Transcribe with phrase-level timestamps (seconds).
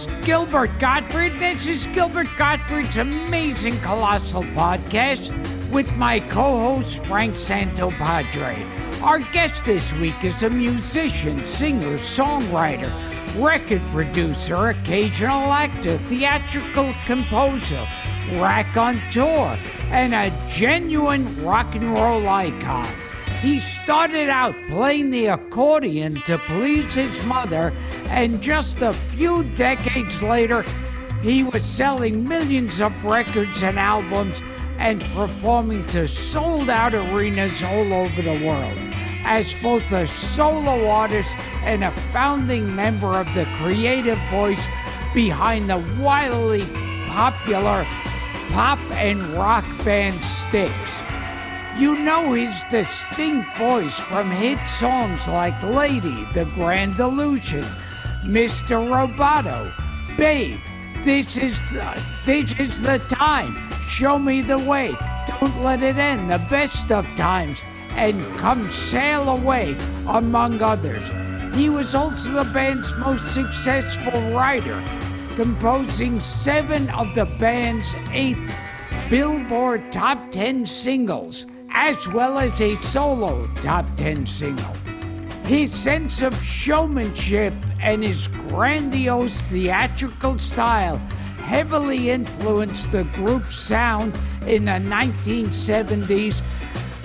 [0.00, 1.38] Is Gilbert Gottfried.
[1.38, 5.30] This is Gilbert Gottfried's amazing colossal podcast
[5.70, 9.02] with my co host Frank Santopadre.
[9.02, 12.90] Our guest this week is a musician, singer, songwriter,
[13.42, 17.86] record producer, occasional actor, theatrical composer,
[18.32, 19.58] raconteur,
[19.90, 22.88] and a genuine rock and roll icon.
[23.40, 27.72] He started out playing the accordion to please his mother,
[28.10, 30.62] and just a few decades later,
[31.22, 34.42] he was selling millions of records and albums
[34.76, 38.78] and performing to sold out arenas all over the world.
[39.24, 44.68] As both a solo artist and a founding member of the creative voice
[45.14, 46.64] behind the wildly
[47.06, 47.86] popular
[48.50, 51.02] pop and rock band Styx.
[51.80, 57.64] You know his distinct voice from hit songs like Lady, The Grand Illusion,
[58.22, 58.86] Mr.
[58.86, 59.72] Roboto,
[60.18, 60.60] Babe,
[61.02, 63.56] This is the, this is the time,
[63.88, 64.94] Show Me the Way,
[65.26, 69.74] Don't Let It End, The Best of Times, and Come Sail Away,
[70.06, 71.04] among others.
[71.56, 74.84] He was also the band's most successful writer,
[75.34, 78.36] composing seven of the band's eight
[79.08, 84.74] Billboard Top 10 singles, as well as a solo Top 10 single.
[85.44, 90.98] His sense of showmanship and his grandiose theatrical style
[91.38, 94.16] heavily influenced the group's sound
[94.46, 96.42] in the 1970s.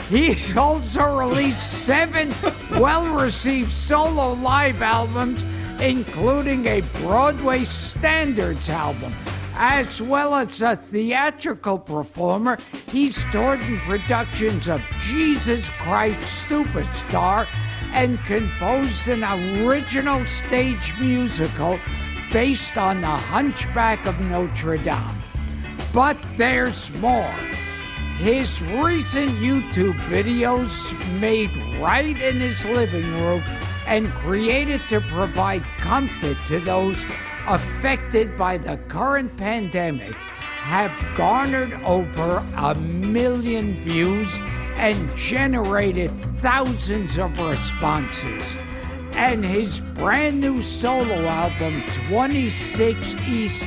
[0.10, 2.32] He's also released seven
[2.72, 5.44] well received solo live albums,
[5.82, 9.14] including a Broadway Standards album.
[9.58, 12.58] As well as a theatrical performer,
[12.92, 17.48] he starred in productions of Jesus Christ Superstar
[17.94, 21.80] and composed an original stage musical
[22.34, 25.00] based on The Hunchback of Notre Dame.
[25.94, 27.34] But there's more.
[28.18, 33.42] His recent YouTube videos, made right in his living room
[33.88, 37.06] and created to provide comfort to those
[37.48, 44.40] affected by the current pandemic, have garnered over a million views
[44.76, 48.58] and generated thousands of responses.
[49.14, 53.66] And his brand new solo album, 26 East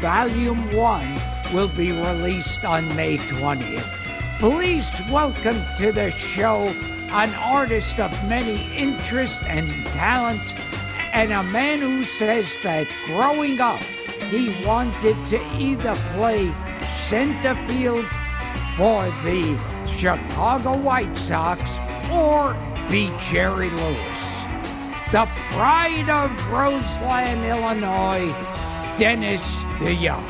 [0.00, 1.20] Volume 1,
[1.52, 4.38] will be released on May 20th.
[4.38, 6.72] Please welcome to the show
[7.10, 10.52] an artist of many interests and talents,
[11.16, 13.82] and a man who says that growing up,
[14.28, 16.54] he wanted to either play
[16.94, 18.04] center field
[18.76, 21.78] for the Chicago White Sox
[22.12, 22.54] or
[22.90, 24.42] be Jerry Lewis.
[25.10, 28.30] The pride of Roseland, Illinois,
[28.98, 30.22] Dennis DeYoung.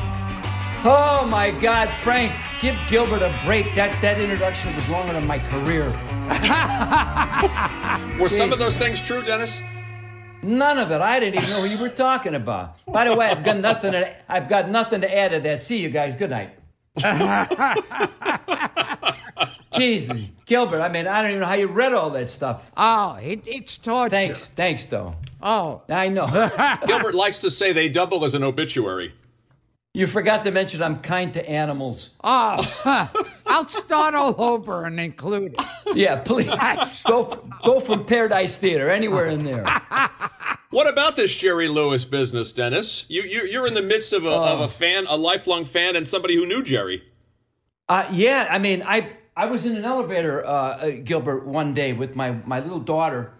[0.85, 2.31] Oh my God, Frank,
[2.61, 3.75] give Gilbert a break.
[3.75, 5.91] That that introduction was longer than my career.
[8.21, 9.61] Were some of those things true, Dennis?
[10.43, 11.01] None of it.
[11.01, 12.77] I didn't even know what you were talking about.
[12.85, 15.61] By the way, I've got nothing to I've got nothing to add to that.
[15.61, 16.15] See you guys.
[16.15, 16.53] Good night.
[19.77, 20.81] Jesus, Gilbert.
[20.81, 22.71] I mean, I don't even know how you read all that stuff.
[22.75, 24.09] Oh, it, it's torture.
[24.09, 25.13] Thanks, thanks, though.
[25.41, 26.25] Oh, I know.
[26.87, 29.13] Gilbert likes to say they double as an obituary.
[29.97, 32.11] You forgot to mention I'm kind to animals.
[32.23, 33.09] oh,
[33.45, 35.65] I'll start all over and include it.
[35.95, 36.47] Yeah, please
[37.05, 39.65] go f- go from Paradise Theater anywhere in there.
[40.69, 43.05] What about this Jerry Lewis business, Dennis?
[43.07, 46.05] You, you, you're in the midst of a, of a fan, a lifelong fan, and
[46.05, 47.03] somebody who knew Jerry.
[47.87, 51.93] Uh, yeah, I mean, I I was in an elevator, uh, uh, Gilbert, one day
[51.93, 53.31] with my, my little daughter,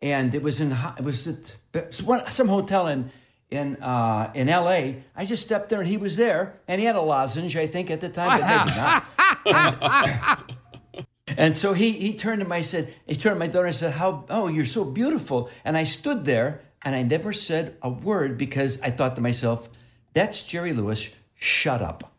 [0.00, 3.12] and it was in it was at some hotel in
[3.52, 5.04] in uh, in L.A.
[5.14, 7.90] I just stepped there and he was there, and he had a lozenge, I think,
[7.90, 10.50] at the time, but maybe not.
[11.38, 13.92] And so he he turned to my said he turned to my daughter and said,
[13.92, 18.36] "How oh you're so beautiful." And I stood there and I never said a word
[18.36, 19.68] because I thought to myself,
[20.14, 22.12] that's Jerry Lewis, shut up.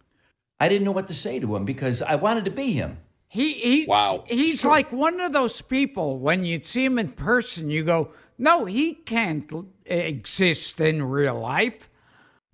[0.60, 2.98] I didn't know what to say to him because I wanted to be him.
[3.28, 4.24] He he's, Wow.
[4.28, 8.12] He's like one of those people when you see him in person, you go,
[8.44, 9.50] "No, he can't
[9.86, 11.90] exist in real life."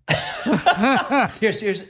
[1.39, 1.83] Here's, here's,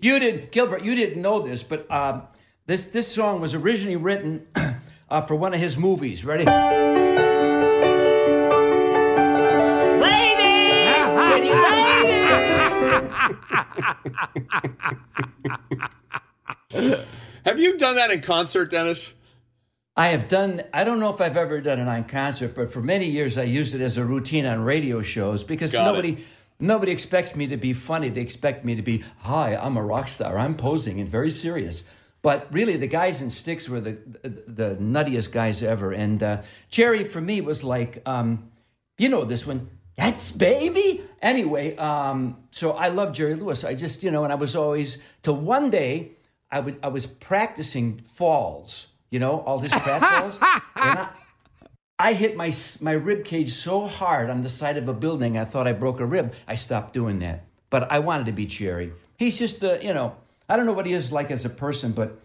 [0.00, 2.24] you didn't, Gilbert, you didn't know this, but um,
[2.66, 4.48] this, this song was originally written
[5.08, 6.24] uh, for one of his movies.
[6.24, 6.44] Ready?
[17.44, 19.14] Have you done that in concert, Dennis?
[19.96, 22.82] I have done, I don't know if I've ever done it on concert, but for
[22.82, 26.14] many years I used it as a routine on radio shows because Got nobody.
[26.14, 26.18] it.
[26.58, 28.08] Nobody expects me to be funny.
[28.08, 30.38] They expect me to be, hi, I'm a rock star.
[30.38, 31.82] I'm posing and very serious.
[32.22, 35.92] But really, the guys in Styx were the the nuttiest guys ever.
[35.92, 38.50] And uh, Jerry, for me, was like, um,
[38.96, 41.02] you know this one, that's baby.
[41.20, 43.62] Anyway, um, so I love Jerry Lewis.
[43.62, 46.12] I just, you know, and I was always, till one day,
[46.50, 50.42] I, would, I was practicing falls, you know, all his pratfalls.
[50.74, 51.08] and I,
[52.00, 55.44] I hit my my rib cage so hard on the side of a building, I
[55.44, 56.34] thought I broke a rib.
[56.48, 57.44] I stopped doing that.
[57.70, 58.92] But I wanted to be Jerry.
[59.16, 60.16] He's just, uh, you know,
[60.48, 62.18] I don't know what he is like as a person, but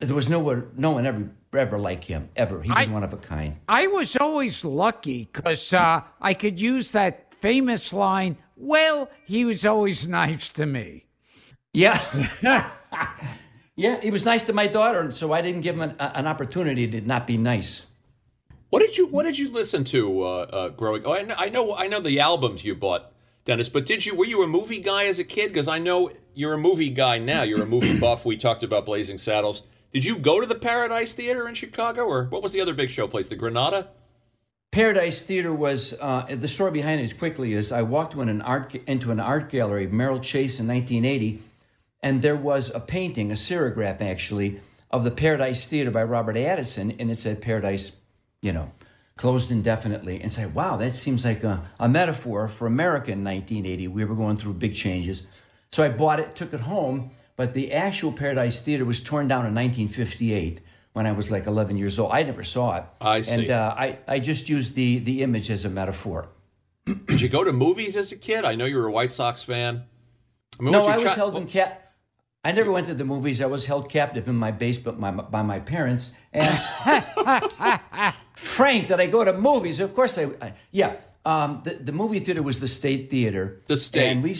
[0.00, 2.62] there was no one, no one ever, ever like him, ever.
[2.62, 3.56] He was I- one of a kind.
[3.68, 8.36] I was always lucky because uh, I could use that famous line.
[8.56, 11.04] Well, he was always nice to me.
[11.72, 11.98] Yeah.
[13.78, 16.26] yeah, he was nice to my daughter, and so I didn't give him an, an
[16.26, 17.86] opportunity to not be nice.
[18.70, 21.06] What did you What did you listen to uh, uh, growing?
[21.06, 23.12] Oh, I know, I know I know the albums you bought,
[23.44, 23.68] Dennis.
[23.68, 25.52] But did you were you a movie guy as a kid?
[25.52, 27.44] Because I know you're a movie guy now.
[27.44, 28.24] You're a movie buff.
[28.24, 29.62] We talked about Blazing Saddles.
[29.92, 32.90] Did you go to the Paradise Theater in Chicago, or what was the other big
[32.90, 33.28] show place?
[33.28, 33.90] The Granada.
[34.72, 37.04] Paradise Theater was uh, the story behind it.
[37.04, 40.66] As quickly as I walked into an art into an art gallery, Merrill Chase in
[40.66, 41.42] 1980,
[42.02, 44.60] and there was a painting, a serigraph actually,
[44.90, 47.92] of the Paradise Theater by Robert Addison, and it said Paradise,
[48.42, 48.72] you know,
[49.16, 50.20] closed indefinitely.
[50.20, 53.88] And say, wow, that seems like a, a metaphor for America in 1980.
[53.88, 55.24] We were going through big changes,
[55.70, 59.40] so I bought it, took it home, but the actual Paradise Theater was torn down
[59.46, 60.60] in 1958.
[60.94, 62.84] When I was like 11 years old, I never saw it.
[63.00, 63.30] I see.
[63.32, 66.28] And uh, I, I just used the, the image as a metaphor.
[66.86, 68.44] Did you go to movies as a kid?
[68.44, 69.84] I know you were a White Sox fan.
[70.58, 71.87] I mean, No, I was chi- held in cap.
[72.44, 73.40] I never went to the movies.
[73.42, 76.12] I was held captive in my basement by my, by my parents.
[76.32, 76.46] And
[78.34, 79.80] Frank, that I go to movies?
[79.80, 80.96] Of course, I, I yeah.
[81.24, 83.60] Um, the, the movie theater was the State Theater.
[83.66, 84.10] The State.
[84.10, 84.36] And we,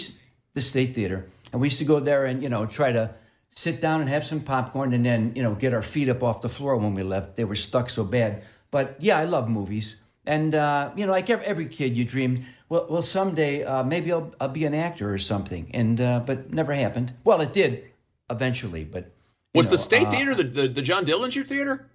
[0.54, 3.14] the State Theater, and we used to go there and you know try to
[3.50, 6.40] sit down and have some popcorn, and then you know get our feet up off
[6.40, 7.36] the floor when we left.
[7.36, 8.42] They were stuck so bad.
[8.70, 12.44] But yeah, I love movies, and uh, you know, like every, every kid, you dreamed,
[12.68, 16.52] well, well, someday uh, maybe I'll, I'll be an actor or something, and uh, but
[16.52, 17.14] never happened.
[17.24, 17.84] Well, it did
[18.30, 19.10] eventually, but
[19.54, 21.88] was know, the State uh, Theater the, the the John Dillinger Theater?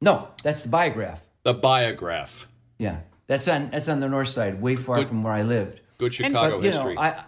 [0.00, 1.28] No, that's the biograph.
[1.44, 2.46] The Biograph.
[2.78, 5.08] Yeah, that's on that's on the north side, way far Good.
[5.08, 5.80] from where I lived.
[5.98, 6.94] Good Chicago but you history.
[6.94, 7.24] know, I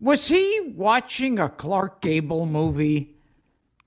[0.00, 3.14] Was he watching a Clark Gable movie?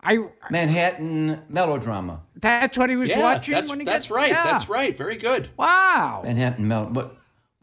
[0.01, 0.17] I
[0.49, 2.21] Manhattan melodrama.
[2.35, 4.29] that's what he was yeah, watching that's, when he that's got right.
[4.29, 4.43] Yeah.
[4.43, 4.95] That's right.
[4.95, 5.49] Very good.
[5.57, 6.21] Wow.
[6.23, 7.11] Manhattan Mel.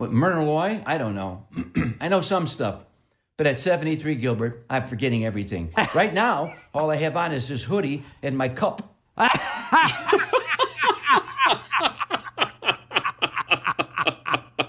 [0.04, 0.10] What?
[0.10, 0.18] What?
[0.18, 0.82] Myrna Loy?
[0.84, 1.46] I don't know.
[2.00, 2.84] I know some stuff,
[3.38, 5.72] but at 73 Gilbert, I'm forgetting everything.
[5.94, 8.94] right now, all I have on is this hoodie and my cup.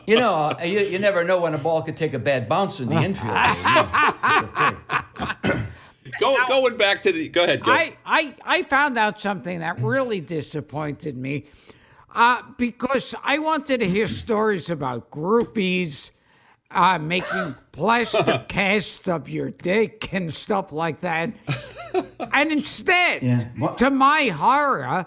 [0.08, 2.80] you know, uh, you, you never know when a ball could take a bad bounce
[2.80, 3.36] in the infield.
[6.18, 7.28] Go going back to the.
[7.28, 7.62] Go ahead.
[7.62, 7.74] Gil.
[7.74, 11.48] I, I, I found out something that really disappointed me
[12.16, 16.12] uh, because I wanted to hear stories about groupies
[16.72, 21.32] uh, making plaster casts of your dick and stuff like that.
[22.34, 23.74] and instead, Yeah.
[23.76, 25.06] To my horror,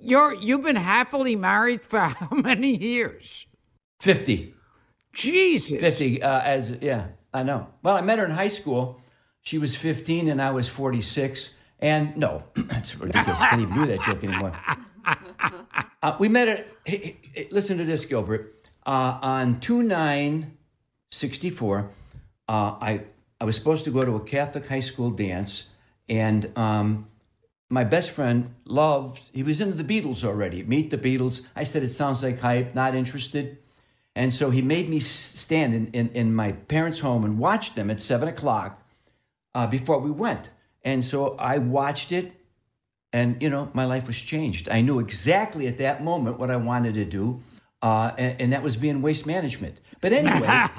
[0.00, 3.46] you're, you've been happily married for how many years?
[4.00, 4.54] 50.
[5.12, 5.80] Jesus.
[5.80, 9.00] 50 uh, as yeah i know well i met her in high school
[9.42, 13.86] she was 15 and i was 46 and no that's ridiculous i can't even do
[13.86, 14.52] that joke anymore
[16.02, 18.54] uh, we met at hey, hey, listen to this gilbert.
[18.86, 21.90] Uh, on 2964
[22.48, 23.02] uh, I,
[23.40, 25.66] I was supposed to go to a catholic high school dance
[26.08, 27.06] and um,
[27.68, 30.62] my best friend loved he was into the beatles already.
[30.62, 31.42] Meet the beatles.
[31.54, 33.58] I said it sounds like hype not interested.
[34.16, 37.90] And so he made me stand in, in, in my parents' home and watch them
[37.90, 38.82] at seven o'clock
[39.54, 40.50] uh, before we went.
[40.82, 42.32] And so I watched it,
[43.12, 44.68] and you know, my life was changed.
[44.68, 47.42] I knew exactly at that moment what I wanted to do.
[47.82, 49.80] uh, and, and that was being waste management.
[50.00, 50.46] But anyway,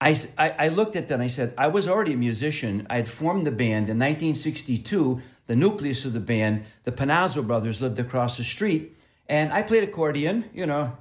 [0.00, 2.86] I, I, looked at that and I said, I was already a musician.
[2.90, 5.20] I had formed the band in 1962.
[5.46, 8.96] The nucleus of the band, the Panozzo brothers, lived across the street.
[9.28, 10.92] And I played accordion, you know.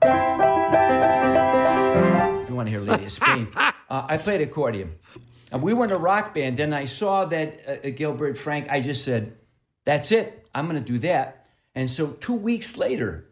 [2.41, 4.95] If you want to hear Lady of Spain, uh, I played accordion.
[5.51, 6.57] And we were in a rock band.
[6.57, 9.35] Then I saw that uh, Gilbert Frank, I just said,
[9.85, 10.47] that's it.
[10.55, 11.45] I'm going to do that.
[11.75, 13.25] And so two weeks later,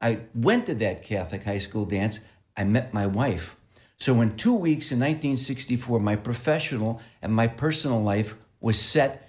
[0.00, 2.20] I went to that Catholic high school dance.
[2.56, 3.56] I met my wife.
[3.98, 9.28] So in two weeks in 1964, my professional and my personal life was set.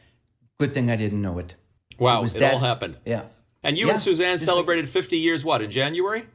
[0.60, 1.56] Good thing I didn't know it.
[2.00, 2.98] Wow, was it that- all happened.
[3.06, 3.24] Yeah.
[3.64, 6.26] And you Yeah, and Suzanne just like- celebrated 50 years, what, in January?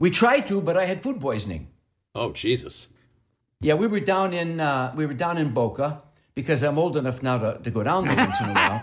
[0.00, 1.68] We tried to, but I had food poisoning.
[2.14, 2.88] Oh, Jesus.
[3.62, 6.02] Yeah, we were down in uh, we were down in Boca
[6.34, 8.80] because I'm old enough now to, to go down there once in a while.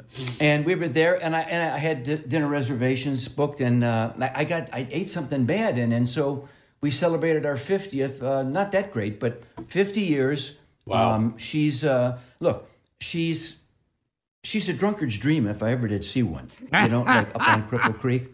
[0.40, 4.12] and we were there, and I and I had d- dinner reservations booked, and uh,
[4.18, 6.48] I got I ate something bad, and and so
[6.80, 8.20] we celebrated our fiftieth.
[8.20, 10.56] Uh, not that great, but fifty years.
[10.84, 11.12] Wow.
[11.12, 12.68] Um, she's uh, look,
[13.00, 13.58] she's
[14.42, 16.50] she's a drunkard's dream if I ever did see one.
[16.60, 18.28] You know, like up on Cripple Creek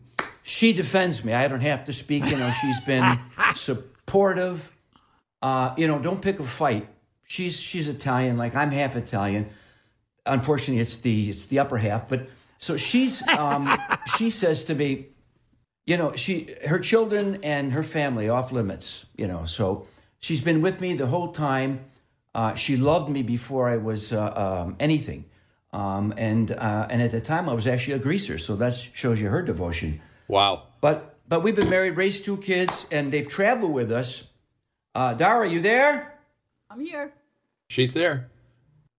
[0.46, 1.32] she defends me.
[1.34, 2.24] I don't have to speak.
[2.26, 3.18] You know, she's been
[3.54, 4.70] supportive.
[5.42, 6.88] Uh, you know, don't pick a fight.
[7.24, 9.48] She's she's Italian, like I'm half Italian.
[10.24, 12.08] Unfortunately, it's the it's the upper half.
[12.08, 12.28] But
[12.60, 13.76] so she's um,
[14.16, 15.08] she says to me,
[15.84, 19.04] you know, she her children and her family off limits.
[19.16, 19.88] You know, so
[20.20, 21.80] she's been with me the whole time.
[22.36, 25.24] Uh, she loved me before I was uh, um, anything,
[25.72, 28.38] um, and uh, and at the time I was actually a greaser.
[28.38, 30.00] So that shows you her devotion.
[30.28, 30.64] Wow.
[30.80, 34.24] But but we've been married, raised two kids, and they've traveled with us.
[34.94, 36.18] Uh, Dara, you there?
[36.70, 37.12] I'm here.
[37.68, 38.30] She's there.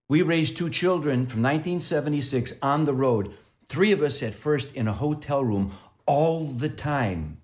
[0.08, 3.34] We raised two children from 1976 on the road.
[3.68, 5.72] Three of us at first in a hotel room
[6.06, 7.38] all the time.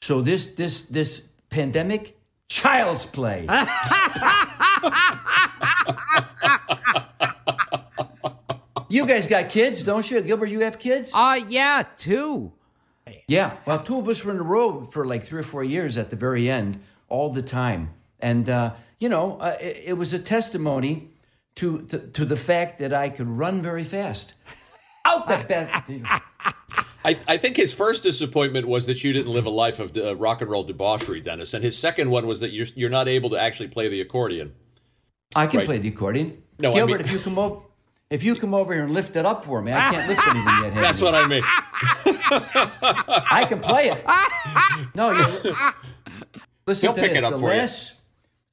[0.00, 2.16] So this this this pandemic,
[2.48, 3.42] child's play.
[8.88, 10.48] you guys got kids, don't you, Gilbert?
[10.50, 11.12] You have kids?
[11.14, 12.52] Uh, yeah, two.
[13.28, 15.96] Yeah, well, two of us were in the road for like three or four years
[15.98, 20.12] at the very end, all the time, and uh, you know, uh, it, it was
[20.14, 21.10] a testimony
[21.56, 24.32] to, to to the fact that I could run very fast.
[25.04, 25.88] Out the back.
[27.04, 30.16] I, I think his first disappointment was that you didn't live a life of uh,
[30.16, 31.54] rock and roll debauchery, Dennis.
[31.54, 34.52] And his second one was that you're, you're not able to actually play the accordion.
[35.34, 35.66] I can Right.
[35.66, 36.42] play the accordion.
[36.58, 37.60] No, I Gilbert, mean- if you come over,
[38.10, 40.64] if you come over here and lift it up for me, I can't lift anything
[40.64, 40.74] yet.
[40.82, 41.44] That's what I mean.
[42.30, 44.04] I can play it.
[44.94, 45.54] No, you
[46.66, 47.18] listen He'll to pick this.
[47.18, 47.60] it up the for you.
[47.60, 47.94] last,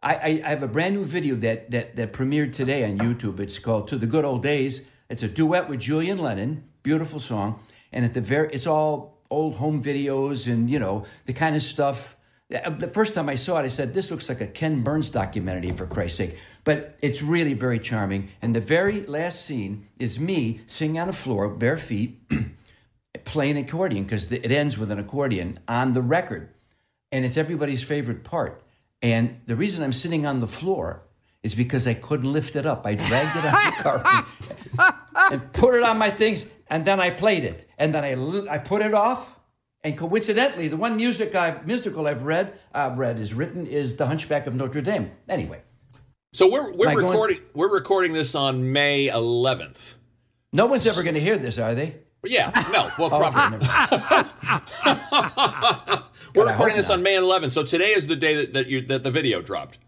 [0.02, 3.40] I, I, I have a brand new video that, that that premiered today on YouTube.
[3.40, 6.64] It's called "To the Good Old Days." It's a duet with Julian Lennon.
[6.84, 7.60] Beautiful song,
[7.92, 11.62] and at the very, it's all old home videos and you know the kind of
[11.62, 12.16] stuff.
[12.54, 15.10] Uh, the first time I saw it, I said, "This looks like a Ken Burns
[15.10, 18.30] documentary, for Christ's sake." But it's really very charming.
[18.42, 22.20] And the very last scene is me sitting on the floor, bare feet,
[23.24, 26.50] playing accordion because it ends with an accordion on the record
[27.12, 28.62] and it's everybody's favorite part.
[29.02, 31.04] And the reason i'm sitting on the floor
[31.44, 32.86] is because i couldn't lift it up.
[32.86, 34.26] I dragged it on the carpet
[35.32, 37.66] and put it on my things and then i played it.
[37.78, 39.40] And then i, I put it off
[39.84, 44.08] and coincidentally the one music I've, musical i've read uh, read is written is the
[44.08, 45.12] hunchback of notre dame.
[45.30, 45.62] Anyway.
[46.34, 49.94] So we're we're Am I going- recording we're recording this on May 11th.
[50.52, 53.60] no one's ever going to hear this are they Yeah, no, well, Oh, probably.
[56.36, 56.96] we're I recording this not.
[56.96, 57.52] on May 11th.
[57.52, 59.80] So today is the day that, that you that the video dropped.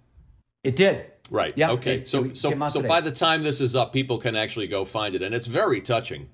[0.64, 1.54] it did Right.
[1.58, 1.96] Yeah, Okay.
[1.98, 2.88] it- so it so so today.
[2.88, 5.82] by the time this is up, people can actually go find it, and it's very
[5.82, 6.30] touching.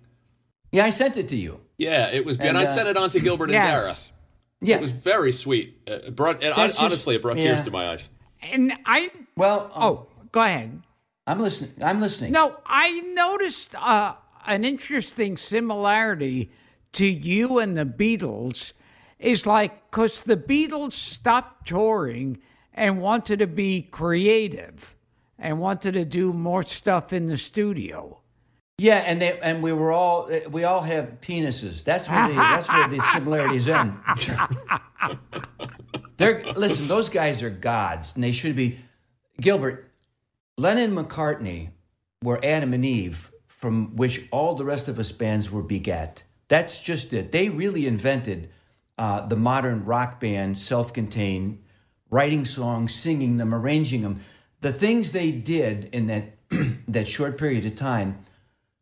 [0.71, 2.95] yeah i sent it to you Yeah, it was, and, And, I uh, sent it
[2.97, 3.79] on to Gilbert and Dara.
[3.81, 4.09] Yes.
[4.61, 5.79] yeah It was very sweet.
[5.87, 8.07] Uh, It brought, and That's just- honestly, it brought tears to my eyes.
[8.43, 10.81] And I, well um, oh, go ahead.
[11.25, 14.13] i'm listening i'm listening No, I noticed uh,
[14.45, 16.51] an interesting similarity
[16.93, 18.73] to you and the Beatles.
[19.19, 22.39] Is like because the Beatles stopped touring
[22.73, 24.95] and wanted to be creative
[25.39, 28.19] and wanted to do more stuff in the studio.
[28.79, 31.83] Yeah, and they and we were all we all have penises.
[31.83, 33.97] That's where the that's where the similarities end.
[36.17, 38.79] They're listen, those guys are gods, and they should be.
[39.41, 39.91] Gilbert,
[40.57, 41.71] Lennon, McCartney
[42.21, 43.31] were Adam and Eve,
[43.63, 46.21] from which all the rest of us bands were begat.
[46.49, 47.31] That's just it.
[47.31, 48.49] They really invented
[48.97, 51.63] uh, the modern rock band, self-contained,
[52.09, 54.19] writing songs, singing them, arranging them.
[54.59, 56.33] The things they did in that
[56.89, 58.17] that short period of time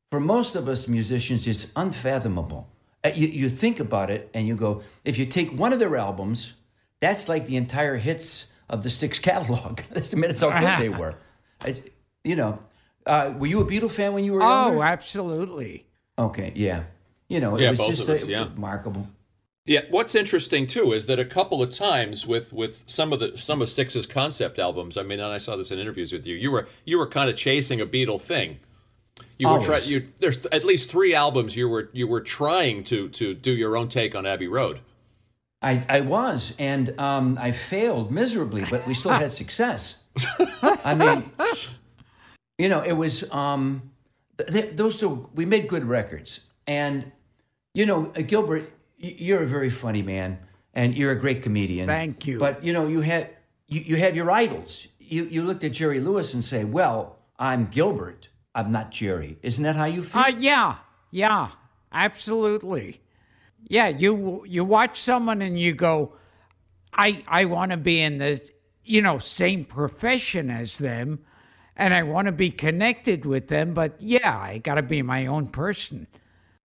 [0.10, 2.68] for most of us musicians, it's unfathomable.
[3.04, 5.96] Uh, You, you think about it and you go, if you take one of their
[5.96, 6.56] albums,
[7.02, 9.82] that's like the entire hits of the Styx catalog.
[9.96, 11.14] I mean, it's how good they were.
[11.66, 11.82] It's,
[12.24, 12.58] you know,
[13.06, 14.84] uh, were you a Beatle fan when you were Oh, younger?
[14.84, 15.86] absolutely.
[16.18, 16.84] Okay, yeah.
[17.28, 18.44] You know, it Yeah, was just us, uh, yeah.
[18.54, 19.08] remarkable.
[19.66, 23.38] Yeah, what's interesting too is that a couple of times with with some of the
[23.38, 26.36] some of Styx's concept albums, I mean, and I saw this in interviews with you,
[26.36, 28.60] you were you were kind of chasing a Beatle thing.
[29.38, 29.90] You were try, Always.
[29.90, 33.78] you there's at least three albums you were you were trying to to do your
[33.78, 34.80] own take on Abbey Road.
[35.64, 39.98] I, I was, and um, I failed miserably, but we still had success.
[40.64, 41.30] I mean,
[42.62, 43.92] you know, it was um,
[44.38, 45.30] th- th- those two.
[45.34, 47.12] We made good records, and
[47.74, 48.64] you know, uh, Gilbert,
[49.02, 50.38] y- you're a very funny man,
[50.74, 51.88] and you're a great comedian.
[51.88, 52.38] Thank you.
[52.38, 53.30] But you know, you had
[53.68, 54.88] you, you have your idols.
[55.00, 58.30] You you looked at Jerry Lewis and say, "Well, I'm Gilbert.
[58.54, 60.22] I'm not Jerry." Isn't that how you feel?
[60.22, 60.76] Uh, yeah,
[61.10, 61.50] yeah,
[61.92, 63.02] absolutely.
[63.68, 66.14] Yeah, you you watch someone and you go,
[66.94, 68.40] I I want to be in the
[68.84, 71.20] you know same profession as them,
[71.76, 73.74] and I want to be connected with them.
[73.74, 76.08] But yeah, I got to be my own person.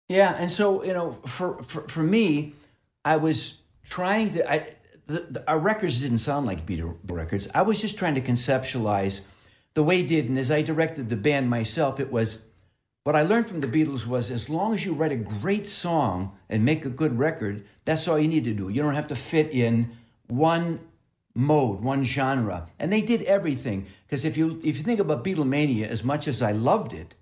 [0.10, 2.54] Yeah, and so you know, for for, for me,
[3.06, 4.52] I was trying to.
[4.52, 4.68] I,
[5.06, 7.50] the, the, our records didn't sound like Beatle records.
[7.54, 9.22] I was just trying to conceptualize
[9.74, 12.40] the way he did, and as I directed the band myself, it was
[13.04, 16.38] what I learned from the Beatles was as long as you write a great song
[16.50, 18.70] and make a good record, that's all you need to do.
[18.70, 19.92] You don't have to fit in
[20.28, 20.80] one
[21.36, 22.70] mode, one genre.
[22.80, 23.88] And they did everything.
[24.06, 27.16] Because if you if you think about Beatlemania, as much as I loved it,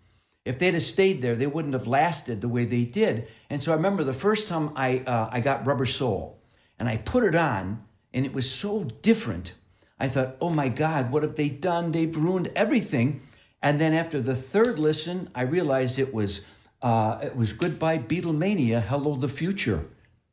[0.45, 3.27] if they'd have stayed there, they wouldn't have lasted the way they did.
[3.49, 6.41] And so I remember the first time I uh, I got Rubber Soul,
[6.79, 9.53] and I put it on, and it was so different.
[9.99, 11.91] I thought, oh my God, what have they done?
[11.91, 13.21] They've ruined everything.
[13.61, 16.41] And then after the third listen, I realized it was
[16.81, 19.85] uh, it was Goodbye Beatlemania, Hello the Future.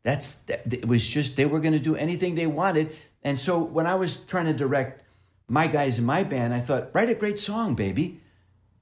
[0.02, 2.96] That's that, it was just they were going to do anything they wanted.
[3.28, 5.02] And so when I was trying to direct
[5.48, 8.20] my guys in my band, I thought, write a great song, baby.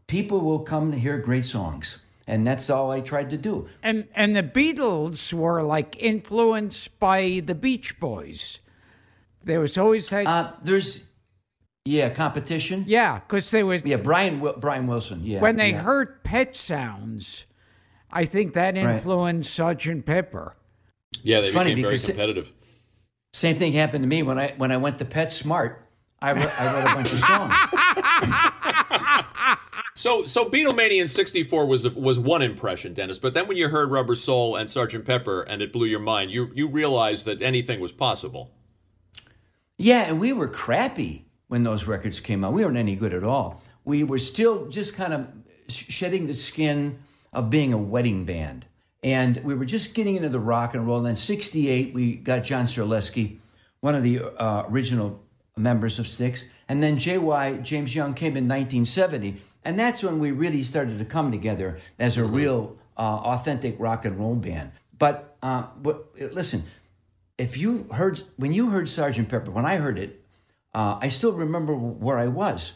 [0.06, 3.68] People will come to hear great songs, and that's all I tried to do.
[3.82, 8.61] And and the Beatles were like influenced by the Beach Boys.
[9.42, 11.00] There was always like Uh, there's
[11.85, 12.85] yeah competition.
[12.87, 15.22] yeah, because they were Yeah, Brian Brian Wilson.
[15.24, 15.82] Yeah, when they yeah.
[15.82, 17.46] heard Pet Sounds.
[18.12, 20.54] I think that influenced Sergeant Pepper.
[21.24, 22.52] Yeah, they It's funny became very because it- competitive.
[23.37, 25.87] Same thing happened to me when I when I went to Pet Smart.
[26.22, 27.55] I wrote, I wrote a bunch of songs.
[29.99, 33.16] So, so Beatlemania in '64 was was one impression, Dennis.
[33.16, 35.07] But then when you heard Rubber Soul and Sgt.
[35.07, 38.51] Pepper, and it blew your mind, you you realized that anything was possible.
[39.79, 42.53] Yeah, and we were crappy when those records came out.
[42.53, 43.62] We weren't any good at all.
[43.87, 45.29] We were still just kind of
[45.68, 46.99] shedding the skin
[47.33, 48.66] of being a wedding band.
[49.07, 50.97] And we were just getting into the rock and roll.
[50.99, 53.37] And then 68, we got John Curulewski,
[53.79, 55.23] one of the uh, original
[55.57, 56.45] members of Styx.
[56.69, 59.37] And then JY, James Young, came in 1970.
[59.64, 64.05] And that's when we really started to come together as a real, uh, authentic rock
[64.05, 64.73] and roll band.
[64.99, 66.64] But, uh, but listen,
[67.38, 70.21] if you heard when you heard Sergeant Pepper, when I heard it,
[70.75, 72.73] uh, I still remember where I was,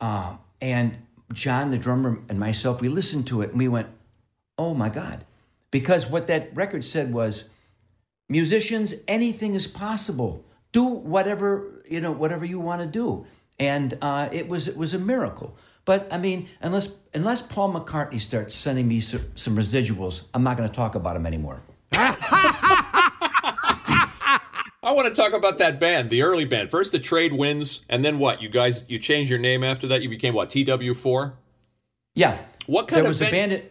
[0.00, 0.96] uh, and
[1.32, 3.88] John, the drummer, and myself, we listened to it and we went,
[4.56, 5.24] "Oh my God!"
[5.70, 7.44] Because what that record said was,
[8.28, 10.44] musicians, anything is possible.
[10.72, 13.26] Do whatever you know, whatever you want to do,
[13.58, 15.56] and uh, it was it was a miracle.
[15.84, 20.56] But I mean, unless unless Paul McCartney starts sending me some, some residuals, I'm not
[20.56, 21.60] going to talk about him anymore.
[24.80, 26.70] I want to talk about that band, the early band.
[26.70, 28.40] First, the Trade Winds, and then what?
[28.40, 30.02] You guys, you changed your name after that.
[30.02, 30.48] You became what?
[30.50, 31.32] TW4.
[32.14, 32.38] Yeah.
[32.66, 33.62] What kind there of was a band?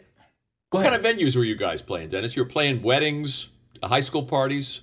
[0.69, 1.01] Go What ahead.
[1.01, 2.35] kind of venues were you guys playing, Dennis?
[2.35, 3.47] You were playing weddings,
[3.81, 4.81] high school parties,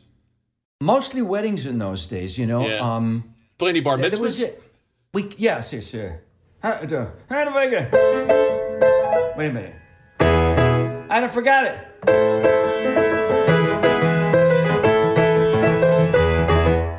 [0.81, 2.67] Mostly weddings in those days, you know.
[2.69, 2.79] Yeah.
[2.97, 4.43] Um, playing any bar there was mitzvahs.
[4.43, 4.63] it.
[5.15, 6.21] We yes, yes, sir.
[6.61, 6.75] How,
[7.29, 7.93] how do I get?
[9.37, 9.75] Wait a minute.
[10.21, 11.79] I done forgot it.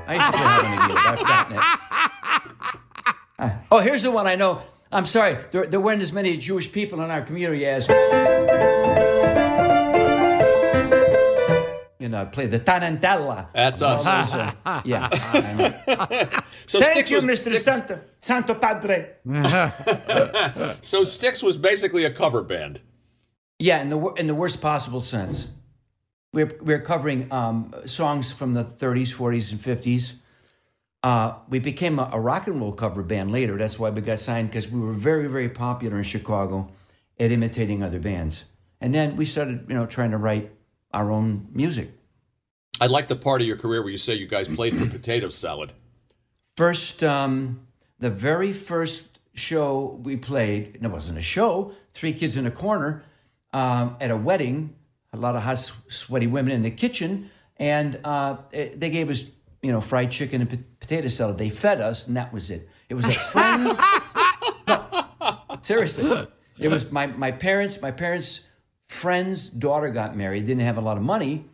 [0.07, 1.59] I used to play Hava Nagila, but I've it.
[3.37, 4.61] Uh, oh, here's the one I know.
[4.95, 7.85] I'm sorry, there, there weren't as many Jewish people in our community as.
[11.99, 13.49] You know, I played the Tarantella.
[13.53, 14.05] That's us.
[14.33, 16.41] Uh, yeah.
[16.67, 17.55] So Thank Styx you, was, Mr.
[17.57, 19.17] Styx- Santo, Santo Padre.
[20.81, 22.79] So Styx was basically a cover band.
[23.59, 25.49] Yeah, in the in the worst possible sense.
[26.33, 30.13] We're we're covering um, songs from the 30s, 40s, and 50s.
[31.05, 33.59] Uh, we became a, a rock and roll cover band later.
[33.59, 36.71] That's why we got signed because we were very very popular in Chicago,
[37.19, 38.45] at imitating other bands.
[38.81, 40.51] And then we started, you know, trying to write
[40.91, 41.91] our own music.
[42.81, 45.29] I like the part of your career where you say you guys played for potato
[45.29, 45.73] salad.
[46.57, 47.67] First, um,
[47.99, 52.51] the very first show we played, and it wasn't a show, three kids in a
[52.51, 53.03] corner
[53.53, 54.75] um, at a wedding,
[55.13, 59.25] a lot of hot, sweaty women in the kitchen, and uh, it, they gave us,
[59.65, 61.39] you know, fried chicken and po- potato salad.
[61.39, 62.69] They fed us, and that was it.
[62.87, 63.77] It was a friend.
[64.67, 65.05] no,
[65.61, 66.27] seriously,
[66.59, 67.81] it was my my parents.
[67.81, 68.41] My parents'
[68.87, 70.45] friend's daughter got married.
[70.45, 71.45] Didn't have a lot of money,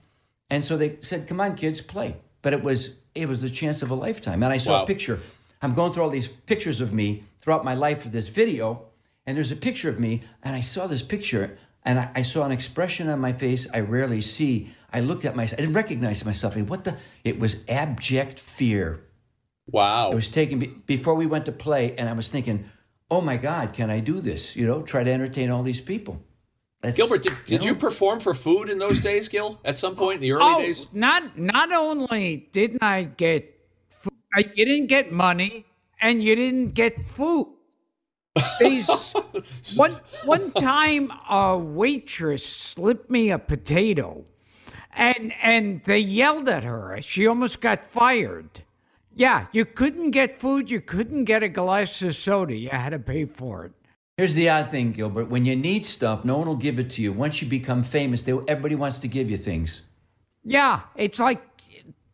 [0.50, 3.82] and so they said, "Come on, kids, play." But it was it was the chance
[3.82, 4.44] of a lifetime.
[4.44, 4.84] And I saw Wow.
[4.84, 5.20] a picture.
[5.62, 8.86] I'm going through all these pictures of me throughout my life for this video,
[9.26, 12.44] and there's a picture of me, and I saw this picture, and I, I saw
[12.44, 14.70] an expression on my face I rarely see.
[14.94, 15.60] I looked at myself.
[15.60, 16.58] I didn't recognize myself.
[16.58, 16.98] I, What the?
[17.24, 19.04] It was abject fear.
[19.68, 20.12] Wow.
[20.12, 22.66] It was taken be- before we went to play, and I was thinking,
[23.10, 24.56] "Oh my God, can I do this?
[24.56, 26.22] You know, try to entertain all these people."
[26.82, 27.78] That's, Gilbert, did, did you know?
[27.80, 29.60] perform for food in those days, Gil?
[29.64, 30.88] At some point in the early Oh, days?
[30.92, 33.56] not not only didn't I get
[33.88, 35.66] food, I, you didn't get money,
[36.02, 37.56] and you didn't get food.
[38.60, 39.14] These
[39.76, 44.26] one one time a waitress slipped me a potato,
[44.94, 46.98] and and they yelled at her.
[47.02, 48.64] She almost got fired.
[49.14, 50.72] Yeah, you couldn't get food.
[50.72, 52.56] You couldn't get a glass of soda.
[52.56, 53.74] You had to pay for it.
[54.18, 55.30] Here's the odd thing, Gilbert.
[55.30, 57.12] When you need stuff, no one will give it to you.
[57.12, 59.82] Once you become famous, they, everybody wants to give you things.
[60.44, 61.42] Yeah, it's like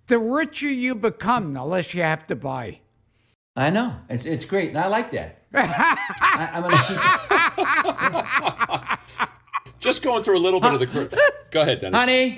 [0.07, 2.79] the richer you become, the less you have to buy.
[3.57, 3.95] I know.
[4.07, 5.41] It's, it's great, and I like that.
[5.53, 6.77] I, I'm gonna
[8.87, 9.27] keep
[9.79, 10.87] Just going through a little bit of the.
[10.87, 11.15] cr-
[11.51, 11.97] Go ahead, Dennis.
[11.97, 12.29] honey,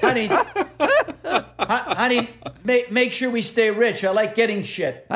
[0.00, 0.26] honey,
[1.26, 2.30] Hon- honey.
[2.64, 4.04] Make, make sure we stay rich.
[4.04, 5.06] I like getting shit.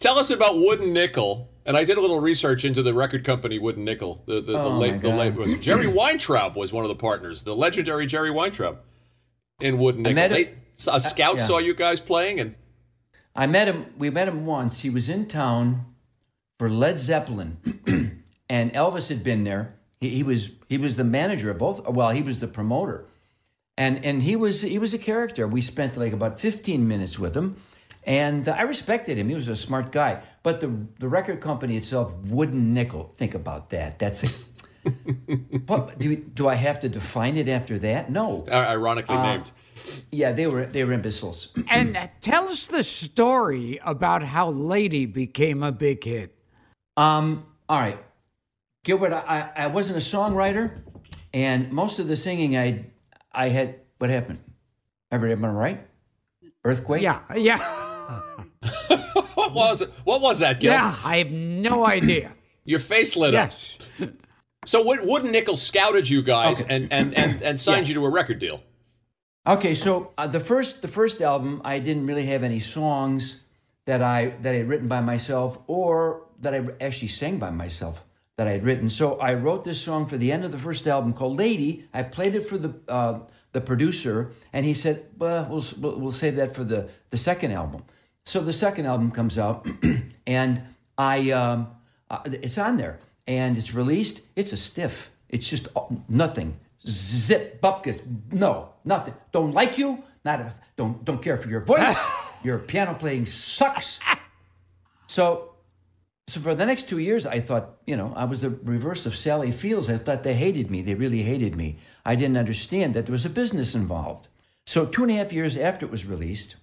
[0.00, 1.48] Tell us about Wooden Nickel.
[1.64, 4.24] And I did a little research into the record company Wooden Nickel.
[4.26, 7.44] The the, the Oh, late the late was Jerry Weintraub was one of the partners,
[7.44, 8.78] the legendary Jerry Weintraub
[9.60, 10.14] in Wooden Nickel.
[10.16, 10.54] met him- They-
[10.86, 11.46] a scout yeah.
[11.46, 12.54] saw you guys playing, and
[13.34, 13.86] I met him.
[13.98, 14.80] We met him once.
[14.82, 15.86] He was in town
[16.58, 17.56] for Led Zeppelin,
[18.48, 19.74] and Elvis had been there.
[20.00, 21.86] He, he was he was the manager of both.
[21.88, 23.06] Well, he was the promoter,
[23.76, 25.46] and and he was he was a character.
[25.46, 27.56] We spent like about fifteen minutes with him,
[28.04, 29.28] and I respected him.
[29.28, 30.22] He was a smart guy.
[30.42, 33.14] But the the record company itself, Wooden Nickel.
[33.16, 33.98] Think about that.
[33.98, 34.28] That's a.
[35.98, 38.10] do do I have to define it after that?
[38.10, 38.44] No.
[38.50, 39.50] uh, ironically Uh, named.
[40.10, 41.48] Yeah, they were they were imbeciles.
[41.70, 46.36] And uh, tell us the story about how Lady became a big hit.
[46.96, 47.98] Um, all right,
[48.84, 49.12] Gilbert.
[49.12, 50.80] I, I I wasn't a songwriter,
[51.32, 52.86] and most of the singing I
[53.32, 53.76] I had.
[53.98, 54.38] What happened?
[55.10, 55.86] Everybody all right?
[56.64, 57.02] Earthquake?
[57.02, 57.58] Yeah, yeah,
[59.34, 59.90] What was it?
[60.04, 60.72] What was that, Gil?
[60.72, 60.94] yeah.
[61.04, 62.32] I have no idea.
[62.64, 63.50] Your face lit up.
[63.50, 63.78] Yes.
[64.66, 66.72] So Wood- Wooden Nickel scouted you guys Okay.
[66.74, 68.60] and, and, and, and signed you to a record deal.
[69.44, 73.40] Okay, so uh, the first the first album, I didn't really have any songs
[73.86, 78.04] that I that I had written by myself or that I actually sang by myself
[78.36, 78.88] that I had written.
[78.88, 82.04] So I wrote this song for the end of the first album called "Lady." I
[82.04, 83.18] played it for the uh,
[83.50, 87.82] the producer, and he said, "Well, we'll we'll, save that for the the second album."
[88.24, 89.66] So the second album comes out,
[90.26, 90.62] and
[90.96, 91.66] I um,
[92.08, 94.22] uh, it's on there and it's released.
[94.36, 95.10] It's a stiff.
[95.28, 96.58] It's just uh, nothing.
[96.86, 98.02] Zip bupkis.
[98.32, 99.14] No, nothing.
[99.32, 100.02] Don't like you.
[100.24, 101.96] Not a, don't don't care for your voice.
[102.44, 104.00] your piano playing sucks.
[105.06, 105.52] So
[106.28, 109.16] so for the next two years, I thought, you know, I was the reverse of
[109.16, 109.90] Sally Fields.
[109.90, 110.80] I thought they hated me.
[110.80, 111.78] They really hated me.
[112.06, 114.28] I didn't understand that there was a business involved.
[114.64, 116.56] So two and a half years after it was released,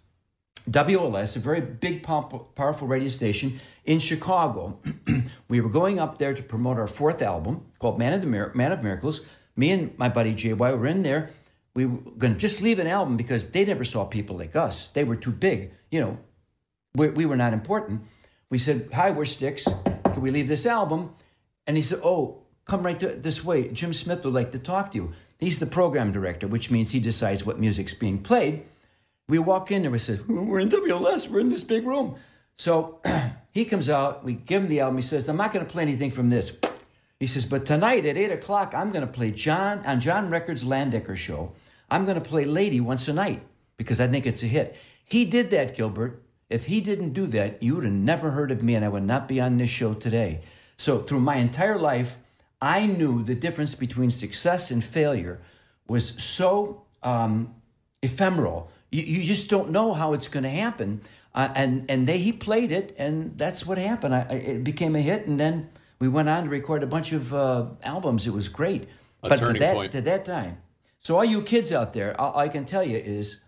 [0.69, 4.79] WLS, a very big, powerful radio station in Chicago,
[5.47, 8.51] we were going up there to promote our fourth album called Man of, the Mir-
[8.55, 9.21] Man of Miracles.
[9.59, 11.31] Me and my buddy JY were in there.
[11.73, 14.87] We were going to just leave an album because they never saw people like us.
[14.87, 15.73] They were too big.
[15.91, 16.17] You know,
[16.95, 18.03] we, we were not important.
[18.49, 19.65] We said, Hi, we're Styx.
[19.65, 21.13] Can we leave this album?
[21.67, 23.67] And he said, Oh, come right to, this way.
[23.67, 25.11] Jim Smith would like to talk to you.
[25.39, 28.63] He's the program director, which means he decides what music's being played.
[29.27, 32.15] We walk in and we said, We're in WLS, we're in this big room.
[32.57, 33.01] So
[33.51, 34.95] he comes out, we give him the album.
[34.95, 36.53] He says, I'm not going to play anything from this.
[37.19, 40.63] He says, But tonight at 8 o'clock, I'm going to play John on John Records'
[40.63, 41.51] Landecker show.
[41.89, 43.41] I'm going to play Lady once a night
[43.77, 44.77] because I think it's a hit.
[45.03, 46.23] He did that, Gilbert.
[46.49, 49.03] If he didn't do that, you would have never heard of me and I would
[49.03, 50.41] not be on this show today.
[50.77, 52.17] So through my entire life,
[52.61, 55.39] I knew the difference between success and failure
[55.87, 57.53] was so um,
[58.01, 58.71] ephemeral.
[58.91, 61.01] You, you just don't know how it's going to happen.
[61.35, 64.15] Uh, and and they he played it, and that's what happened.
[64.15, 67.33] I, it became a hit, and then we went on to record a bunch of
[67.33, 68.27] uh, albums.
[68.27, 68.87] It was great.
[69.21, 69.95] A but turning that, point.
[69.95, 70.57] at that time,
[70.99, 73.39] so all you kids out there, all I can tell you is,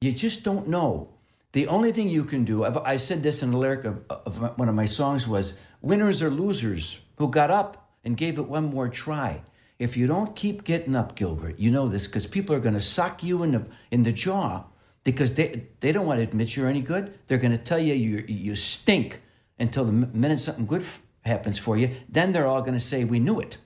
[0.00, 1.10] you just don't know.
[1.52, 4.58] The only thing you can do, I've, I said this in the lyric of, of
[4.58, 8.64] one of my songs, was winners are losers who got up and gave it one
[8.64, 9.42] more try.
[9.78, 12.80] If you don't keep getting up, Gilbert, you know this because people are going to
[12.82, 14.64] sock you in the in the jaw
[15.04, 17.18] because they they don't want to admit you're any good.
[17.26, 19.22] They're going to tell you you you stink
[19.58, 21.90] until the minute something good f- happens for you.
[22.08, 23.58] Then they're all going to say we knew it,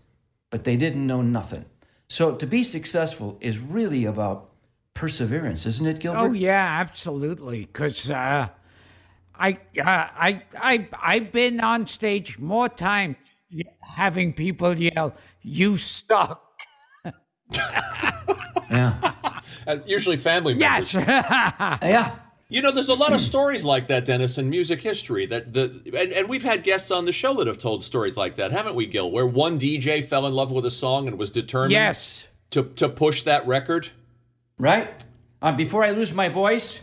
[0.50, 1.64] but they didn't know nothing.
[2.08, 4.50] So to be successful is really about
[4.94, 6.18] perseverance, isn't it, Gilbert?
[6.20, 7.64] Oh yeah, absolutely.
[7.66, 8.48] Because uh,
[9.34, 13.16] I, uh, I, I, I've been on stage more times
[13.80, 16.40] having people yell, "You suck."
[18.70, 19.12] Yeah.
[19.66, 20.92] Uh, usually family members.
[20.92, 21.06] Yes.
[21.82, 22.16] yeah.
[22.48, 25.26] You know, there's a lot of stories like that, Dennis, in music history.
[25.26, 28.36] That the and, and we've had guests on the show that have told stories like
[28.36, 29.10] that, haven't we, Gil?
[29.10, 32.26] Where one DJ fell in love with a song and was determined yes.
[32.50, 33.88] to to push that record.
[34.58, 35.04] Right?
[35.42, 36.82] Uh, before I lose my voice,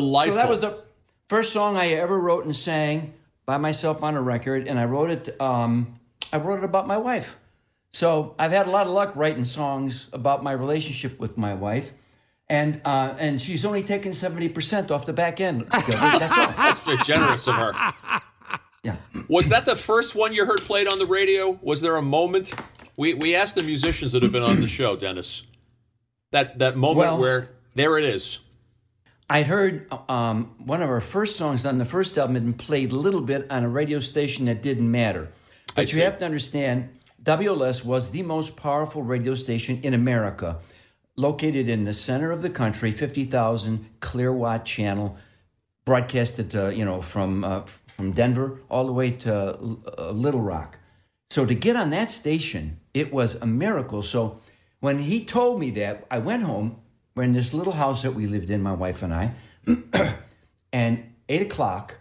[0.00, 0.34] Delightful.
[0.36, 0.82] So that was the
[1.28, 5.10] first song I ever wrote and sang by myself on a record, and I wrote
[5.10, 5.40] it.
[5.40, 5.98] Um,
[6.32, 7.36] I wrote it about my wife.
[7.92, 11.92] So I've had a lot of luck writing songs about my relationship with my wife,
[12.48, 15.66] and uh, and she's only taken seventy percent off the back end.
[15.70, 16.52] That's all.
[16.56, 17.72] That's very generous of her.
[18.82, 18.96] Yeah.
[19.28, 21.58] Was that the first one you heard played on the radio?
[21.62, 22.52] Was there a moment?
[22.96, 25.42] We we asked the musicians that have been on the show, Dennis.
[26.32, 28.38] That that moment Well- where there it is.
[29.28, 32.92] I'd heard um, one of our first songs on the first album had been played
[32.92, 35.28] a little bit on a radio station that didn't matter.
[35.74, 36.00] But you see.
[36.00, 40.58] have to understand, WLS was the most powerful radio station in America,
[41.16, 45.16] located in the center of the country, 50,000 clear watt channel,
[45.84, 50.78] broadcasted uh, you know from uh, from Denver all the way to uh, Little Rock.
[51.30, 54.02] So to get on that station, it was a miracle.
[54.02, 54.40] So
[54.80, 56.76] when he told me that, I went home.
[57.16, 59.32] We're in this little house that we lived in, my wife and I,
[60.72, 61.96] and eight o'clock.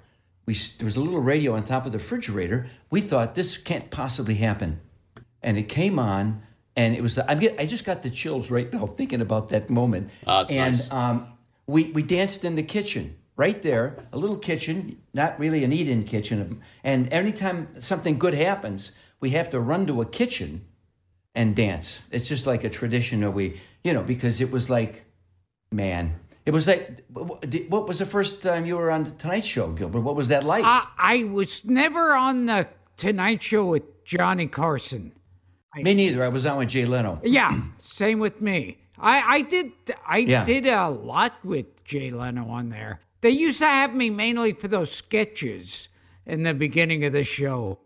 [0.46, 2.68] We there was a little radio on top of the refrigerator.
[2.92, 4.82] We thought this can't possibly happen,
[5.42, 6.44] and it came on,
[6.76, 7.18] and it was.
[7.18, 7.56] I'm get.
[7.58, 10.10] I just got the chills right now thinking about that moment.
[10.28, 10.92] Ah, it's and nice.
[10.92, 11.28] um,
[11.66, 16.04] we we danced in the kitchen right there, a little kitchen, not really an eat-in
[16.04, 16.62] kitchen.
[16.84, 20.66] And anytime something good happens, we have to run to a kitchen
[21.34, 22.00] and dance.
[22.12, 25.05] It's just like a tradition that we, you know, because it was like,
[25.76, 29.72] man, it was like, what was the first time you were on the Tonight Show,
[29.72, 30.02] Gilbert?
[30.02, 30.64] What was that like?
[30.66, 35.12] I, I was never on the Tonight Show with Johnny Carson.
[35.76, 36.24] Me neither.
[36.24, 37.20] I was on with Jay Leno.
[37.24, 38.78] Yeah, same with me.
[38.98, 39.74] I, I did
[40.08, 40.46] I Yeah.
[40.46, 43.02] did a lot with Jay Leno on there.
[43.20, 45.90] They used to have me mainly for those sketches
[46.26, 47.78] in the beginning of the show.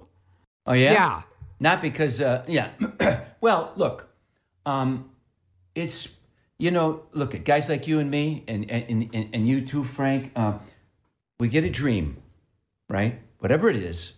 [0.67, 0.91] Oh yeah.
[0.93, 1.21] Yeah.
[1.59, 2.69] Not because, uh, yeah.
[3.41, 4.07] well, look,
[4.67, 5.09] um,
[5.73, 6.09] it's
[6.59, 9.83] you know, look at guys like you and me, and and and, and you too,
[9.83, 10.31] Frank.
[10.35, 10.59] Uh,
[11.39, 12.17] we get a dream,
[12.89, 13.19] right?
[13.39, 14.13] Whatever it is,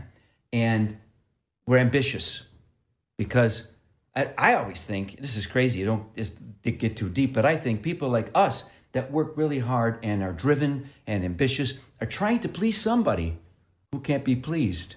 [0.52, 0.96] and
[1.66, 2.44] we're ambitious
[3.18, 3.68] because
[4.16, 5.80] I, I always think this is crazy.
[5.80, 9.58] You don't just get too deep, but I think people like us that work really
[9.58, 13.38] hard and are driven and ambitious are trying to please somebody
[13.90, 14.96] who can't be pleased.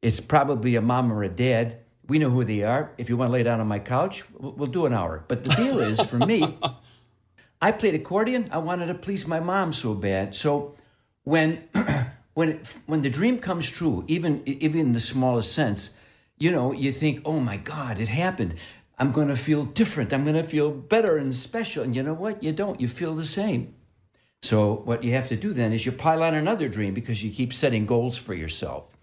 [0.00, 1.78] It's probably a mom or a dad.
[2.08, 2.92] We know who they are.
[2.98, 5.24] If you want to lay down on my couch, we'll, we'll do an hour.
[5.28, 6.58] But the deal is, for me,
[7.62, 8.48] I played accordion.
[8.50, 10.34] I wanted to please my mom so bad.
[10.34, 10.74] So
[11.24, 11.68] when
[12.34, 15.90] when it, when the dream comes true, even even in the smallest sense,
[16.38, 18.54] you know, you think, "Oh my God, it happened."
[18.98, 20.12] I'm going to feel different.
[20.12, 21.82] I'm going to feel better and special.
[21.82, 22.42] And you know what?
[22.42, 22.80] You don't.
[22.80, 23.74] You feel the same.
[24.42, 27.30] So what you have to do then is you pile on another dream because you
[27.30, 28.96] keep setting goals for yourself.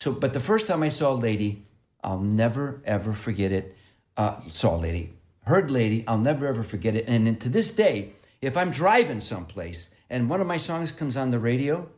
[0.00, 1.66] So, but the first time I saw a lady,
[2.04, 3.76] I'll never ever forget it.
[4.16, 5.14] Uh, saw a lady,
[5.44, 7.06] heard lady, I'll never ever forget it.
[7.08, 11.30] And to this day, if I'm driving someplace and one of my songs comes on
[11.30, 11.88] the radio,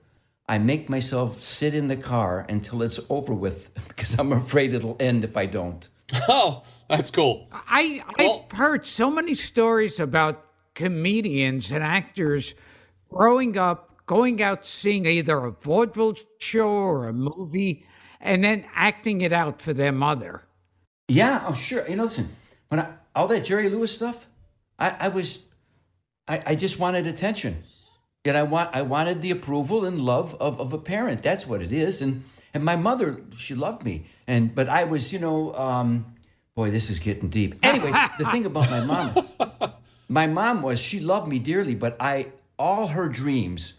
[0.49, 4.97] I make myself sit in the car until it's over with because I'm afraid it'll
[5.01, 5.89] end if I don't.
[6.29, 7.49] Oh, that's cool.
[7.53, 12.55] I I've heard so many stories about comedians and actors
[13.09, 17.85] growing up, going out seeing either a vaudeville show or a movie,
[18.21, 20.43] and then acting it out for their mother.
[21.09, 21.87] Yeah, oh sure.
[21.89, 22.31] You know, listen,
[22.69, 24.27] when I, all that Jerry Lewis stuff,
[24.79, 25.41] I, I was,
[26.27, 27.63] I, I just wanted attention,
[28.25, 31.23] and I want, I wanted the approval and love of, of a parent.
[31.23, 35.13] That's what it is, and and my mother, she loved me, and but I was,
[35.13, 36.17] you know, um,
[36.55, 37.55] boy, this is getting deep.
[37.63, 39.29] Anyway, the thing about my mom,
[40.09, 43.75] my mom was she loved me dearly, but I all her dreams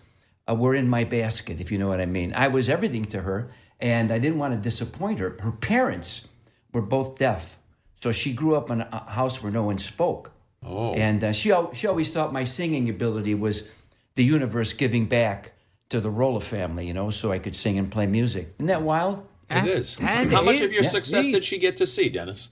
[0.50, 2.34] uh, were in my basket, if you know what I mean.
[2.34, 5.38] I was everything to her, and I didn't want to disappoint her.
[5.40, 6.28] Her parents
[6.74, 7.58] were both deaf,
[7.96, 10.32] so she grew up in a house where no one spoke.
[10.63, 10.94] Oh.
[10.94, 13.68] And uh, she al- she always thought my singing ability was
[14.16, 15.54] the universe giving back
[15.90, 18.54] to the Rolla family, you know, so I could sing and play music.
[18.58, 19.26] Isn't that wild?
[19.50, 19.96] It is.
[20.02, 20.90] And How much of your yeah.
[20.90, 22.50] success did she get to see, Dennis?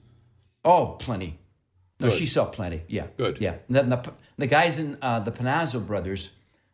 [0.63, 1.37] Oh, plenty.
[1.99, 2.17] No, Good.
[2.17, 2.83] she saw plenty.
[2.87, 3.07] Yeah.
[3.17, 3.39] Good.
[3.41, 3.55] Yeah.
[3.69, 6.29] Then the, the guys in uh, the Panozzo brothers,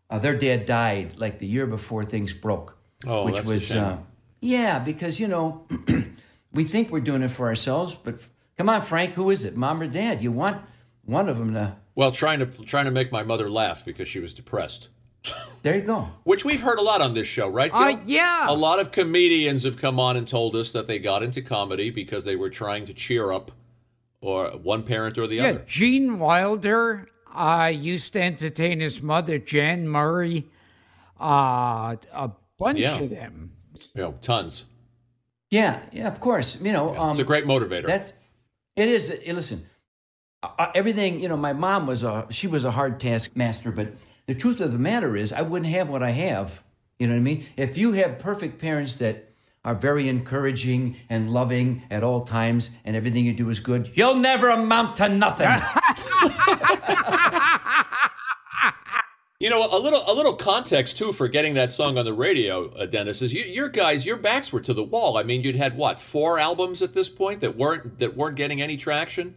[0.09, 2.77] uh, their dad died like the year before things broke.
[3.05, 3.83] Oh, which that's a was shame.
[3.83, 3.97] Uh,
[4.41, 5.65] yeah, because you know,
[6.51, 8.19] we think we're doing it for ourselves, but
[8.57, 10.21] come on, Frank, who is it, mom or dad?
[10.21, 10.61] You want
[11.05, 11.77] one of them to.
[11.95, 14.87] Well, trying to trying to make my mother laugh because she was depressed.
[15.61, 16.09] There you go.
[16.23, 17.69] Which we've heard a lot on this show, right?
[17.71, 18.49] Uh, yeah.
[18.49, 21.91] A lot of comedians have come on and told us that they got into comedy
[21.91, 23.51] because they were trying to cheer up
[24.21, 25.63] or one parent or the Yeah, other.
[25.67, 30.49] Gene Wilder uh, used to entertain his mother, Jan Murray,
[31.19, 32.99] uh, a bunch Yeah.
[32.99, 33.51] of them.
[33.95, 34.65] You know, tons.
[35.49, 36.59] Yeah, yeah, of course.
[36.61, 37.87] You know, um, It's a great motivator.
[37.87, 38.13] That's
[38.75, 39.11] it is.
[39.11, 39.65] uh, Listen,
[40.43, 41.19] uh, everything.
[41.19, 43.93] You know, my mom was a she was a hard taskmaster, but
[44.27, 46.63] the truth of the matter is, I wouldn't have what I have.
[46.99, 47.45] You know what I mean?
[47.57, 49.29] If you have perfect parents that
[49.65, 54.15] are very encouraging and loving at all times, and everything you do is good, you'll
[54.15, 55.49] never amount to nothing.
[59.41, 62.69] You know, a little a little context too for getting that song on the radio,
[62.75, 63.23] uh, Dennis.
[63.23, 65.17] Is you, your guys, your backs were to the wall.
[65.17, 68.61] I mean, you'd had what four albums at this point that weren't that weren't getting
[68.61, 69.33] any traction.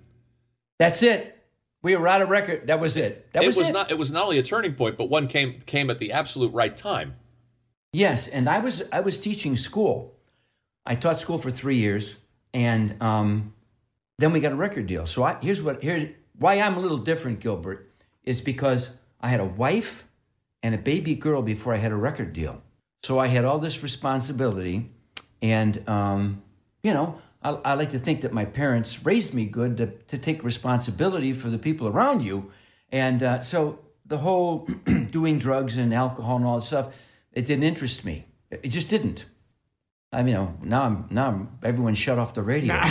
[0.79, 1.43] That's it.
[1.83, 2.67] We were out of record.
[2.67, 3.33] That was it.
[3.33, 3.73] That it was, was it.
[3.73, 6.53] not it was not only a turning point, but one came came at the absolute
[6.53, 7.15] right time.
[7.95, 10.19] Yes, and I was I was teaching school.
[10.85, 12.17] I taught school for three years,
[12.53, 13.55] and um,
[14.19, 15.07] then we got a record deal.
[15.07, 17.91] So I, here's what here's why I'm a little different, Gilbert,
[18.23, 18.91] is because
[19.25, 20.07] I had a wife
[20.63, 22.63] and a baby girl before I had a record deal.
[23.03, 24.91] So I had all this responsibility,
[25.41, 26.43] and um,
[26.83, 30.19] you know I, I like to think that my parents raised me good to, to
[30.19, 32.53] take responsibility for the people around you,
[32.93, 34.69] and uh, so the whole
[35.11, 36.89] doing drugs and alcohol and all that stuff
[37.33, 38.27] it didn't interest me.
[38.51, 39.25] It just didn't.
[40.13, 42.75] I mean, you know, now I'm now I'm, everyone shut off the radio.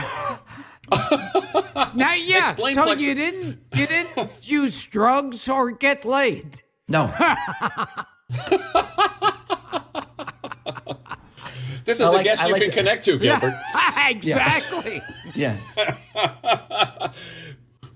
[1.96, 6.62] Now, yeah, Explain so plex- you didn't you didn't use drugs or get laid.
[6.88, 7.14] No,
[11.86, 12.76] This is I a like- guest I you like can it.
[12.76, 13.60] connect to, Gilbert.
[14.08, 15.02] exactly.
[15.36, 15.58] yeah.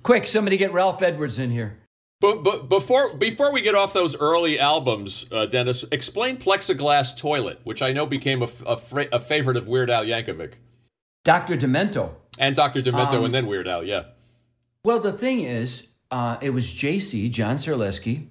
[0.03, 1.77] Quick, somebody get Ralph Edwards in here.
[2.19, 7.59] But, but before before we get off those early albums, uh, Dennis, explain Plexiglass Toilet,
[7.63, 10.53] which I know became a, f- a fra- a favorite of Weird Al Yankovic
[11.23, 11.55] Dr.
[11.55, 12.11] Demento.
[12.37, 12.81] And Dr.
[12.81, 13.83] Demento, Um, and then Weird Al.
[13.83, 14.03] Yeah.
[14.83, 18.27] Well, the thing is, uh, it was JC, John Curulewski.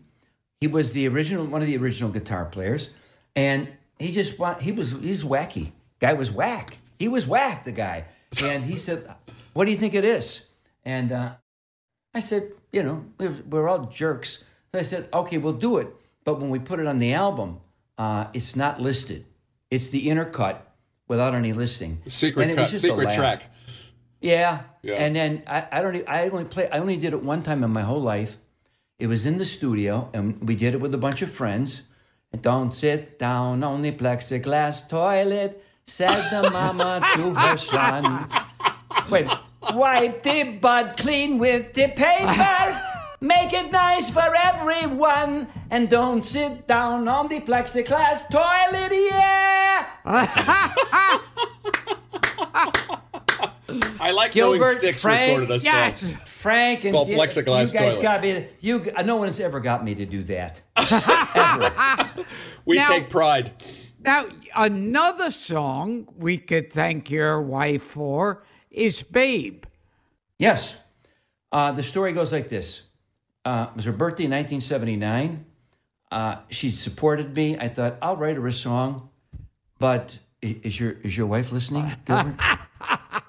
[0.60, 2.90] He was the original, one of the original guitar players.
[3.34, 5.72] And he just, wa- he was, he's wacky.
[6.00, 6.78] Guy was whack.
[6.98, 8.06] He was whack, the guy.
[8.42, 9.06] And he said,
[9.52, 10.46] What do you think it is?
[10.84, 11.32] And uh,
[12.14, 14.44] I said, You know, we're, we're all jerks.
[14.72, 15.88] So I said, Okay, we'll do it.
[16.24, 17.60] But when we put it on the album,
[17.98, 19.26] uh, it's not listed.
[19.70, 20.74] It's the inner cut
[21.08, 22.00] without any listing.
[22.06, 23.16] Secret And it cut, was just a secret laugh.
[23.16, 23.42] track.
[24.26, 24.62] Yeah.
[24.82, 24.94] Yeah.
[24.94, 26.08] And then I, I don't.
[26.08, 26.68] I only play.
[26.70, 28.36] I only did it one time in my whole life.
[28.98, 31.82] It was in the studio, and we did it with a bunch of friends.
[32.32, 38.28] And don't sit down on the plexiglass toilet, said the mama to her son.
[39.10, 39.28] Wait,
[39.74, 42.82] wipe the butt clean with the paper.
[43.20, 48.92] Make it nice for everyone, and don't sit down on the plexiglass toilet.
[48.92, 49.86] Yeah.
[54.00, 55.64] I like Gilbert, knowing Styx Frank, recorded us.
[55.64, 56.00] Yes.
[56.00, 56.16] song.
[56.24, 58.02] Frank and Called you- plexiglass you guys toilet.
[58.02, 58.46] got me.
[58.60, 60.62] You, no one has ever got me to do that.
[62.64, 63.52] We Now- take pride.
[64.00, 69.64] Now, another song we could thank your wife for is Babe.
[70.38, 70.76] Yes.
[71.52, 72.82] Uh, the story goes like this.
[73.44, 75.44] Uh, it was her birthday in 1979.
[76.10, 77.56] Uh, she supported me.
[77.58, 79.08] I thought I'll write her a song,
[79.78, 82.36] but is your is your wife listening, Gilbert?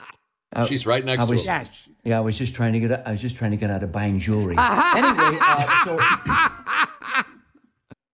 [0.66, 1.62] She's right next I to was- him.
[1.66, 1.90] Yes.
[2.04, 3.06] Yeah, I was just trying to get.
[3.08, 4.56] I was just trying to get out of buying jewelry.
[4.58, 6.00] anyway, uh, so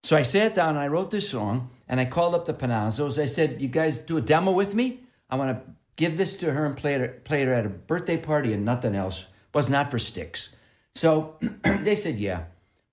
[0.02, 3.20] so I sat down and I wrote this song and I called up the Panozzos.
[3.22, 5.00] I said, "You guys do a demo with me.
[5.30, 8.16] I want to give this to her and play it play it at a birthday
[8.16, 9.26] party and nothing else.
[9.52, 10.48] Was not for Styx."
[10.94, 12.44] So they said, "Yeah."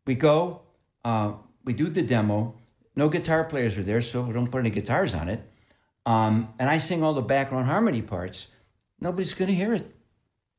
[0.06, 0.62] We go.
[1.06, 1.34] Uh,
[1.64, 2.56] we do the demo.
[2.96, 5.42] No guitar players are there, so we don't put any guitars on it.
[6.06, 8.48] Um, and I sing all the background harmony parts.
[9.02, 9.94] Nobody's going to hear it.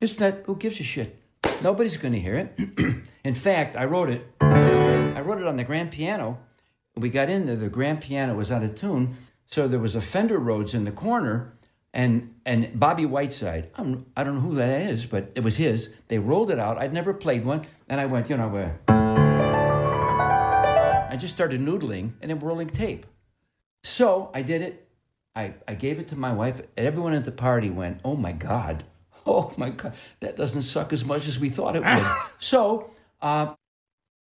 [0.01, 1.17] It's not, who gives a shit?
[1.63, 2.59] Nobody's going to hear it.
[3.25, 4.27] in fact, I wrote it.
[4.41, 6.41] I wrote it on the grand piano.
[6.97, 9.17] We got in there, the grand piano was out of tune.
[9.47, 11.53] So there was a Fender Rhodes in the corner
[11.95, 13.71] and and Bobby Whiteside.
[13.77, 15.95] I'm, I don't know who that is, but it was his.
[16.09, 16.79] They rolled it out.
[16.79, 17.63] I'd never played one.
[17.89, 18.73] And I went, you know, uh,
[21.11, 23.07] I just started noodling and then rolling tape.
[23.85, 24.82] So I did it.
[25.35, 26.61] I, I gave it to my wife.
[26.77, 28.85] and Everyone at the party went, Oh my God.
[29.25, 29.93] Oh my God.
[30.19, 32.05] That doesn't suck as much as we thought it would.
[32.41, 33.55] so uh,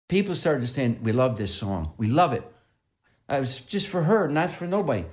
[0.09, 1.93] people started saying, We love this song.
[1.99, 2.51] We love it.
[3.29, 5.05] It was just for her, not for nobody.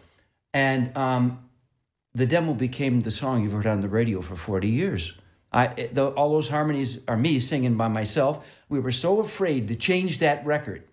[0.54, 1.50] And um,
[2.14, 5.14] the demo became the song you've heard on the radio for 40 years.
[5.52, 8.48] I, the, all those harmonies are me singing by myself.
[8.70, 10.84] We were so afraid to change that record.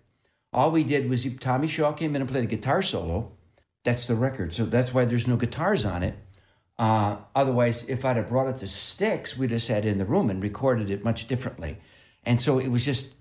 [0.51, 3.31] All we did was Tommy Shaw came in and played a guitar solo.
[3.83, 4.53] That's the record.
[4.53, 6.15] So that's why there's no guitars on it.
[6.77, 10.29] Uh, otherwise, if I'd have brought it to Styx, we'd have sat in the room
[10.29, 11.77] and recorded it much differently.
[12.23, 13.13] And so it was just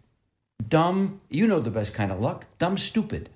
[0.66, 3.28] dumb, you know the best kind of luck, dumb, stupid.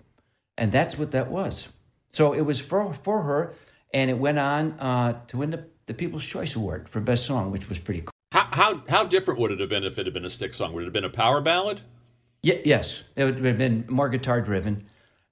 [0.56, 1.68] And that's what that was.
[2.10, 3.54] So it was for, for her,
[3.92, 7.50] and it went on uh, to win the, the People's Choice Award for Best Song,
[7.50, 8.10] which was pretty cool.
[8.32, 10.72] How, how how different would it have been if it had been a Styx song?
[10.72, 11.82] Would it have been a power ballad?
[12.42, 14.86] Ye- yes, it would have been more guitar driven,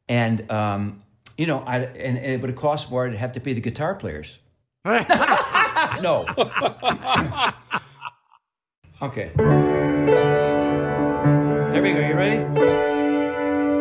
[0.08, 1.01] and um,
[1.36, 3.60] you know, I and, and it would have cost more to have to pay the
[3.60, 4.38] guitar players.
[4.84, 6.26] no.
[9.02, 9.30] okay.
[11.72, 12.00] There we go.
[12.00, 12.38] You ready?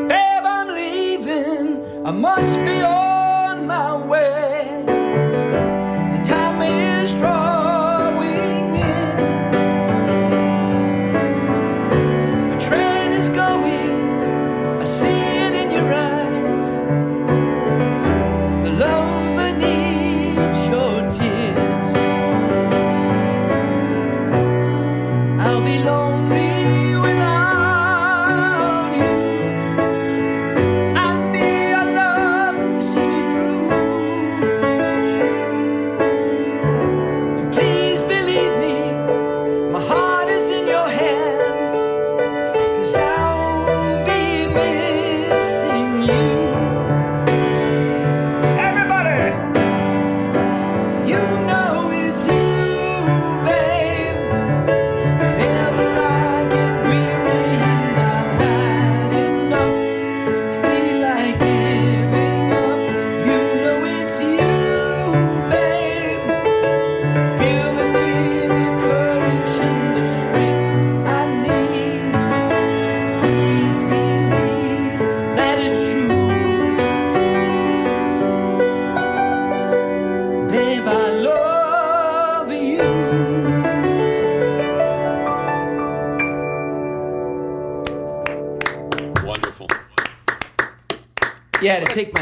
[0.07, 2.05] Babe, I'm leaving.
[2.05, 4.50] I must be on my way.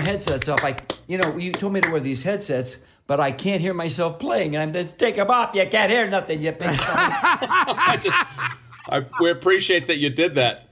[0.09, 0.63] Headsets off.
[0.63, 0.75] I,
[1.07, 4.55] you know, you told me to wear these headsets, but I can't hear myself playing.
[4.55, 5.53] And I'm just take them off.
[5.53, 6.41] You can't hear nothing.
[6.41, 6.77] You big son.
[6.87, 8.17] I just
[8.89, 10.65] I, we appreciate that you did that.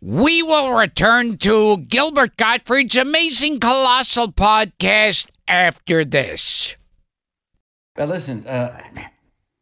[0.00, 6.76] We will return to Gilbert Gottfried's amazing colossal podcast after this.
[7.94, 8.80] But listen, uh,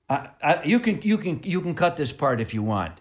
[0.09, 3.01] I, I, you can you can you can cut this part if you want.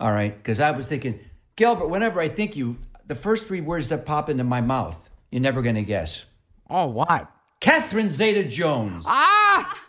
[0.00, 1.18] All right, because I was thinking,
[1.56, 1.88] Gilbert.
[1.88, 5.62] Whenever I think you, the first three words that pop into my mouth, you're never
[5.62, 6.26] going to guess.
[6.70, 7.28] Oh, what?
[7.58, 9.04] Catherine Zeta-Jones.
[9.04, 9.80] Ah!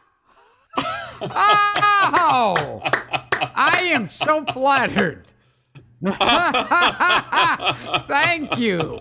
[1.22, 2.82] Oh!
[3.54, 5.32] I am so flattered.
[8.08, 9.00] Thank you.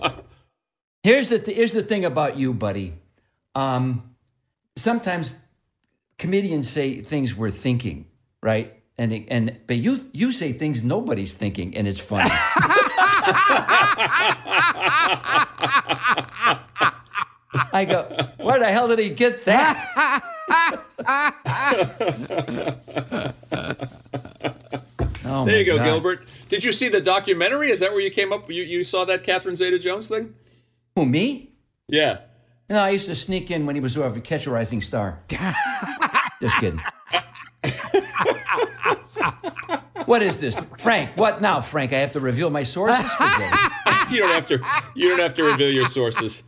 [1.03, 2.93] Here's the th- here's the thing about you, buddy.
[3.55, 4.15] Um,
[4.77, 5.39] sometimes
[6.19, 8.05] comedians say things we're thinking,
[8.43, 8.83] right?
[8.99, 12.31] And and but you you say things nobody's thinking, and it's funny.
[17.72, 20.22] I go, where the hell did he get that?
[25.25, 25.85] oh There you go, God.
[25.85, 26.29] Gilbert.
[26.49, 27.70] Did you see the documentary?
[27.70, 28.51] Is that where you came up?
[28.51, 30.35] You, you saw that Catherine Zeta-Jones thing?
[30.95, 31.51] Who me?
[31.89, 32.18] Yeah.
[32.68, 35.20] No, I used to sneak in when he was over Catch a Rising Star.
[36.41, 36.81] Just kidding.
[40.07, 41.16] what is this, Frank?
[41.16, 41.93] What now, Frank?
[41.93, 43.11] I have to reveal my sources.
[44.11, 44.61] You don't have to.
[44.95, 46.43] You don't have to reveal your sources.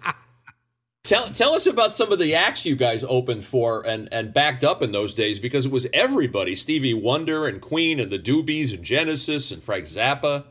[1.04, 4.64] Tell tell us about some of the acts you guys opened for and and backed
[4.64, 8.74] up in those days because it was everybody: Stevie Wonder and Queen and the Doobies
[8.74, 10.44] and Genesis and Frank Zappa.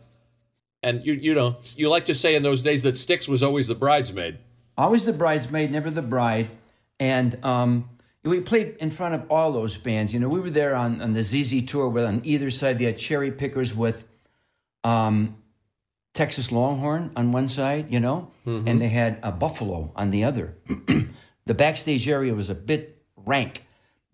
[0.82, 3.68] And you you know you like to say in those days that Styx was always
[3.68, 4.40] the bridesmaid.
[4.78, 6.50] Always the bridesmaid, never the bride.
[7.00, 7.90] And um,
[8.26, 10.14] we played in front of all those bands.
[10.14, 12.80] You know, we were there on, on the ZZ tour with on either side.
[12.80, 14.08] They had Cherry Pickers with
[14.84, 15.38] um,
[16.14, 18.32] Texas Longhorn on one side, you know,
[18.68, 20.56] and they had a Buffalo on the other.
[21.46, 23.66] the backstage area was a bit rank,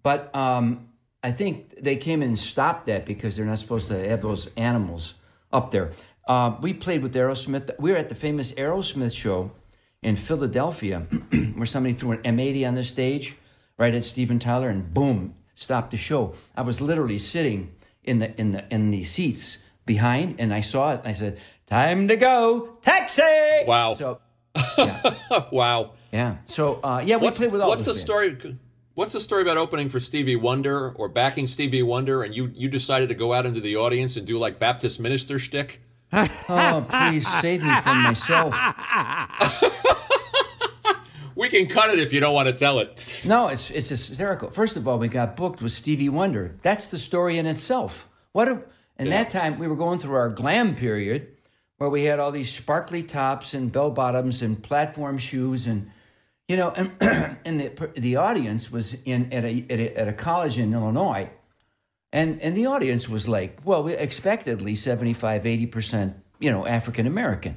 [0.04, 0.90] but um,
[1.24, 4.50] I think they came in and stopped that because they're not supposed to have those
[4.58, 5.14] animals
[5.54, 5.92] up there.
[6.28, 7.72] Uh, we played with Aerosmith.
[7.80, 9.52] We were at the famous Aerosmith show
[10.02, 11.00] in Philadelphia,
[11.56, 13.36] where somebody threw an M80 on the stage
[13.82, 16.36] right at Steven Tyler, and boom, stopped the show.
[16.56, 17.74] I was literally sitting
[18.04, 19.58] in the in the in the seats
[19.88, 21.00] behind, and I saw it.
[21.00, 23.24] And I said, "Time to go, taxi!"
[23.66, 23.96] Wow.
[23.96, 24.20] So
[25.52, 25.94] wow.
[26.14, 28.02] yeah, so uh, yeah, we What's, played with all what's the bands.
[28.02, 28.58] story?
[28.94, 32.70] What's the story about opening for Stevie Wonder or backing Stevie Wonder, and you you
[32.70, 35.82] decided to go out into the audience and do like Baptist minister shtick?
[36.50, 38.54] Oh, please save me from myself.
[41.36, 42.98] We can cut it if you don't want to tell it.
[43.26, 44.50] No, it's it's hysterical.
[44.50, 46.56] First of all, we got booked with Stevie Wonder.
[46.62, 48.08] That's the story in itself.
[48.32, 48.48] What?
[48.48, 48.62] A,
[48.98, 51.28] and that time we were going through our glam period,
[51.78, 55.90] where we had all these sparkly tops and bell bottoms and platform shoes, and
[56.48, 56.92] you know, and,
[57.46, 61.30] and the the audience was in at a, at a at a college in Illinois,
[62.14, 67.08] and and the audience was like, well, we expectedly 75, 80 percent, you know, African
[67.08, 67.56] American.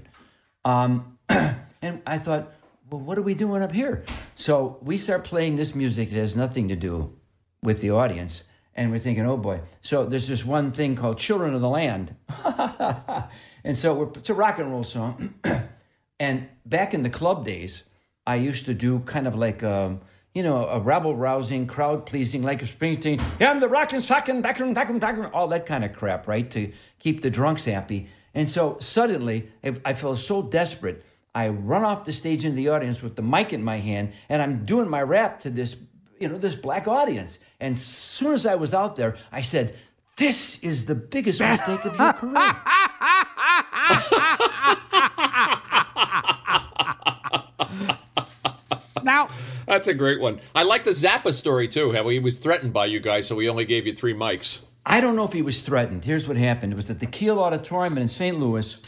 [0.64, 2.53] Um, and I thought,
[2.95, 4.05] well, what are we doing up here?
[4.36, 7.12] So we start playing this music that has nothing to do
[7.61, 8.45] with the audience.
[8.76, 9.62] And we're thinking, oh boy.
[9.80, 12.14] So there's this one thing called Children of the Land.
[13.64, 15.34] and so it's a rock and roll song.
[16.20, 17.82] and back in the club days,
[18.28, 20.01] I used to do kind of like, um,
[20.32, 23.20] you know, a rabble rousing, crowd pleasing, like a Springsteen.
[23.40, 26.49] Yeah, I'm the rockin' fucking backroom, backroom, backroom, all that kind of crap, right?
[26.53, 28.07] To keep the drunks happy.
[28.34, 29.51] And so suddenly,
[29.84, 31.05] I felt so desperate.
[31.35, 34.41] I run off the stage into the audience with the mic in my hand, and
[34.41, 35.76] I'm doing my rap to this,
[36.20, 37.39] you know, this black audience.
[37.61, 39.74] And as soon as I was out there, I said,
[40.16, 42.57] "This is the biggest mistake of your career."
[49.03, 49.28] Now,
[49.66, 50.41] That's a great one.
[50.55, 51.93] I like the Zappa story too.
[51.93, 54.59] How he was threatened by you guys, so he only gave you three mics.
[54.87, 56.05] I don't know if he was threatened.
[56.05, 56.72] Here's what happened.
[56.72, 58.39] It was at the Kiel Auditorium in St.
[58.39, 58.78] Louis.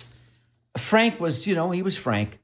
[0.77, 2.41] Frank was, you know, he was Frank.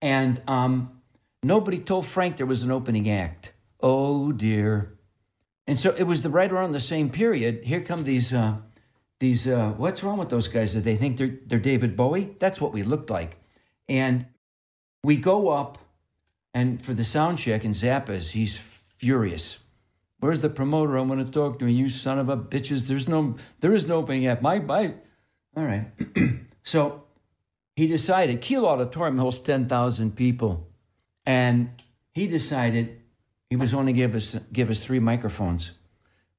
[0.00, 1.00] And um,
[1.42, 3.52] nobody told Frank there was an opening act.
[3.80, 4.98] Oh, dear.
[5.66, 7.64] And so it was the right around the same period.
[7.64, 8.56] Here come these, uh,
[9.20, 10.72] these uh, what's wrong with those guys?
[10.72, 12.34] Did they think they're, they're David Bowie?
[12.40, 13.38] That's what we looked like.
[13.88, 14.26] And
[15.04, 15.78] we go up,
[16.54, 19.58] and for the sound check, and Zappa's, he's furious.
[20.18, 20.96] Where's the promoter?
[20.96, 21.70] I want to talk to him.
[21.70, 22.86] You son of a bitches.
[22.86, 24.42] There's no, there is no opening act.
[24.42, 24.94] My, my.
[25.56, 25.86] All right.
[26.62, 27.01] so
[27.76, 30.68] he decided, Kiel Auditorium holds 10,000 people.
[31.24, 31.70] And
[32.12, 33.00] he decided
[33.48, 35.72] he was only give us, give us three microphones.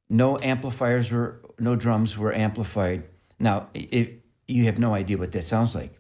[0.10, 3.04] No amplifiers were, no drums were amplified.
[3.40, 4.10] Now, if
[4.48, 6.00] you have no idea what that sounds like.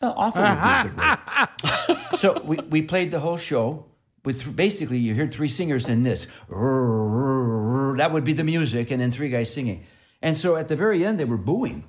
[0.00, 2.18] Well, awful would be a good word.
[2.18, 3.86] so we, we played the whole show
[4.24, 6.26] with th- basically you heard three singers in this.
[6.48, 9.84] That would be the music, and then three guys singing.
[10.22, 11.84] And so at the very end, they were booing.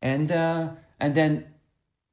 [0.00, 1.46] And uh, And then,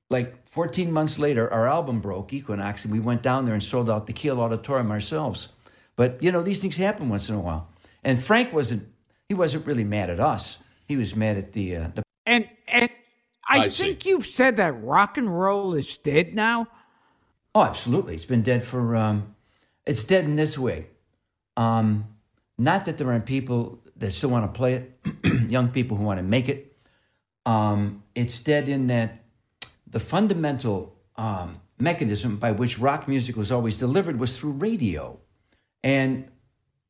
[0.09, 3.89] like 14 months later, our album broke, Equinox, and we went down there and sold
[3.89, 5.49] out the Kiel Auditorium ourselves.
[5.95, 7.67] But you know, these things happen once in a while.
[8.03, 8.87] And Frank wasn't
[9.27, 10.59] he wasn't really mad at us.
[10.87, 12.89] He was mad at the uh, the And and
[13.47, 13.83] I, I see.
[13.83, 16.67] think you've said that rock and roll is dead now.
[17.53, 18.15] Oh, absolutely.
[18.15, 18.95] It's been dead for.
[18.95, 19.35] Um,
[19.85, 20.87] it's dead in this way.
[21.57, 22.05] Um,
[22.57, 26.19] not that there aren't people that still want to play it, young people who want
[26.19, 26.77] to make it.
[27.45, 29.18] Um, it's dead in that
[29.91, 35.19] the fundamental um, mechanism by which rock music was always delivered was through radio,
[35.83, 36.29] and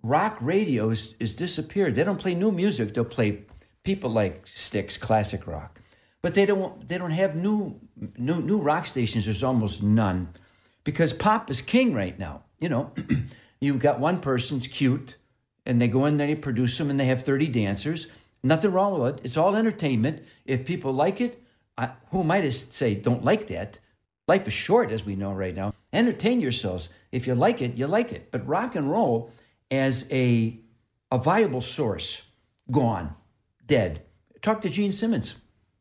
[0.04, 1.96] rock radio is, is disappeared.
[1.96, 2.94] They don't play new music.
[2.94, 3.44] They'll play
[3.84, 5.80] people like Styx, classic rock,
[6.22, 6.88] but they don't.
[6.88, 7.80] They don't have new
[8.18, 9.26] new new rock stations.
[9.26, 10.30] There's almost none
[10.84, 12.44] because pop is king right now.
[12.60, 12.92] You know,
[13.62, 15.16] you've got one person's cute,
[15.66, 18.08] and they go in there, they produce them, and they have 30 dancers.
[18.42, 19.22] Nothing wrong with it.
[19.26, 20.24] It's all entertainment.
[20.46, 21.44] If people like it,
[22.12, 23.80] Who am I to say don't like that?
[24.28, 25.74] Life is short, as we know right now.
[25.92, 26.90] Entertain yourselves.
[27.12, 28.30] If you like it, you like it.
[28.32, 29.32] But rock and roll
[29.72, 30.60] as a
[31.12, 32.24] a viable source,
[32.70, 33.16] gone,
[33.66, 34.04] dead.
[34.42, 35.36] Talk to Gene Simmons.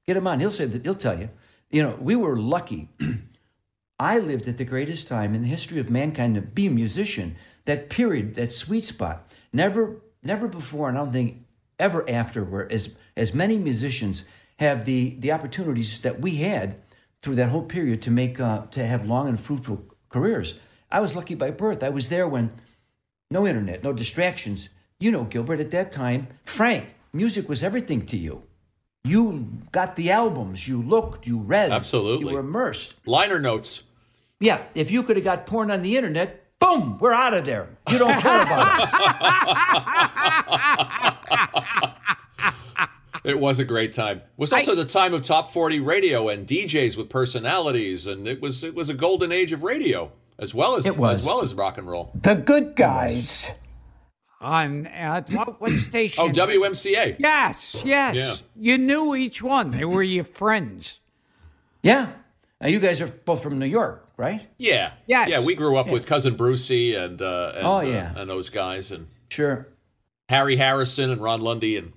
[0.06, 0.40] Get him on.
[0.40, 0.84] He'll say that.
[0.84, 1.28] He'll tell you.
[1.70, 2.88] You know, we were lucky.
[4.00, 7.36] I lived at the greatest time in the history of mankind to be a musician.
[7.66, 9.28] That period, that sweet spot.
[9.52, 11.44] Never, never before, and I don't think
[11.78, 14.24] ever after, where as as many musicians
[14.58, 16.76] have the the opportunities that we had
[17.22, 20.54] through that whole period to make uh, to have long and fruitful careers.
[20.90, 21.82] I was lucky by birth.
[21.82, 22.50] I was there when
[23.30, 24.68] no internet, no distractions.
[25.00, 28.42] You know, Gilbert, at that time, Frank, music was everything to you.
[29.04, 32.26] You got the albums, you looked, you read, Absolutely.
[32.26, 32.96] you were immersed.
[33.06, 33.82] Liner notes.
[34.40, 37.68] Yeah, if you could have got porn on the internet, boom, we're out of there.
[37.90, 38.88] You don't care about it.
[43.28, 44.18] It was a great time.
[44.18, 48.40] It was also the time of top 40 radio and DJs with personalities and it
[48.40, 51.18] was it was a golden age of radio as well as It was.
[51.20, 52.10] as well as rock and roll.
[52.14, 53.50] The good guys.
[54.40, 56.24] On uh, what, what station?
[56.24, 57.16] Oh, WMCA.
[57.18, 58.14] Yes, yes.
[58.16, 58.34] Yeah.
[58.56, 59.72] You knew each one.
[59.72, 61.00] They were your friends.
[61.82, 62.10] Yeah.
[62.60, 64.46] Now you guys are both from New York, right?
[64.56, 64.92] Yeah.
[65.06, 65.28] Yes.
[65.28, 68.14] Yeah, we grew up with cousin Brucey and uh and, Oh, uh, yeah.
[68.16, 69.66] and those guys and Sure.
[70.28, 71.92] Harry Harrison and Ron Lundy and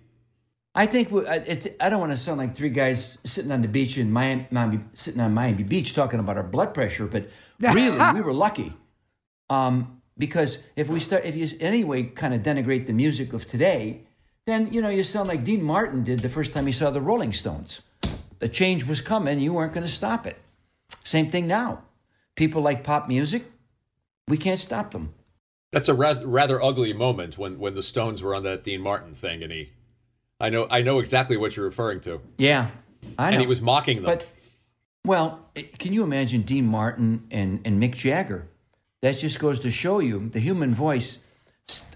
[0.73, 1.67] I think I- it's.
[1.79, 4.79] I don't want to sound like three guys sitting on the beach in Miami, Miami
[4.93, 8.73] sitting on Miami Beach talking about our blood pressure, but really we were lucky,
[9.49, 14.03] um, because if we start, if you anyway kind of denigrate the music of today,
[14.45, 17.01] then you know you sound like Dean Martin did the first time he saw the
[17.01, 17.81] Rolling Stones.
[18.39, 20.37] The change was coming, you weren't going to stop it.
[21.03, 21.83] Same thing now.
[22.35, 23.43] People like pop music,
[24.27, 25.13] we can't stop them.
[25.71, 29.13] That's a ra- rather ugly moment when, when the Stones were on that Dean Martin
[29.13, 29.73] thing, and he,
[30.41, 32.69] I know I know exactly what you're referring to, Yeah,
[33.17, 33.35] I know.
[33.35, 34.05] and he was mocking them.
[34.05, 34.25] But
[35.05, 38.47] well, can you imagine Dean Martin and, and Mick Jagger?
[39.01, 41.19] That just goes to show you the human voice,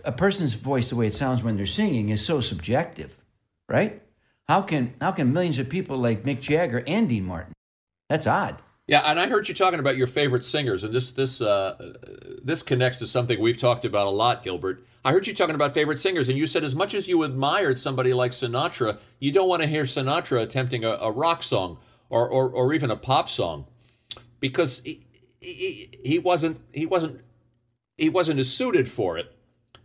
[0.03, 3.15] a person's voice, the way it sounds when they're singing, is so subjective,
[3.69, 4.01] right?
[4.47, 7.53] How can how can millions of people like Mick Jagger and Dean Martin?
[8.09, 8.61] That's odd.
[8.87, 11.75] yeah, and I heard you talking about your favorite singers, and this this uh,
[12.43, 14.83] this connects to something we've talked about a lot, Gilbert.
[15.05, 17.77] I heard you talking about favorite singers, and you said as much as you admired
[17.77, 21.77] somebody like Sinatra, you don't want to hear Sinatra attempting a, a rock song
[22.09, 23.67] or, or or even a pop song,
[24.39, 25.05] because he,
[25.39, 27.21] he, he wasn't he wasn't
[27.97, 29.31] he wasn't as suited for it.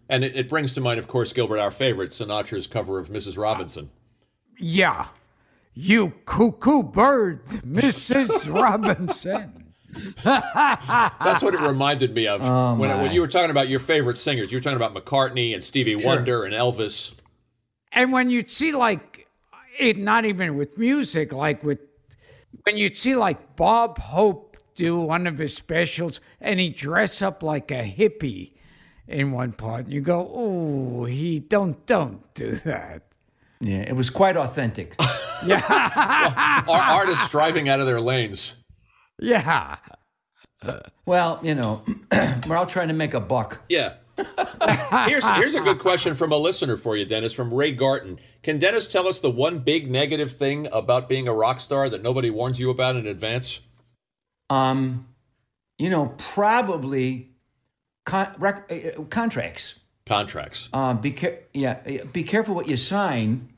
[0.08, 3.36] And it, it brings to mind, of course, Gilbert, our favorite, Sinatra's cover of Mrs.
[3.36, 3.90] Robinson.
[4.58, 5.08] Yeah.
[5.74, 8.52] You cuckoo bird, Mrs.
[8.52, 9.59] Robinson.
[10.24, 14.18] That's what it reminded me of Oh, when, when you were talking about your favorite
[14.18, 14.50] singers.
[14.52, 17.12] You were talking about McCartney and Stevie Wonder and Elvis.
[17.92, 19.26] And when you'd see like
[19.78, 21.80] it, not even with music, like with
[22.64, 27.42] when you'd see like Bob Hope do one of his specials and he dress up
[27.42, 28.52] like a hippie
[29.08, 33.02] in one part, and you go, "Oh, he don't don't do that."
[33.60, 34.94] Yeah, it was quite authentic.
[35.42, 38.54] Yeah, Our artists driving out of their lanes.
[39.20, 39.76] Yeah.
[41.06, 41.82] well, you know,
[42.46, 43.60] we're all trying to make a buck.
[43.68, 43.94] Yeah.
[45.06, 48.18] here's here's a good question from a listener for you, Dennis, from Ray Garton.
[48.42, 52.02] Can Dennis tell us the one big negative thing about being a rock star that
[52.02, 53.60] nobody warns you about in advance?
[54.50, 55.06] Um,
[55.78, 57.30] you know, probably
[58.04, 59.80] con- rec- uh, contracts.
[60.06, 60.68] Contracts.
[60.72, 63.48] Uh, be care- yeah, uh, be careful what you sign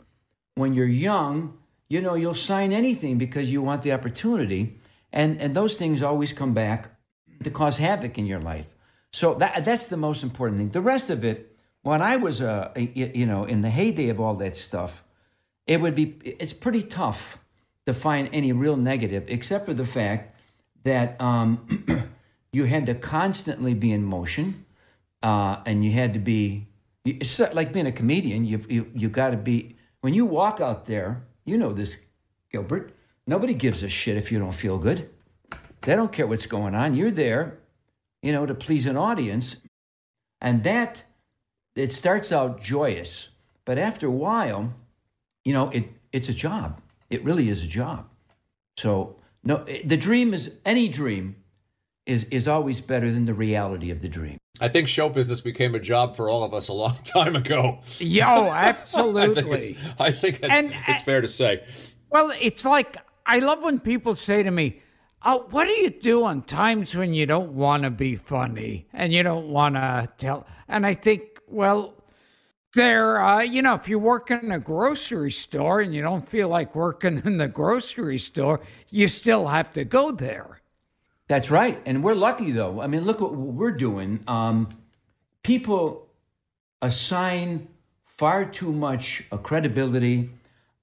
[0.55, 1.57] when you're young.
[1.89, 4.79] You know, you'll sign anything because you want the opportunity,
[5.13, 6.91] and and those things always come back
[7.45, 8.69] to cause havoc in your life.
[9.13, 10.71] So that that's the most important thing.
[10.71, 14.35] The rest of it, when I was uh, you know in the heyday of all
[14.37, 15.05] that stuff,
[15.67, 17.39] it would be it's pretty tough
[17.87, 20.35] to find any real negative, except for the fact
[20.85, 22.11] that um,
[22.53, 24.65] you had to constantly be in motion,
[25.23, 26.69] uh, and you had to be.
[27.05, 28.45] It's like being a comedian.
[28.45, 31.25] You you you got to be when you walk out there.
[31.45, 31.97] You know this,
[32.51, 32.95] Gilbert.
[33.27, 35.09] Nobody gives a shit if you don't feel good.
[35.83, 36.95] They don't care what's going on.
[36.95, 37.59] You're there,
[38.23, 39.57] you know, to please an audience,
[40.41, 41.05] and that
[41.75, 43.31] it starts out joyous,
[43.65, 44.75] but after a while,
[45.45, 46.81] you know, it it's a job.
[47.11, 48.09] It really is a job.
[48.77, 51.37] So no, the dream is any dream
[52.07, 54.39] is is always better than the reality of the dream.
[54.61, 57.81] I think show business became a job for all of us a long time ago.
[57.99, 59.77] Yo, absolutely.
[59.99, 61.65] I think it's, I think it's, And- it's fair to say.
[62.11, 64.81] Well, it's like I love when people say to me,
[65.25, 69.13] "Oh, what do you do on times when you don't want to be funny and
[69.13, 71.95] you don't want to tell?" And I think, well,
[72.75, 76.49] there, uh, you know, if you work in a grocery store and you don't feel
[76.49, 78.61] like working in the grocery store,
[78.91, 80.61] you still have to go there.
[81.29, 82.81] That's right, and we're lucky though.
[82.81, 84.23] I mean, look what we're doing.
[84.27, 84.69] Um,
[85.43, 86.09] people
[86.81, 87.69] assign
[88.05, 90.31] far too much credibility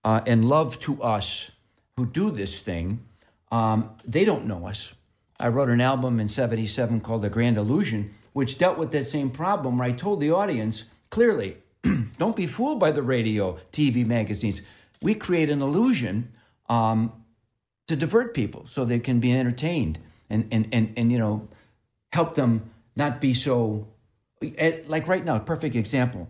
[0.03, 1.51] uh, and love to us
[1.99, 3.03] who do this thing.
[3.51, 4.93] Um, they don't know us.
[5.39, 9.29] I wrote an album in '77 called "The Grand Illusion," which dealt with that same
[9.29, 9.77] problem.
[9.77, 11.57] Where I told the audience clearly,
[12.17, 14.61] "Don't be fooled by the radio, TV, magazines.
[15.01, 16.31] We create an illusion."
[16.69, 17.13] Um,
[17.87, 19.97] to divert people so they can be entertained
[20.29, 21.47] and and and, and you know
[22.13, 23.87] help them not be so
[24.43, 26.29] eh, like right now perfect example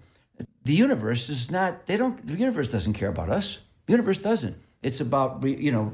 [0.63, 4.55] the universe is not they don't the universe doesn't care about us the universe doesn't
[4.81, 5.93] it's about re, you know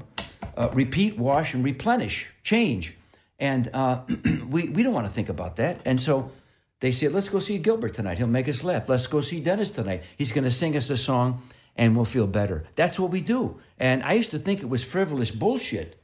[0.57, 2.95] uh, repeat wash and replenish change.
[3.39, 4.01] And uh,
[4.49, 5.81] we we don't want to think about that.
[5.85, 6.31] And so
[6.79, 8.17] they said let's go see gilbert tonight.
[8.17, 8.87] He'll make us laugh.
[8.89, 10.03] Let's go see dennis tonight.
[10.17, 11.41] He's going to sing us a song
[11.75, 12.65] and we'll feel better.
[12.75, 13.59] That's what we do.
[13.77, 16.01] And i used to think it was frivolous bullshit.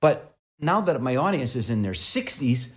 [0.00, 2.68] But now that my audience is in their 60s,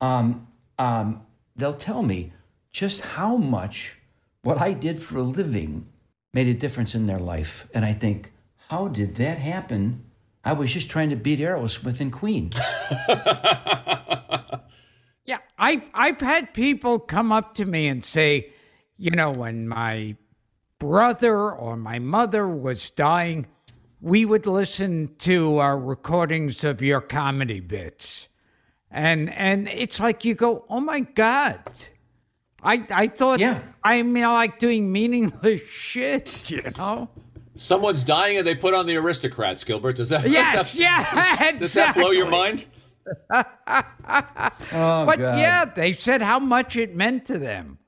[0.00, 0.46] um,
[0.78, 1.22] um,
[1.54, 2.32] they'll tell me
[2.70, 3.96] just how much
[4.42, 5.86] what I did for a living
[6.34, 7.66] made a difference in their life.
[7.74, 8.32] And I think,
[8.68, 10.04] how did that happen?
[10.44, 12.50] I was just trying to beat Aerosmith and Queen.
[15.24, 18.52] Yeah, I've I've had people come up to me and say,
[18.96, 20.14] you know, when my
[20.78, 23.46] brother or my mother was dying,
[24.00, 28.28] we would listen to our recordings of your comedy bits,
[28.88, 31.60] and and it's like you go, oh my god,
[32.62, 33.60] I I thought, Yeah.
[33.82, 37.08] I mean, I like doing meaningless shit, you know.
[37.56, 39.96] Someone's dying and they put on the aristocrats, Gilbert.
[39.96, 42.66] Does that, Yes, does that, yeah, does that blow your mind?
[44.72, 45.38] Oh, But God.
[45.38, 47.78] yeah, they said how much it meant to them.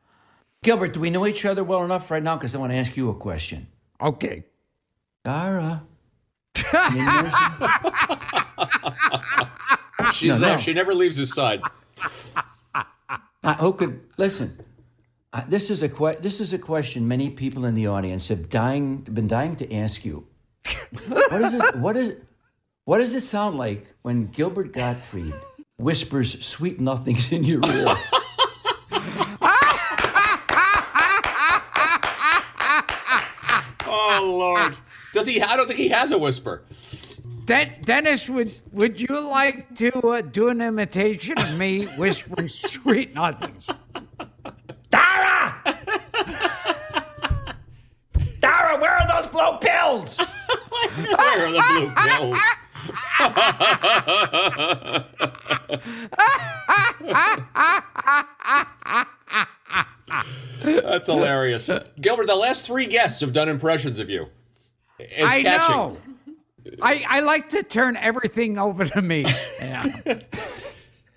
[0.62, 2.36] Gilbert, do we know each other well enough right now?
[2.36, 3.66] Because I want to ask you a question.
[4.00, 4.44] Okay.
[5.24, 5.82] Dara.
[6.54, 7.64] can you hear us?
[10.14, 10.56] She's No, there.
[10.56, 10.62] no.
[10.62, 11.60] She never leaves his side.
[13.44, 14.58] Uh, who could listen?
[15.32, 18.48] Uh, this is a que- this is a question many people in the audience have
[18.48, 20.26] dying been dying to ask you.
[21.28, 21.72] what is this?
[21.74, 22.16] What is
[22.84, 25.34] what does it sound like when Gilbert Gottfried
[25.76, 27.94] whispers sweet nothings in your ear?
[33.90, 34.76] Oh Lord.
[35.14, 35.40] Does he?
[35.42, 36.62] I don't think he has a whisper.
[37.44, 43.14] Den- Dennis, would would you like to uh, do an imitation of me whispering sweet
[43.14, 43.66] nothings?
[44.90, 45.54] Dara!
[48.48, 50.18] Dara, where are those blue pills?
[51.18, 52.38] Where are the blue pills?
[60.62, 61.70] That's hilarious.
[62.00, 64.28] Gilbert, the last three guests have done impressions of you.
[64.98, 65.76] It's I catching.
[65.76, 65.96] know.
[66.82, 69.24] I, I like to turn everything over to me.
[69.60, 70.00] Yeah.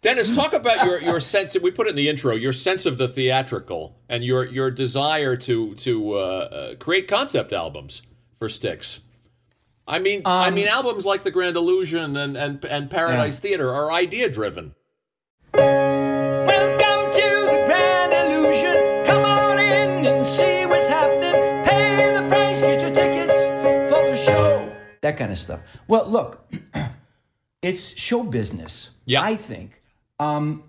[0.01, 1.55] Dennis, talk about your, your sense.
[1.59, 2.35] We put it in the intro.
[2.35, 7.53] Your sense of the theatrical and your your desire to to uh, uh, create concept
[7.53, 8.01] albums
[8.39, 9.01] for Styx.
[9.87, 13.71] I mean, I Um, mean, albums like The Grand Illusion and and, and Paradise Theater
[13.73, 14.73] are idea driven.
[15.53, 19.05] Welcome to the Grand Illusion.
[19.05, 21.33] Come on in and see what's happening.
[21.65, 23.37] Pay the price, get your tickets
[23.91, 24.71] for the show.
[25.01, 25.59] That kind of stuff.
[25.87, 26.51] Well, look,
[27.61, 28.91] it's show business.
[29.05, 29.21] Yeah.
[29.23, 29.80] I think
[30.21, 30.63] um,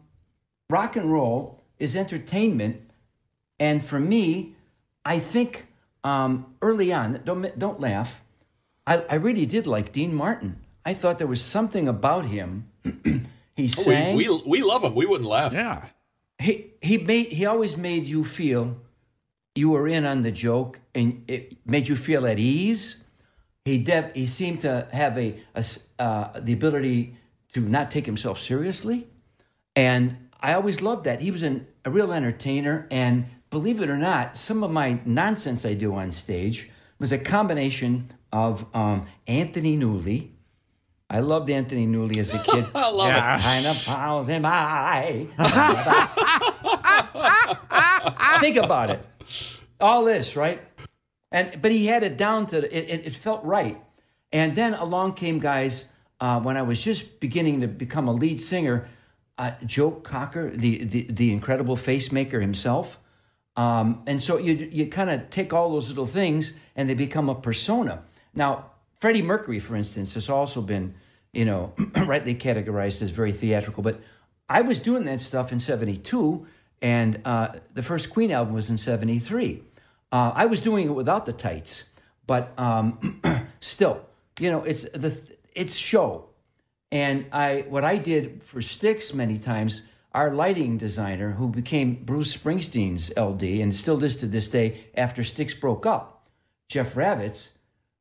[0.70, 2.76] rock and roll is entertainment,
[3.60, 4.54] and for me,
[5.04, 5.66] I think
[6.04, 8.20] um, early on, don't don't laugh.
[8.86, 10.56] I, I really did like Dean Martin.
[10.84, 12.64] I thought there was something about him.
[13.04, 13.20] he
[13.56, 14.94] We, sang we we love him.
[14.94, 15.52] We wouldn't laugh.
[15.52, 15.86] Yeah.
[16.38, 18.76] he he made he always made you feel
[19.54, 22.96] you were in on the joke and it made you feel at ease
[23.64, 27.14] he de- he seemed to have a, a s- uh, the ability
[27.54, 29.06] to not take himself seriously,
[29.76, 31.20] and I always loved that.
[31.20, 35.64] He was an, a real entertainer, and believe it or not, some of my nonsense
[35.64, 40.30] I do on stage was a combination of um, Anthony Newley.
[41.10, 42.66] I loved Anthony Newley as a kid.
[42.74, 43.40] I love Yeah.
[43.40, 45.26] kind of pounds in my.
[48.40, 49.04] Think about it.
[49.80, 50.60] All this, right?
[51.30, 52.72] And but he had it down to it.
[52.72, 53.80] It, it felt right.
[54.32, 55.84] And then along came guys
[56.20, 58.88] uh, when I was just beginning to become a lead singer.
[59.42, 62.96] Uh, Joe Cocker, the, the the incredible face maker himself.
[63.56, 67.28] Um, and so you you kind of take all those little things and they become
[67.28, 68.04] a persona.
[68.34, 68.70] Now,
[69.00, 70.94] Freddie Mercury, for instance, has also been,
[71.32, 71.74] you know,
[72.06, 73.82] rightly categorized as very theatrical.
[73.82, 74.00] But
[74.48, 76.46] I was doing that stuff in '72,
[76.80, 79.60] and uh, the first Queen album was in '73.
[80.12, 81.86] Uh, I was doing it without the tights,
[82.28, 83.20] but um,
[83.58, 84.06] still,
[84.38, 85.18] you know, it's the
[85.52, 86.28] it's show.
[86.92, 89.80] And I, what I did for Styx many times,
[90.12, 95.24] our lighting designer, who became Bruce Springsteen's LD and still is to this day after
[95.24, 96.28] Styx broke up,
[96.68, 97.48] Jeff Ravitz,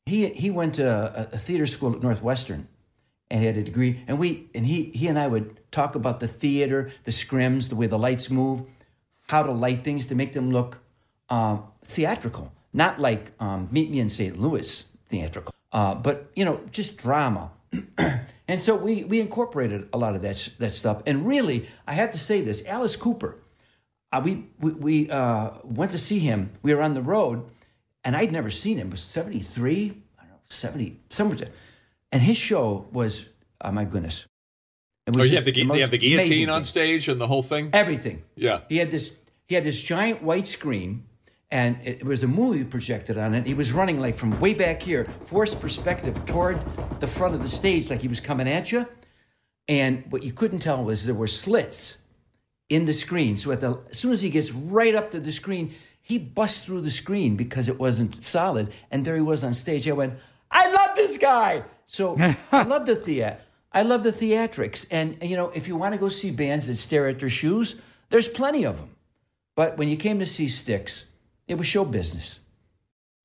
[0.06, 2.68] he he went to a, a theater school at Northwestern,
[3.30, 4.04] and had a degree.
[4.08, 7.76] And we and he he and I would talk about the theater, the scrims, the
[7.76, 8.64] way the lights move,
[9.30, 10.80] how to light things to make them look
[11.30, 14.38] um, theatrical, not like um, Meet Me in St.
[14.38, 17.52] Louis theatrical, uh, but you know, just drama.
[18.47, 21.01] and so we we incorporated a lot of that that stuff.
[21.05, 23.38] And really, I have to say this: Alice Cooper.
[24.11, 26.51] Uh, we we, we uh, went to see him.
[26.61, 27.45] We were on the road,
[28.03, 28.88] and I'd never seen him.
[28.88, 31.49] It was seventy three, I don't know, seventy somewhere.
[32.11, 33.30] And his show was,
[33.61, 34.26] oh my goodness,
[35.07, 37.69] it Oh, you have the, have the guillotine on stage and the whole thing.
[37.74, 38.24] Everything.
[38.36, 38.61] Yeah.
[38.69, 39.11] He had this.
[39.47, 41.03] He had this giant white screen,
[41.52, 43.45] and it was a movie projected on it.
[43.45, 46.60] He was running like from way back here, forced perspective toward
[47.02, 48.88] the front of the stage, like he was coming at you.
[49.68, 51.97] And what you couldn't tell was there were slits
[52.70, 53.36] in the screen.
[53.36, 56.66] So at the as soon as he gets right up to the screen, he busts
[56.66, 59.88] through the screen because it wasn't solid, and there he was on stage.
[59.88, 60.16] I went,
[60.49, 61.64] I love this guy.
[61.86, 62.18] So
[62.52, 63.38] I love the theater.
[63.74, 66.76] I love the theatrics, and you know, if you want to go see bands that
[66.76, 67.76] stare at their shoes,
[68.10, 68.95] there's plenty of them.
[69.56, 71.06] But when you came to see Styx,
[71.48, 72.39] it was show business.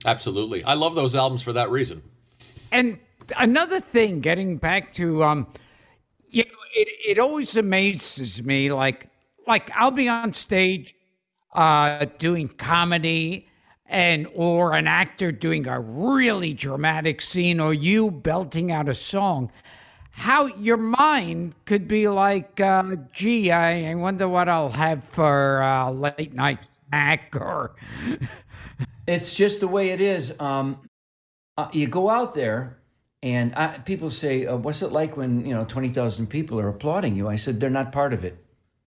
[0.05, 0.63] Absolutely.
[0.65, 2.03] I love those albums for that reason.
[2.71, 2.99] And
[3.39, 5.47] another thing, getting back to um,
[6.29, 8.73] you know, it it always amazes me.
[8.73, 9.09] Like
[9.47, 10.95] like I'll be on stage,
[11.55, 13.49] uh, doing comedy,
[13.87, 19.51] and or an actor doing a really dramatic scene, or you belting out a song.
[20.13, 25.63] How your mind could be like, uh, gee, I, I wonder what I'll have for
[25.63, 26.59] uh, late night
[26.89, 27.75] snack, or
[29.07, 30.35] It's just the way it is.
[30.41, 30.81] Um,
[31.57, 32.79] uh, you go out there,
[33.23, 36.69] and I, people say, uh, "What's it like when you know twenty thousand people are
[36.69, 38.45] applauding you?" I said, "They're not part of it.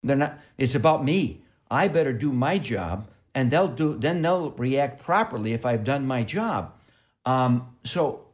[0.03, 0.39] They're not.
[0.59, 1.43] It's about me.
[1.71, 3.99] I better do my job, and they'll do.
[3.99, 6.73] Then they'll react properly if I've done my job.
[7.25, 8.27] Um, so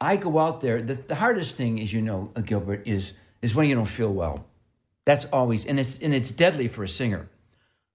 [0.00, 0.82] I go out there.
[0.82, 4.12] The, the hardest thing, as you know, uh, Gilbert, is is when you don't feel
[4.12, 4.44] well.
[5.04, 7.28] That's always, and it's and it's deadly for a singer.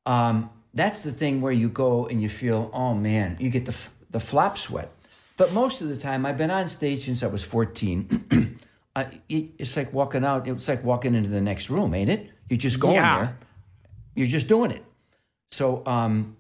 [0.05, 3.71] Um, that's the thing where you go and you feel, oh man, you get the
[3.71, 4.91] f- the flop sweat.
[5.37, 8.59] But most of the time, I've been on stage since I was fourteen.
[8.95, 10.47] I, it, it's like walking out.
[10.47, 12.29] It's like walking into the next room, ain't it?
[12.49, 13.17] You're just going Yeah.
[13.17, 13.37] there.
[14.15, 14.83] You're just doing it.
[15.51, 16.35] So, um,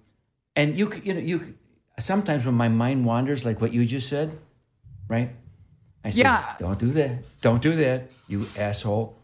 [0.55, 1.53] and you you know you
[1.99, 4.37] sometimes when my mind wanders, like what you just said,
[5.07, 5.29] right?
[6.03, 6.55] I say, Yeah.
[6.57, 7.41] don't do that.
[7.41, 9.16] Don't do that, you asshole.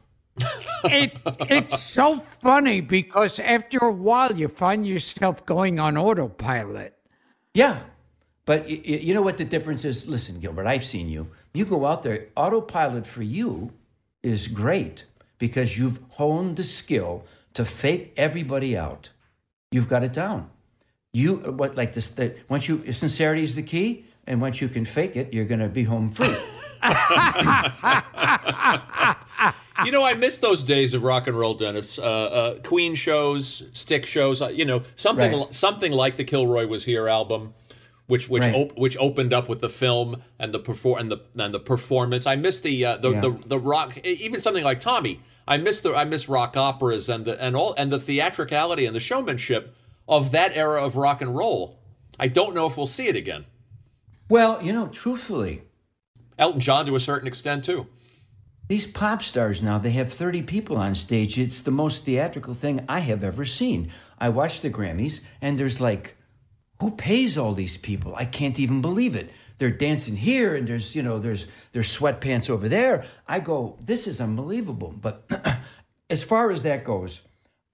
[0.86, 1.14] It
[1.50, 6.98] it's so funny because after a while you find yourself going on autopilot.
[7.54, 7.80] Yeah.
[8.46, 10.08] But y- y- you know what the difference is?
[10.08, 11.28] Listen, Gilbert, I've seen you.
[11.54, 13.72] You go out there, autopilot for you
[14.22, 15.06] is great
[15.38, 19.12] because you've honed the skill to fake everybody out.
[19.72, 20.50] You've got it down.
[21.14, 24.84] You what like this that once you sincerity is the key, and once you can
[24.84, 26.36] fake it, you're gonna be home free.
[29.86, 31.98] You know, I miss those days of rock and roll, Dennis.
[31.98, 34.42] Uh, uh, Queen shows, Styx shows.
[34.42, 35.54] Uh, you know, something Right.
[35.54, 37.54] something like the Kilroy Was Here album,
[38.08, 38.54] which which Right.
[38.54, 42.28] op- which opened up with the film and the perform and the and the performance.
[42.28, 43.20] I miss the uh, the, Yeah.
[43.22, 43.98] the the rock.
[44.06, 45.22] Even something like Tommy.
[45.48, 48.96] I miss the I miss rock operas and the and all and the theatricality and
[48.96, 49.76] the showmanship
[50.08, 51.80] of that era of rock and roll.
[52.20, 53.46] I don't know if we'll see it again.
[54.30, 55.64] well, you know, truthfully,
[56.38, 57.88] Elton John to a certain extent too.
[58.68, 61.38] These pop stars now, they have 30 people on stage.
[61.38, 63.92] It's the most theatrical thing I have ever seen.
[64.18, 66.16] I watch the Grammys, and there's like,
[66.80, 68.16] who pays all these people?
[68.16, 69.32] I can't even believe it.
[69.58, 73.06] They're dancing here and there's, you know, there's there's sweatpants over there.
[73.28, 74.94] I go, this is unbelievable.
[75.00, 75.24] But
[76.10, 77.22] as far as that goes,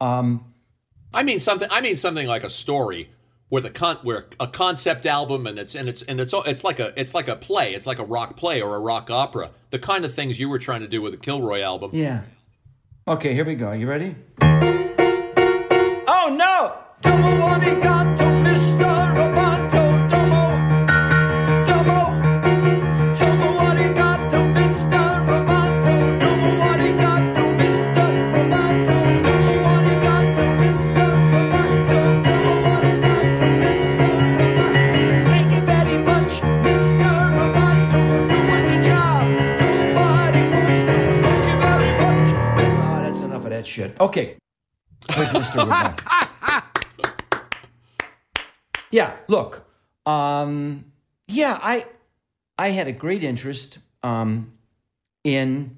[0.01, 0.53] um,
[1.13, 1.67] I mean something.
[1.71, 3.09] I mean something like a story
[3.49, 6.79] where the con where a concept album and it's and it's and it's it's like
[6.79, 7.73] a it's like a play.
[7.73, 9.51] It's like a rock play or a rock opera.
[9.71, 11.91] The kind of things you were trying to do with the Kilroy album.
[11.93, 12.21] yeah.
[13.07, 13.71] Okay, here we go.
[13.71, 14.15] You ready?
[14.41, 16.75] Oh no!
[17.01, 18.98] Domo arigato, Mr.
[43.99, 44.37] Okay.
[45.15, 45.65] Where's Mr.
[48.91, 49.67] Yeah, look.
[50.05, 50.85] Um,
[51.27, 51.85] yeah, I
[52.57, 54.53] I had a great interest um,
[55.23, 55.77] in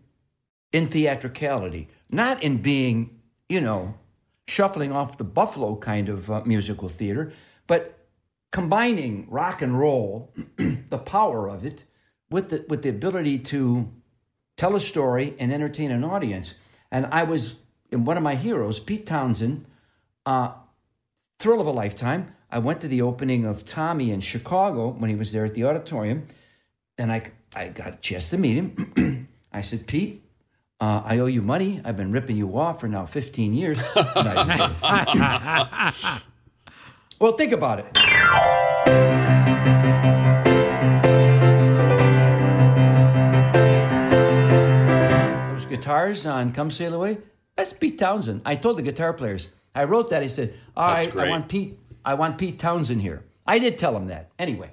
[0.72, 3.20] in theatricality, not in being,
[3.50, 3.96] you know,
[4.48, 7.34] shuffling off the Buffalo kind of uh, musical theater,
[7.68, 8.08] but
[8.54, 11.84] combining rock and roll, the power of it,
[12.30, 13.92] with the with the ability to
[14.56, 16.56] tell a story and entertain an audience.
[16.92, 17.58] And I was
[17.92, 19.66] in one of my heroes, Pete Townshend,
[20.26, 20.54] uh,
[21.40, 22.34] thrill of a lifetime.
[22.50, 25.66] I went to the opening of Tommy in Chicago when he was there at the
[25.66, 26.28] auditorium,
[26.98, 27.24] and I,
[27.56, 29.28] I got a chance to meet him.
[29.54, 30.24] I said, Pete,
[30.80, 31.82] uh, I owe you money.
[31.84, 33.78] I've been ripping you off for now 15 years.
[37.22, 37.86] Well, think about it.
[45.54, 47.20] Those guitars on Come Sail Away,
[47.62, 48.42] that's Pete Townshend.
[48.44, 50.24] I told the guitar players, I wrote that.
[50.24, 53.24] I said, All right, I want Pete, I want Pete Townshend here.
[53.46, 54.32] I did tell him that.
[54.40, 54.72] Anyway,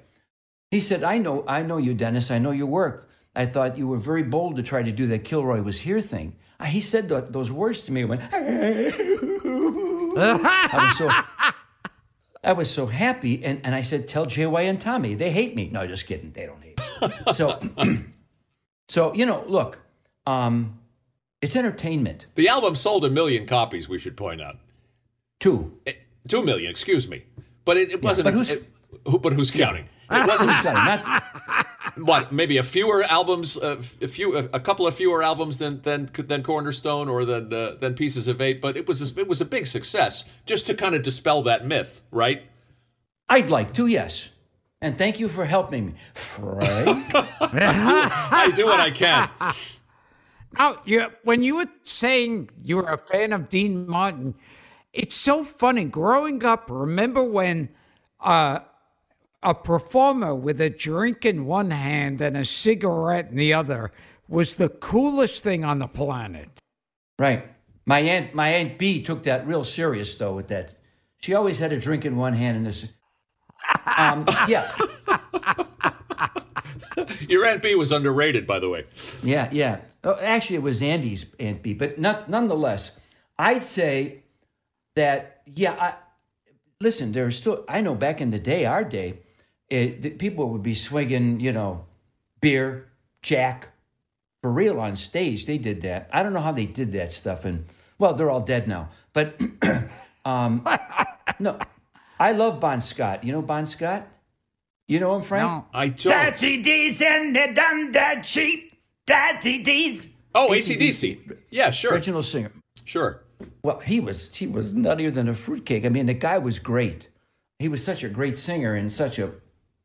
[0.71, 2.31] he said, I know, I know you, Dennis.
[2.31, 3.07] I know your work.
[3.35, 6.35] I thought you were very bold to try to do that Kilroy was here thing.
[6.65, 8.01] He said th- those words to me.
[8.01, 8.87] I went, I
[10.73, 11.09] was so,
[12.43, 13.45] I was so happy.
[13.45, 15.69] And, and I said, tell JY and Tommy, they hate me.
[15.71, 16.31] No, just kidding.
[16.31, 17.33] They don't hate me.
[17.33, 17.59] so,
[18.89, 19.79] so, you know, look,
[20.25, 20.79] um,
[21.41, 23.87] it's entertainment The album sold a million copies.
[23.89, 24.57] We should point out
[25.39, 25.77] too.
[25.87, 25.93] Eh,
[26.27, 26.69] two million.
[26.69, 27.23] Excuse me,
[27.65, 28.25] but it, it wasn't.
[28.25, 28.65] but who's- it-
[29.05, 29.85] who, but who's counting?
[30.11, 30.49] It wasn't.
[30.51, 30.83] Who's selling?
[30.83, 31.23] Not,
[31.97, 36.09] what maybe a fewer albums, uh, a few, a couple of fewer albums than than
[36.17, 39.39] than Cornerstone or than uh, than Pieces of Eight, but it was a, it was
[39.41, 40.25] a big success.
[40.47, 42.43] Just to kind of dispel that myth, right?
[43.29, 44.31] I'd like to, yes.
[44.81, 45.93] And thank you for helping me.
[46.15, 47.11] Frank?
[47.13, 49.29] I do what I can.
[50.57, 54.35] Now, you, when you were saying you were a fan of Dean Martin,
[54.93, 55.85] it's so funny.
[55.85, 57.69] Growing up, remember when
[58.19, 58.59] uh,
[59.43, 63.91] a performer with a drink in one hand and a cigarette in the other
[64.27, 66.49] was the coolest thing on the planet?
[67.17, 67.45] right.
[67.85, 70.35] My aunt, my aunt B took that real serious though.
[70.35, 70.75] With that,
[71.21, 72.87] she always had a drink in one hand and this.
[73.97, 74.71] Um, yeah,
[77.27, 78.85] Your Aunt B was underrated, by the way.
[79.23, 79.79] yeah, yeah.
[80.03, 82.91] Oh, actually, it was Andy's aunt B, but not, nonetheless,
[83.37, 84.23] I'd say
[84.95, 85.73] that yeah.
[85.73, 85.93] I,
[86.81, 87.65] listen, there's still.
[87.67, 89.19] I know back in the day, our day,
[89.69, 91.85] it, people would be swinging, you know,
[92.41, 92.89] beer,
[93.21, 93.69] Jack,
[94.41, 95.45] for real on stage.
[95.45, 96.09] They did that.
[96.13, 97.65] I don't know how they did that stuff, and
[97.97, 98.89] well, they're all dead now.
[99.13, 99.39] But
[100.25, 100.67] um,
[101.39, 101.59] no,
[102.19, 103.23] I love Bon Scott.
[103.23, 104.07] You know Bon Scott?
[104.89, 105.43] You know him, Frank?
[105.51, 105.65] No.
[105.71, 106.39] I don't.
[106.39, 108.73] D's and they done that cheap.
[109.05, 110.07] Daddy D's.
[110.33, 111.37] Oh, ACDC.
[111.51, 112.51] Yeah, sure, Original singer.
[112.85, 113.21] sure.
[113.63, 115.85] Well, he was he was nuttier than a fruitcake.
[115.85, 117.07] I mean, the guy was great.
[117.59, 119.31] He was such a great singer and such a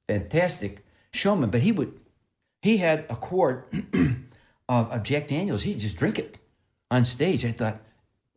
[0.08, 1.50] fantastic showman.
[1.50, 1.92] But he would
[2.62, 3.70] he had a quart
[4.70, 5.62] of, of Jack Daniels.
[5.64, 6.38] He'd just drink it
[6.90, 7.44] on stage.
[7.44, 7.80] I thought,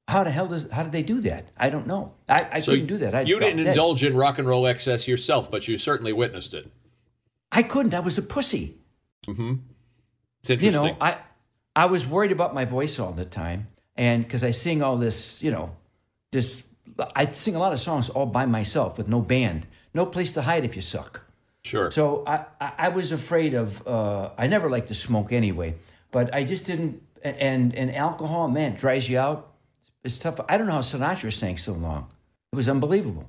[0.07, 1.49] how the hell does how did they do that?
[1.57, 2.13] I don't know.
[2.29, 3.13] I, I So couldn't do that.
[3.13, 6.71] I you didn't indulge in rock and roll excess yourself, but you certainly witnessed it.
[7.51, 7.93] I couldn't.
[7.93, 8.77] I was a pussy.
[9.27, 10.61] It's interesting.
[10.61, 11.17] you know i
[11.75, 15.43] i was worried about my voice all the time and because i sing all this
[15.43, 15.75] you know
[16.31, 16.63] this
[17.15, 20.41] i sing a lot of songs all by myself with no band no place to
[20.43, 21.23] hide if you suck
[21.63, 21.91] sure.
[21.91, 25.75] so i i, I was afraid of uh i never liked to smoke anyway
[26.11, 29.51] but i just didn't and and alcohol man dries you out
[30.07, 32.07] it's tough i don't know how sinatra sang so long
[32.51, 33.25] it was unbelievable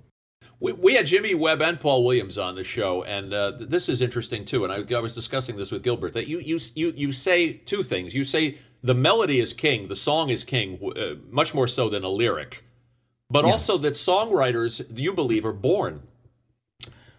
[0.61, 4.03] We, we had Jimmy Webb and Paul Williams on the show, and uh, this is
[4.03, 4.65] interesting too.
[4.65, 7.83] And I, I was discussing this with Gilbert that you you you you say two
[7.85, 8.13] things.
[8.13, 12.03] You say the melody is king, the song is king, uh, much more so than
[12.03, 12.65] a lyric,
[13.31, 16.03] but also that songwriters you believe are born.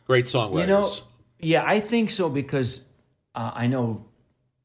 [0.06, 0.60] Great songwriters.
[0.60, 0.92] You know,
[1.40, 2.84] yeah, I think so because
[3.36, 4.06] uh, I know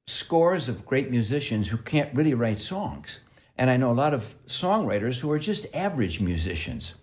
[0.09, 3.21] scores of great musicians who can't really write songs.
[3.57, 6.95] And I know a lot of songwriters who are just average musicians.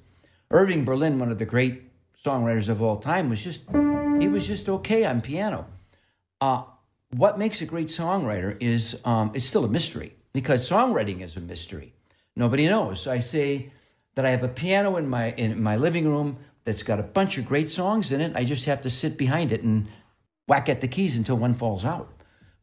[0.49, 1.83] Irving Berlin, one of the great
[2.15, 3.61] songwriters of all time, was just,
[4.19, 5.65] he was just okay on piano.
[6.41, 6.63] Uh,
[7.11, 11.41] what makes a great songwriter is um, it's still a mystery because songwriting is a
[11.41, 11.93] mystery.
[12.35, 13.07] Nobody knows.
[13.07, 13.71] I say
[14.15, 17.37] that I have a piano in my in my living room that's got a bunch
[17.37, 18.33] of great songs in it.
[18.35, 19.87] I just have to sit behind it and
[20.47, 22.11] whack at the keys until one falls out.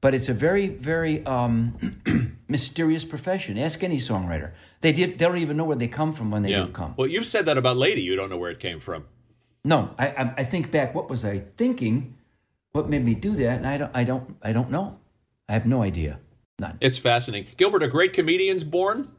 [0.00, 3.58] But it's a very very um, mysterious profession.
[3.58, 4.52] Ask any songwriter.
[4.80, 5.18] They did.
[5.18, 6.64] They don't even know where they come from when they yeah.
[6.66, 6.94] do come.
[6.96, 8.02] Well, you've said that about Lady.
[8.02, 9.06] You don't know where it came from.
[9.64, 10.94] No, I, I I think back.
[10.94, 12.14] What was I thinking?
[12.72, 13.58] What made me do that?
[13.58, 13.90] And I don't.
[13.94, 14.36] I don't.
[14.42, 14.98] I don't know.
[15.48, 16.20] I have no idea.
[16.60, 16.78] None.
[16.80, 17.52] It's fascinating.
[17.56, 19.10] Gilbert, are great comedians born,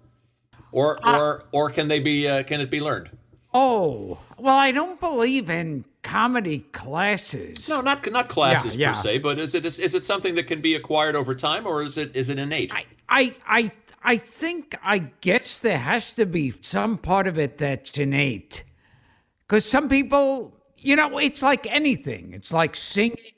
[0.71, 2.27] or Uh, or or can they be?
[2.27, 3.09] Uh, can it be learned?
[3.53, 7.67] Oh, well, I don't believe in comedy classes.
[7.67, 8.93] No, not not classes Yeah, yeah.
[8.93, 11.67] per se, but is it is, is it something that can be acquired over time,
[11.67, 12.71] or is it is it innate?
[12.73, 13.71] I, I, I,
[14.03, 18.63] I think, I guess there has to be some part of it that's innate.
[19.47, 22.33] Because some people, you know, it's like anything.
[22.33, 23.33] It's like singing,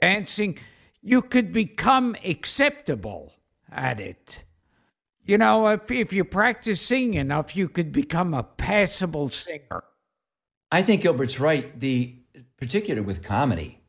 [0.00, 0.58] dancing.
[1.02, 3.32] You could become acceptable
[3.70, 4.44] at it.
[5.24, 9.82] You know, if, if you practice singing enough, you could become a passable singer.
[10.70, 11.78] I think Gilbert's right.
[11.78, 12.14] The
[12.56, 13.80] particular with comedy,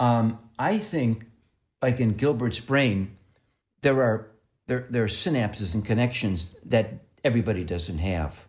[0.00, 1.26] um, I think,
[1.82, 3.16] like in Gilbert's brain,
[3.82, 4.30] there are
[4.66, 8.46] there there are synapses and connections that everybody doesn't have,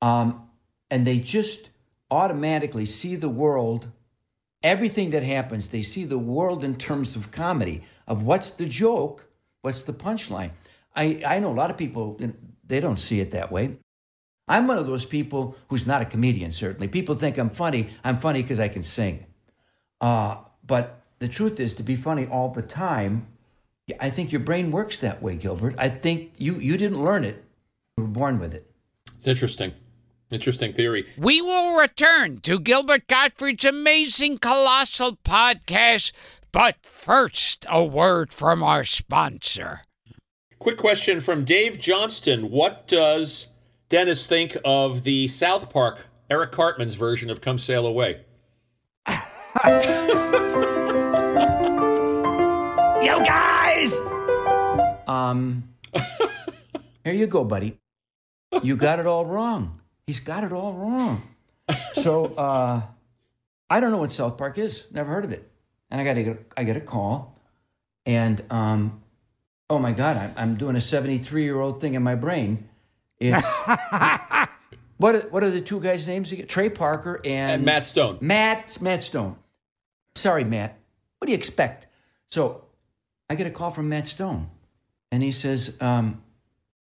[0.00, 0.48] um,
[0.90, 1.70] and they just
[2.10, 3.88] automatically see the world.
[4.62, 9.30] Everything that happens, they see the world in terms of comedy, of what's the joke,
[9.62, 10.52] what's the punchline.
[10.94, 12.20] I, I know a lot of people,
[12.66, 13.78] they don't see it that way.
[14.50, 16.88] I'm one of those people who's not a comedian, certainly.
[16.88, 17.88] People think I'm funny.
[18.02, 19.24] I'm funny because I can sing.
[20.00, 23.28] Uh, but the truth is, to be funny all the time,
[24.00, 25.76] I think your brain works that way, Gilbert.
[25.78, 27.44] I think you, you didn't learn it,
[27.96, 28.68] you were born with it.
[29.18, 29.72] It's interesting,
[30.30, 31.06] interesting theory.
[31.16, 36.10] We will return to Gilbert Gottfried's amazing colossal podcast,
[36.50, 39.82] but first, a word from our sponsor.
[40.58, 43.46] Quick question from Dave Johnston: What does
[43.90, 48.20] Dennis think of the South Park Eric Cartman's version of "Come Sail Away"?
[53.02, 53.98] You guys!
[55.08, 55.70] Um,
[57.04, 57.78] here you go, buddy.
[58.62, 59.80] You got it all wrong.
[60.06, 61.22] He's got it all wrong.
[61.94, 62.82] So, uh,
[63.70, 64.84] I don't know what South Park is.
[64.92, 65.50] Never heard of it.
[65.90, 67.38] And I got to get, I get a call,
[68.04, 69.02] and um,
[69.70, 72.68] oh my God, I'm, I'm doing a 73 year old thing in my brain.
[73.20, 73.46] It's
[74.96, 75.14] what?
[75.14, 76.46] Are, what are the two guys' names again?
[76.46, 78.18] Trey Parker and, And Matt Stone.
[78.20, 79.36] Matt Matt Stone.
[80.14, 80.78] Sorry, Matt.
[81.18, 81.86] What do you expect?
[82.28, 82.64] So
[83.28, 84.48] I get a call from Matt Stone,
[85.12, 86.22] and he says, um,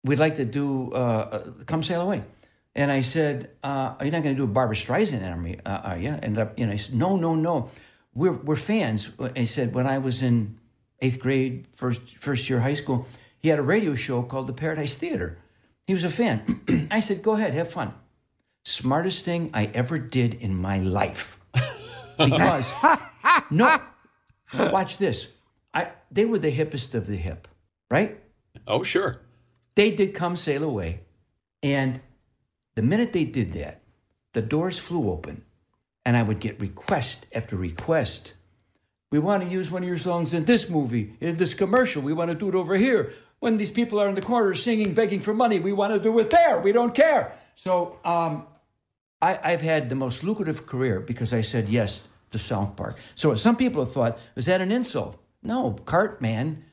[0.04, 2.24] "We'd like to do uh, uh, Come Sail Away."
[2.76, 5.58] And I said, uh, "Are you not going to do a Barbra Streisand on me,
[5.66, 7.70] uh, are you?" And uh, you know, he said, "No, no, no.
[8.14, 10.58] We're we're fans." I said, "When I was in
[11.00, 13.08] eighth grade, first first year high school,
[13.40, 15.38] he had a radio show called the Paradise Theater.
[15.88, 17.94] He was a fan." I said, "Go ahead, have fun."
[18.64, 21.40] Smartest thing I ever did in my life
[22.18, 22.74] because
[23.52, 23.80] no,
[24.54, 25.30] watch this.
[25.74, 27.48] I they were the hippest of the hip,
[27.92, 28.20] right?
[28.68, 29.22] Oh, sure.
[29.76, 31.02] They did come sail away,
[31.62, 32.00] and
[32.76, 33.82] the minute they did that,
[34.34, 35.44] the doors flew open,
[36.06, 38.34] and I would get request after request.
[39.12, 42.02] We want to use one of your songs in this movie, in this commercial.
[42.02, 43.14] We want to do it over here.
[43.46, 46.18] When these people are in the corner singing, begging for money, we want to do
[46.18, 46.60] it there.
[46.60, 47.38] We don't care.
[47.54, 48.48] So um,
[49.22, 52.98] I, I've had the most lucrative career because I said yes to South Park.
[53.14, 55.22] So some people have thought, was that an insult?
[55.44, 56.64] No, Cartman.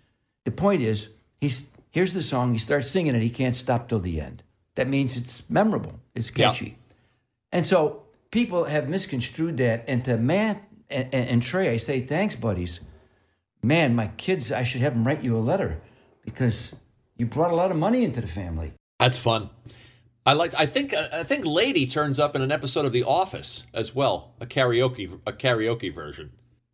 [0.46, 1.10] The point is,
[1.42, 2.52] he's here's the song.
[2.52, 3.20] He starts singing it.
[3.20, 4.42] He can't stop till the end.
[4.76, 6.00] That means it's memorable.
[6.14, 6.46] It's Yeah.
[6.46, 6.78] catchy.
[7.52, 9.84] And so people have misconstrued that.
[9.86, 12.80] And to Matt and, and, and Trey, I say, thanks, buddies.
[13.62, 15.78] Man, my kids, I should have them write you a letter
[16.24, 16.74] because
[17.16, 18.72] you brought a lot of money into the family.
[18.98, 19.50] That's fun.
[20.24, 20.54] I like.
[20.54, 20.94] I think.
[20.94, 24.46] uh, I think Lady turns up in an episode of The Office as well, a
[24.46, 26.30] karaoke, a karaoke version.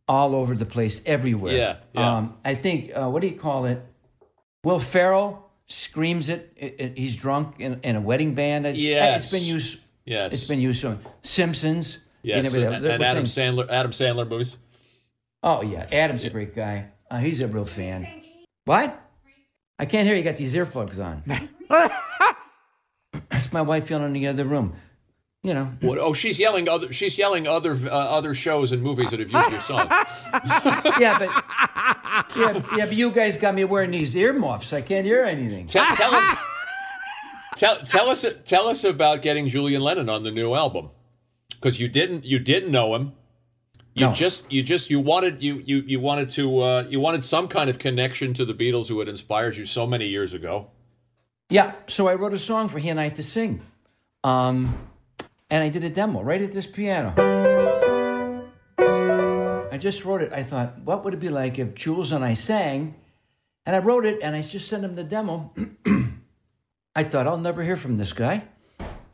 [0.06, 1.54] all over the place, everywhere.
[1.56, 2.16] Yeah, yeah.
[2.16, 3.82] Um, I think, uh, what do you call it?
[4.64, 6.52] Will Ferrell screams it.
[6.56, 8.66] it, it- he's drunk in, in a wedding band.
[8.76, 9.14] Yeah.
[9.16, 9.78] It's been used.
[10.04, 10.32] Yes.
[10.32, 10.80] It's been used.
[10.80, 11.98] So Simpsons.
[12.22, 13.68] you know, and, and Adam saying- Sandler.
[13.70, 14.56] Adam Sandler movies.
[15.42, 16.86] Oh yeah, Adam's a great guy.
[17.10, 18.06] Uh, he's a real fan.
[18.64, 18.98] What?
[19.78, 20.22] I can't hear you.
[20.22, 21.22] Got these earplugs on.
[23.30, 24.74] That's my wife yelling in the other room.
[25.42, 25.72] you know.
[25.80, 26.92] What, oh, she's yelling other.
[26.92, 29.88] She's yelling other uh, other shows and movies that have used your song.
[31.00, 31.30] Yeah, but
[32.36, 34.72] yeah, yeah, but you guys got me wearing these earmuffs.
[34.72, 35.66] I can't hear anything.
[35.66, 36.36] Tell, tell, him-
[37.56, 40.90] tell, tell us tell us about getting Julian Lennon on the new album
[41.50, 43.12] because you didn't you didn't know him.
[43.98, 44.12] You No.
[44.14, 47.68] just you just you wanted you you you wanted to uh, you wanted some kind
[47.68, 50.68] of connection to the Beatles who had inspired you so many years ago.
[51.50, 53.62] Yeah, so I wrote a song for he and I to sing.
[54.22, 54.78] Um,
[55.50, 57.12] and I did a demo right at this piano.
[59.72, 60.32] I just wrote it.
[60.32, 62.94] I thought, what would it be like if Jules and I sang?
[63.66, 65.52] And I wrote it and I just sent him the demo.
[66.94, 68.44] I thought, I'll never hear from this guy.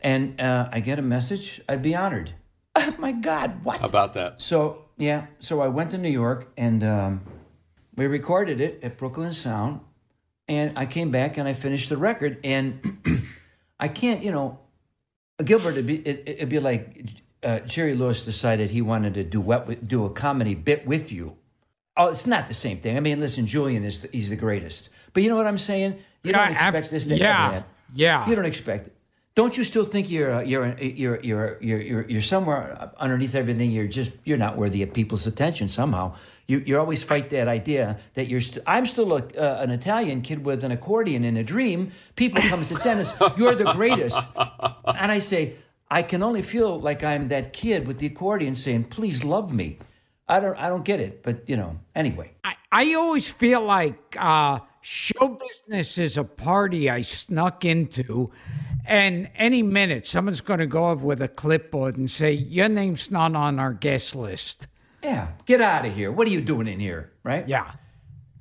[0.03, 2.35] And uh, I get a message, I'd be honored.
[2.87, 3.83] Oh my God, what?
[3.83, 4.41] About that?
[4.41, 7.23] So yeah, so I went to New York and um,
[7.97, 9.81] we recorded it at Brooklyn Sound,
[10.49, 12.39] and I came back and I finished the record.
[12.45, 12.99] And
[13.81, 14.59] I can't, you know,
[15.45, 17.07] Gilbert, it'd be, it, it'd be like
[17.43, 21.37] uh, Jerry Lewis decided he wanted to duet with, do a comedy bit with you.
[21.97, 22.97] Oh, it's not the same thing.
[22.97, 25.99] I mean, listen, Julian is the, he's the greatest, but you know what I'm saying?
[26.25, 27.65] You don't expect abs- this to yeah, happen.
[27.95, 28.29] yeah.
[28.29, 28.97] You don't expect it.
[29.35, 33.73] Don't you still think you're uh, you're you're you're you're you're, you're somewhere underneath everything?
[33.73, 36.15] You're just you're not worthy of people's attention somehow.
[36.47, 38.41] You you always fight that idea that you're.
[38.41, 41.91] St- I'm still a, uh, an Italian kid with an accordion in a dream.
[42.15, 44.19] People come and say, Dennis, you're the greatest,
[44.87, 45.55] and I say,
[45.91, 49.79] I can only feel like I'm that kid with the accordion saying, please love me.
[50.29, 51.81] I don't I don't get it, but you know.
[51.97, 58.31] Anyway, I, I always feel like uh, show business is a party I snuck into,
[58.87, 63.11] and any minute someone's going to go over with a clipboard and say, Your name's
[63.11, 64.69] not on our guest list.
[65.03, 66.11] yeah, get out of here.
[66.13, 67.47] What are you doing in here, right?
[67.49, 67.73] Yeah.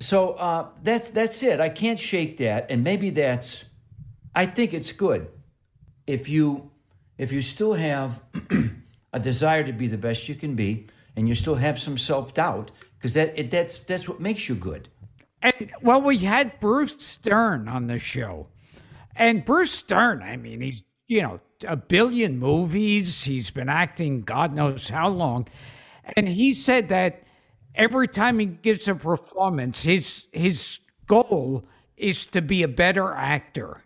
[0.00, 1.60] So uh, that's that's it.
[1.60, 3.64] I can't shake that, and maybe that's.
[4.34, 5.28] I think it's good
[6.06, 6.70] if you
[7.16, 8.20] if you still have
[9.12, 12.34] a desire to be the best you can be, and you still have some self
[12.34, 14.88] doubt, because that it, that's that's what makes you good.
[15.40, 18.48] And well, we had Bruce Dern on the show.
[19.16, 23.24] And Bruce Dern, I mean, he's, you know, a billion movies.
[23.24, 25.48] He's been acting God knows how long.
[26.16, 27.22] And he said that
[27.74, 31.64] every time he gives a performance, his his goal
[31.96, 33.82] is to be a better actor.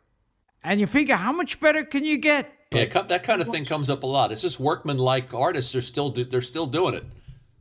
[0.65, 2.53] And you figure how much better can you get?
[2.73, 4.31] Yeah, that kind of thing comes up a lot.
[4.31, 7.05] It's just workman-like artists are still do, they're still doing it.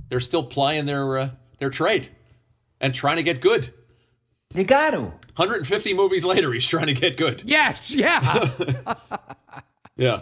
[0.10, 1.30] They're still plying their uh,
[1.60, 2.10] their trade
[2.80, 3.74] and trying to get good.
[4.54, 5.02] You got to.
[5.36, 7.44] 150 movies later, he's trying to get good.
[7.46, 8.50] Yes, yeah.
[9.98, 10.22] Yeah.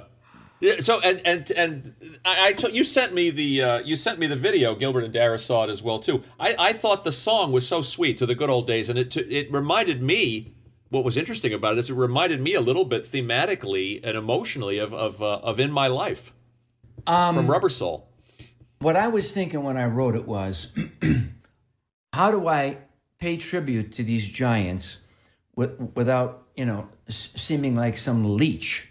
[0.61, 0.79] Yeah.
[0.79, 4.27] So and and and I, I told you sent me the uh, you sent me
[4.27, 4.73] the video.
[4.73, 6.23] Gilbert and Dara saw it as well too.
[6.39, 9.15] I, I thought the song was so sweet to the good old days, and it
[9.17, 10.53] it reminded me.
[10.89, 14.77] What was interesting about it is it reminded me a little bit thematically and emotionally
[14.77, 16.31] of of uh, of in my life
[17.05, 18.07] from Rubber Soul.
[18.79, 20.69] What I was thinking when I wrote it was,
[22.13, 22.77] how do I
[23.25, 24.99] pay tribute to these giants
[25.55, 28.87] with, without, you know, seeming like some leech?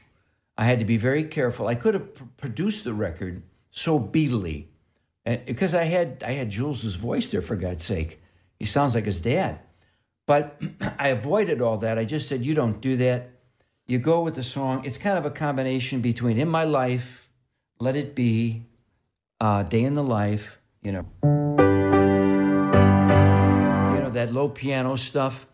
[0.59, 1.69] I had to be very careful.
[1.69, 4.67] I could have pr- produced the record so beatily,
[5.25, 8.21] and, because I had I had Jules's voice there for God's sake.
[8.59, 9.61] He sounds like his dad,
[10.27, 10.61] but
[10.99, 11.97] I avoided all that.
[11.97, 13.31] I just said, "You don't do that.
[13.87, 14.85] You go with the song.
[14.85, 17.29] It's kind of a combination between "In My Life,"
[17.79, 18.67] "Let It Be,"
[19.41, 21.74] uh, "Day in the Life." You know,
[24.15, 25.47] that low piano stuff.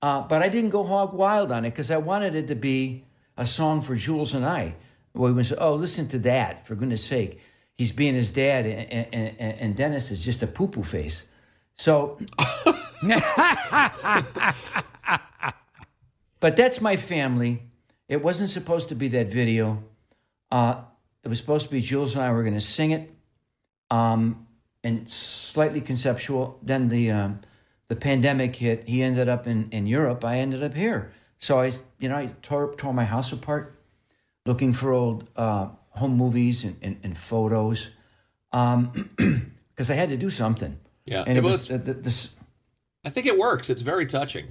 [0.00, 3.04] Uh, but I didn't go hog wild on it because I wanted it to be
[3.36, 4.74] a song for Jules and I.
[5.12, 6.66] Where we would say, "Oh, listen to that!
[6.66, 7.40] For goodness' sake,
[7.78, 11.28] he's being his dad, and, and, and, and Dennis is just a poo poo face."
[11.76, 12.18] So,
[16.40, 17.62] but that's my family.
[18.08, 19.82] It wasn't supposed to be that video.
[20.50, 20.82] Uh,
[21.22, 23.10] it was supposed to be Jules and I were going to sing it,
[23.90, 24.46] um,
[24.82, 26.58] and slightly conceptual.
[26.62, 27.40] Then the um,
[27.88, 28.88] the pandemic hit.
[28.88, 30.24] He ended up in, in Europe.
[30.24, 31.12] I ended up here.
[31.38, 33.78] So I, you know, I tore, tore my house apart,
[34.46, 37.90] looking for old uh, home movies and, and, and photos,
[38.50, 40.78] because I had to do something.
[41.06, 42.28] Yeah, and it it, was, was- the, the.
[43.04, 43.68] I think it works.
[43.68, 44.46] It's very touching.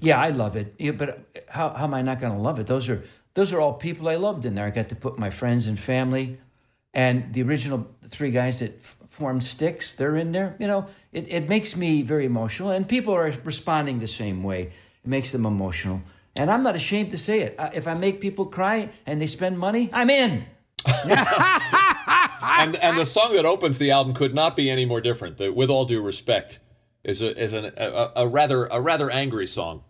[0.00, 0.74] Yeah, I love it.
[0.78, 2.66] Yeah, but how, how am I not going to love it?
[2.66, 3.02] Those are
[3.34, 4.64] those are all people I loved in there.
[4.66, 6.38] I got to put my friends and family,
[6.94, 8.80] and the original three guys that
[9.16, 9.94] formed Styx.
[9.94, 10.54] They're in there.
[10.58, 14.60] You know, it, it makes me very emotional, and people are responding the same way.
[15.04, 16.02] It makes them emotional,
[16.36, 17.56] and I'm not ashamed to say it.
[17.74, 20.44] If I make people cry and they spend money, I'm in.
[20.86, 25.38] and and the song that opens the album could not be any more different.
[25.38, 26.58] The, with all due respect,
[27.02, 29.82] is a is an, a, a rather a rather angry song.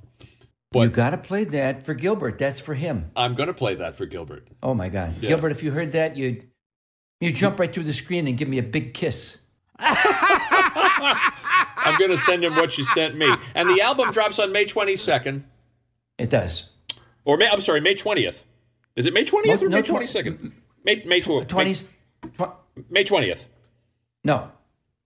[0.73, 2.39] But you got to play that for Gilbert.
[2.39, 3.11] That's for him.
[3.17, 4.49] I'm going to play that for Gilbert.
[4.63, 5.31] Oh my God, Yeah.
[5.31, 5.53] Gilbert!
[5.53, 6.47] If you heard that, you'd
[7.21, 9.39] you jump right through the screen and give me a big kiss.
[9.79, 9.97] I'm
[11.99, 13.29] going to send him what you sent me.
[13.55, 15.43] And the album drops on May 22nd.
[16.19, 16.71] It does.
[17.25, 18.37] Or May, I'm sorry, May 20th.
[18.97, 20.53] Is it May 20th No, or no, May 22nd?
[20.85, 21.75] May, May, tw- Twenty.
[22.39, 22.47] May,
[22.91, 23.41] May 20th.
[24.25, 24.51] no,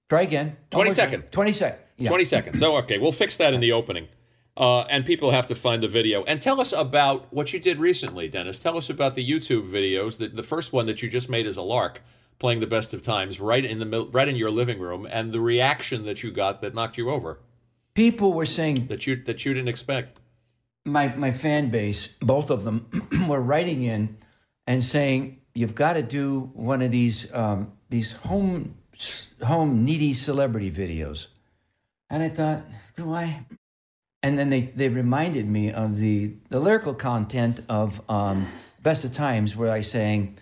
[0.09, 0.57] try again.
[0.71, 1.31] 22nd.
[1.31, 1.79] Twenty second.
[1.97, 2.09] Yeah.
[2.09, 2.59] 20 seconds.
[2.59, 4.09] So, okay, we'll fix that in the opening.
[4.57, 6.23] Uh, and people have to find the video.
[6.25, 8.59] And tell us about what you did recently, Dennis.
[8.59, 10.19] Tell us about the YouTube videos.
[10.19, 12.03] The, the first one that you just made is a lark,
[12.39, 15.41] playing the best of times, right in the right in your living room, and the
[15.41, 17.39] reaction that you got that knocked you over,
[17.95, 20.19] People were saying that you that you didn't expect.
[20.85, 22.87] my my fan base, both of them,
[23.29, 24.17] were writing in
[24.67, 28.77] and saying you've got to do one of these um, these home
[29.45, 31.27] home needy celebrity videos,
[32.09, 32.63] and I thought,
[32.97, 33.45] do I?
[34.23, 38.49] And then they, they reminded me of the the lyrical content of um,
[38.83, 40.37] Best of Times, where I sang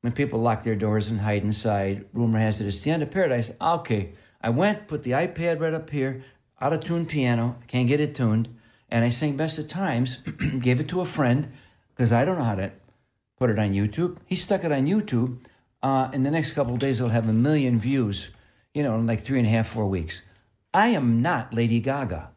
[0.00, 2.06] when people lock their doors and hide inside.
[2.12, 3.52] Rumor has it it's the end of paradise.
[3.60, 6.22] Okay, I went, put the iPad right up here,
[6.60, 8.48] out of tune piano, can't get it tuned,
[8.88, 10.18] and I sang Best of Times,
[10.58, 11.52] gave it to a friend
[11.94, 12.72] because I don't know how to
[13.38, 14.18] put it on YouTube.
[14.26, 15.38] He stuck it on YouTube.
[15.82, 18.30] Uh, in the next couple of days, it'll have a million views,
[18.74, 20.22] you know, in like three and a half, four weeks.
[20.74, 22.30] I am not Lady Gaga.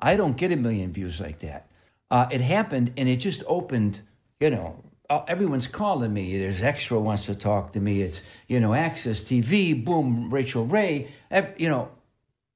[0.00, 1.68] I don't get a million views like that.
[2.10, 4.00] Uh, it happened and it just opened,
[4.40, 6.38] you know, uh, everyone's calling me.
[6.38, 8.02] There's Extra wants to talk to me.
[8.02, 11.08] It's, you know, Access TV, boom, Rachael Ray,
[11.56, 11.90] you know,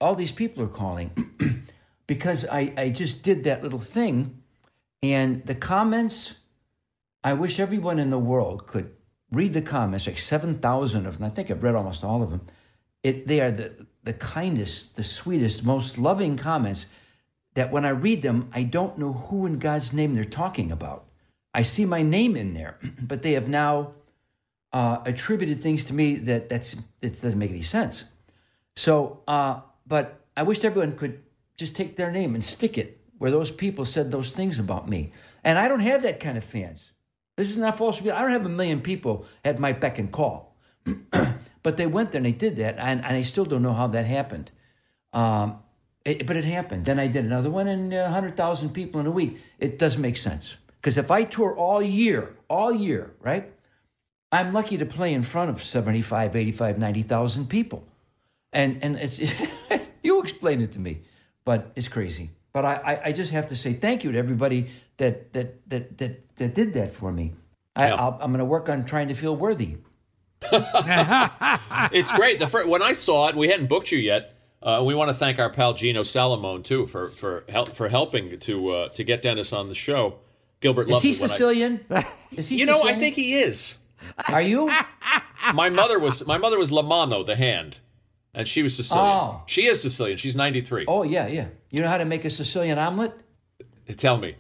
[0.01, 1.65] all these people are calling
[2.07, 4.43] because I, I just did that little thing.
[5.03, 6.37] And the comments,
[7.23, 8.91] I wish everyone in the world could
[9.31, 11.27] read the comments, like 7,000 of them.
[11.27, 12.43] I think I've read almost all of them.
[13.03, 16.87] It, they are the, the kindest, the sweetest, most loving comments
[17.55, 21.07] that when I read them, I don't know who in God's name they're talking about.
[21.53, 23.93] I see my name in there, but they have now
[24.73, 28.05] uh, attributed things to me that that's it doesn't make any sense.
[28.77, 31.23] So, uh, but I wish everyone could
[31.57, 35.13] just take their name and stick it where those people said those things about me.
[35.45, 36.93] And I don't have that kind of fans.
[37.37, 38.01] This is not false.
[38.01, 40.57] I don't have a million people at my beck and call.
[41.63, 43.87] but they went there and they did that, and, and I still don't know how
[43.89, 44.53] that happened.
[45.13, 45.59] Um,
[46.05, 46.85] it, but it happened.
[46.85, 49.39] Then I did another one, and uh, 100,000 people in a week.
[49.59, 50.57] It doesn't make sense.
[50.81, 53.53] Because if I tour all year, all year, right,
[54.33, 57.85] I'm lucky to play in front of 75, 85, 90,000 people.
[58.53, 59.21] And, and it's,
[60.03, 61.03] you explain it to me,
[61.45, 62.31] but it's crazy.
[62.53, 65.99] But I, I, I just have to say thank you to everybody that, that, that,
[65.99, 67.35] that, that did that for me.
[67.77, 67.95] I, Yeah.
[67.95, 69.77] I'll, I'm going to work on trying to feel worthy.
[71.93, 72.39] It's great.
[72.39, 74.35] The first, when I saw it, we hadn't booked you yet.
[74.63, 78.39] Uh, we want to thank our pal Gino Salamone too for for help for helping
[78.41, 80.17] to uh, to get Dennis on the show.
[80.61, 81.85] Gilbert Is loved he it when I- Sicilian?
[82.37, 83.77] Is he you know, I think he is.
[84.29, 84.71] Are you?
[85.55, 87.79] My mother was my mother was Lamano, the hand,
[88.35, 89.07] and she was Sicilian.
[89.07, 89.43] Oh.
[89.47, 90.19] She is Sicilian.
[90.19, 90.85] She's ninety three.
[90.87, 91.47] Oh, yeah, yeah.
[91.71, 93.15] You know how to make a Sicilian omelet?
[93.97, 94.37] Tell me.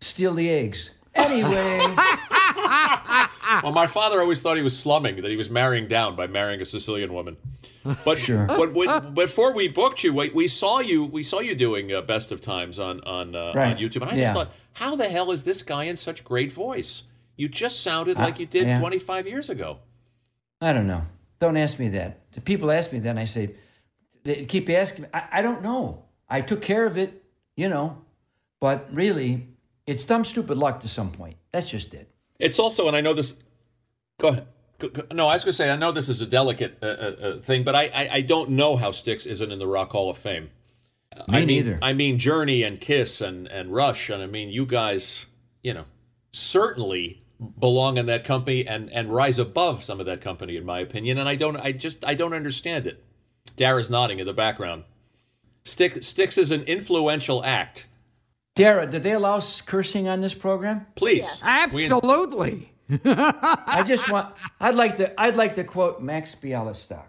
[0.00, 0.92] Steal the eggs.
[1.16, 1.80] Anyway,
[3.62, 6.60] Well, my father always thought he was slumming, that he was marrying down by marrying
[6.60, 7.36] a Sicilian woman.
[8.04, 8.46] But Sure.
[8.46, 11.04] But when, before we booked you, we, we saw you.
[11.04, 13.72] We saw you doing uh, Best of Times on on, uh, Right.
[13.72, 14.22] on YouTube, and I Yeah.
[14.22, 17.02] just thought, how the hell is this guy in such great voice?
[17.36, 18.78] You just sounded like you did yeah.
[18.78, 19.78] 25 years ago.
[20.60, 21.06] I don't know.
[21.40, 22.20] Don't ask me that.
[22.32, 23.54] The people ask me that, and I say,
[24.24, 25.08] they keep asking me.
[25.14, 26.04] I, I don't know.
[26.28, 27.24] I took care of it,
[27.56, 27.96] you know,
[28.60, 29.48] but really,
[29.86, 31.36] it's dumb, stupid luck to some point.
[31.50, 32.09] That's just it.
[32.40, 33.34] It's also, and I know this.
[34.18, 34.46] Go ahead.
[35.12, 37.40] No, I was going to say I know this is a delicate uh, uh, uh,
[37.42, 40.16] thing, but I, I I don't know how Styx isn't in the Rock Hall of
[40.16, 40.50] Fame.
[41.14, 41.78] Me I mean, neither.
[41.82, 45.26] I mean Journey and Kiss and and Rush, and I mean you guys,
[45.62, 45.84] you know,
[46.32, 47.22] certainly
[47.58, 51.18] belong in that company and and rise above some of that company, in my opinion.
[51.18, 53.02] And I don't, I just, I don't understand it.
[53.56, 54.84] Dara's nodding in the background.
[55.64, 57.86] Styx, Styx is an influential act.
[58.54, 60.86] Dara, did they allow cursing on this program?
[60.96, 61.26] Please,
[61.72, 62.72] We- Absolutely.
[63.04, 64.34] I just want.
[64.58, 65.20] I'd like to.
[65.20, 67.06] I'd like to quote Max Bialystock.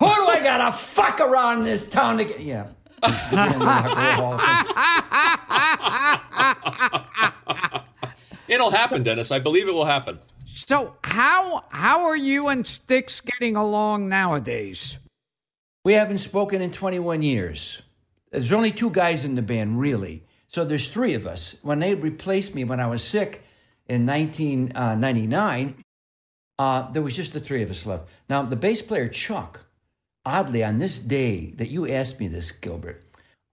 [0.00, 2.40] Who do I gotta fuck around in this town to get?
[2.40, 2.66] Yeah.
[3.02, 3.10] In
[3.58, 4.40] the Rock and Roll Hall of
[7.74, 7.82] Fame.
[8.48, 9.30] it'll happen, Dennis.
[9.30, 10.18] I believe it will happen.
[10.46, 14.98] So how how are you and Styx getting along nowadays?
[15.84, 17.82] We haven't spoken in 21 years.
[18.30, 20.24] There's only two guys in the band, really.
[20.54, 21.56] So there's three of us.
[21.62, 23.42] When they replaced me when I was sick
[23.88, 25.82] in 1999,
[26.60, 28.06] uh, there was just the three of us left.
[28.28, 29.62] Now, the bass player, Chuck,
[30.24, 33.02] oddly, on this day that you asked me this, Gilbert,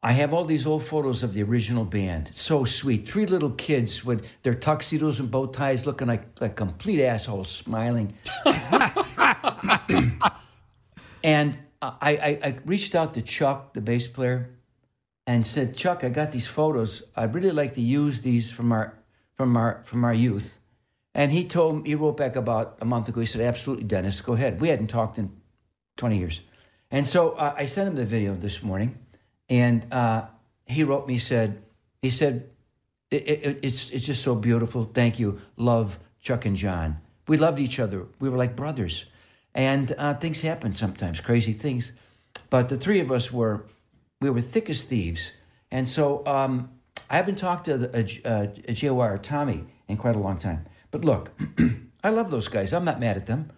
[0.03, 2.29] I have all these old photos of the original band.
[2.35, 3.09] So sweet.
[3.09, 8.13] Three little kids with their tuxedos and bow ties looking like, like complete assholes, smiling.
[11.23, 14.51] and I, I, I reached out to Chuck, the bass player,
[15.27, 17.03] and said, Chuck, I got these photos.
[17.15, 18.97] I'd really like to use these from our
[19.35, 20.59] from our from our youth.
[21.13, 23.19] And he told me he wrote back about a month ago.
[23.19, 24.61] He said, Absolutely, Dennis, go ahead.
[24.61, 25.31] We hadn't talked in
[25.97, 26.41] 20 years.
[26.89, 28.97] And so uh, I sent him the video this morning,
[29.49, 30.25] and uh,
[30.65, 31.61] he wrote me, said,
[32.01, 32.49] he said,
[33.09, 34.89] it, it, it's, it's just so beautiful.
[34.93, 35.39] Thank you.
[35.57, 36.97] Love Chuck and John.
[37.27, 38.07] We loved each other.
[38.19, 39.05] We were like brothers.
[39.53, 41.91] And uh, things happen sometimes, crazy things.
[42.49, 43.65] But the three of us were,
[44.21, 45.33] we were thick as thieves.
[45.71, 46.69] And so um,
[47.09, 50.65] I haven't talked to the, uh, a JOR Tommy in quite a long time.
[50.91, 51.31] But look,
[52.03, 52.71] I love those guys.
[52.71, 53.51] I'm not mad at them.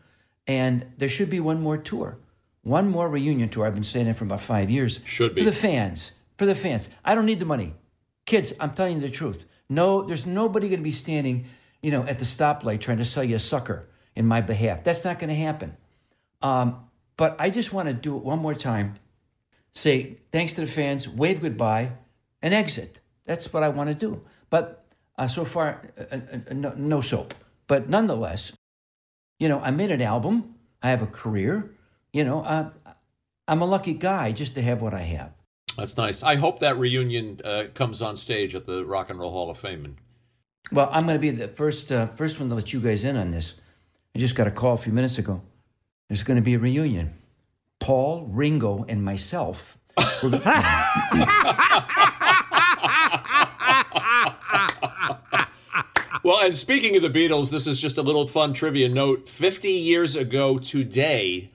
[0.48, 2.18] And there should be one more tour,
[2.64, 3.66] one more reunion tour.
[3.66, 5.00] I've been saying it for about five years.
[5.06, 5.42] Should be.
[5.42, 6.14] For the fans.
[6.38, 6.90] For the fans.
[7.06, 7.76] I don't need the money.
[8.26, 9.46] Kids, I'm telling you the truth.
[9.70, 11.46] No, there's nobody going to be standing,
[11.82, 14.84] you know, at the stoplight trying to sell you a sucker in my behalf.
[14.84, 15.78] That's not going to happen.
[16.42, 16.88] Um,
[17.18, 18.96] but I just want to do it one more time.
[19.76, 21.94] Say thanks to the fans, wave goodbye,
[22.42, 23.00] and exit.
[23.26, 24.24] That's what I want to do.
[24.50, 24.86] But
[25.18, 26.20] uh, so far, uh, uh,
[26.50, 27.34] uh, no, no soap.
[27.68, 28.54] But nonetheless,
[29.40, 30.56] you know, I made an album.
[30.82, 31.72] I have a career.
[32.12, 32.70] You know, uh,
[33.48, 35.32] I'm a lucky guy just to have what I have.
[35.78, 36.22] That's nice.
[36.22, 39.58] I hope that reunion uh, comes on stage at the Rock and Roll Hall of
[39.58, 39.86] Fame.
[39.86, 39.98] And
[40.72, 43.18] Well, I'm going to be the first uh, first one to let you guys in
[43.18, 43.56] on this.
[44.16, 45.42] I just got a call a few minutes ago.
[46.10, 47.16] There's going to be a reunion.
[47.80, 49.78] Paul, Ringo, and myself.
[50.24, 50.40] We're
[56.24, 59.28] Well, and speaking of the Beatles, this is just a little fun trivia note.
[59.28, 61.52] 50 years ago today,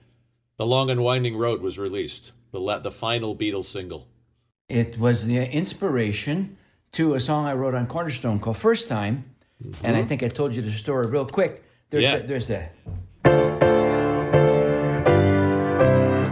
[0.57, 4.07] The Long and Winding Road was released, the, la- the final Beatles single.
[4.67, 6.55] it was the inspiration
[6.91, 9.25] to a song I wrote on Cornerstone called First Time.
[9.83, 10.07] And I mm-hmm.
[10.07, 11.63] think I told you the story real quick.
[11.89, 12.15] There's Yeah.
[12.17, 12.69] a, there's a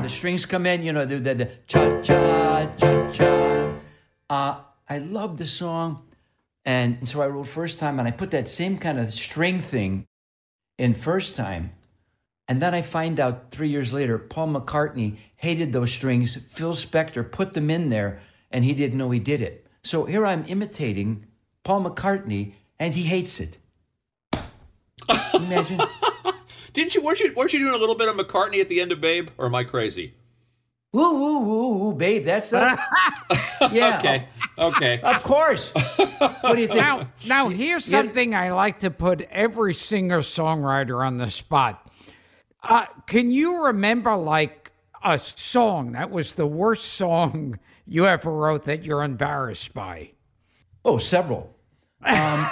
[0.07, 3.73] the strings come in, you know, the, the, the cha cha cha cha.
[4.29, 6.07] Uh, I love the song,
[6.63, 10.05] and, so I wrote First Time, and I put that same kind of string thing
[10.77, 11.71] in First Time.
[12.47, 16.37] And then I find out three years later, Paul McCartney hated those strings.
[16.37, 19.67] Phil Spector put them in there, and he didn't know he did it.
[19.83, 21.25] So here I'm imitating
[21.63, 23.57] Paul McCartney, and he hates it.
[25.33, 25.81] Imagine.
[26.77, 28.91] Didn't you weren't you weren't you doing a little bit of McCartney at the end
[28.91, 29.29] of Babe?
[29.39, 30.13] Or am I crazy?
[30.93, 32.23] woo, woo, woo, woo, babe.
[32.23, 32.59] That's the.
[33.71, 33.97] yeah.
[33.97, 34.27] Okay.
[34.59, 35.01] Okay.
[35.03, 35.71] Of course.
[35.71, 36.79] What do you think?
[36.79, 41.91] Now, now here's something I like to put every singer songwriter on the spot.
[42.61, 44.71] Uh, can you remember like
[45.03, 50.11] a song that was the worst song you ever wrote that you're embarrassed by?
[50.85, 51.55] Oh, several.
[52.03, 52.47] Um,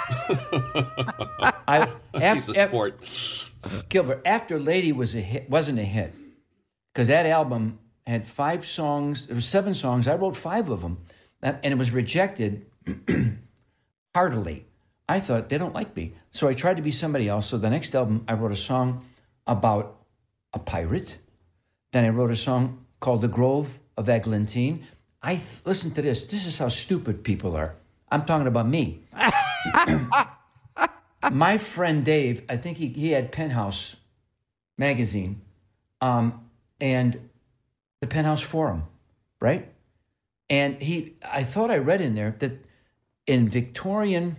[1.68, 1.88] I
[2.34, 3.52] He's af- a af- sport.
[3.88, 6.14] Gilbert, after Lady was a hit, wasn't a hit,
[6.92, 9.26] because that album had five songs.
[9.26, 10.08] There were seven songs.
[10.08, 10.98] I wrote five of them,
[11.42, 12.66] and uh, and it was rejected
[14.14, 14.66] heartily.
[15.08, 17.46] I thought they don't like me, so I tried to be somebody else.
[17.46, 19.04] So the next album, I wrote a song
[19.46, 19.98] about
[20.52, 21.18] a pirate.
[21.92, 24.84] Then I wrote a song called "The Grove of Eglantine."
[25.22, 26.24] I th- listen to this.
[26.26, 27.74] This is how stupid people are.
[28.10, 29.02] I'm talking about me.
[31.32, 33.96] My friend Dave, I think he, he had Penthouse
[34.78, 35.40] magazine
[36.00, 36.48] um,
[36.80, 37.30] and
[38.00, 38.84] the Penthouse Forum,
[39.40, 39.72] right?
[40.48, 42.64] And he, I thought I read in there that
[43.26, 44.36] in Victorian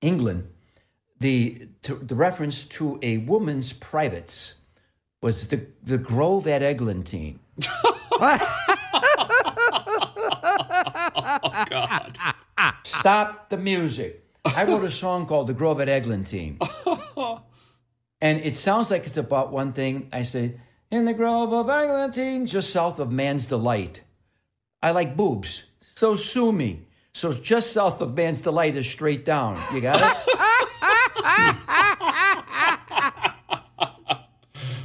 [0.00, 0.48] England,
[1.20, 4.54] the to, the reference to a woman's privates
[5.20, 7.38] was the the Grove at Eglantine.
[11.40, 12.18] oh, God.
[12.84, 14.27] Stop the music.
[14.54, 16.58] I wrote a song called The Grove at Eglantine.
[18.20, 20.08] and it sounds like it's about one thing.
[20.12, 20.54] I say,
[20.90, 24.02] In the Grove of Eglantine, just south of Man's Delight.
[24.82, 26.86] I like boobs, so sue me.
[27.12, 29.58] So just south of Man's Delight is straight down.
[29.72, 30.34] You got it?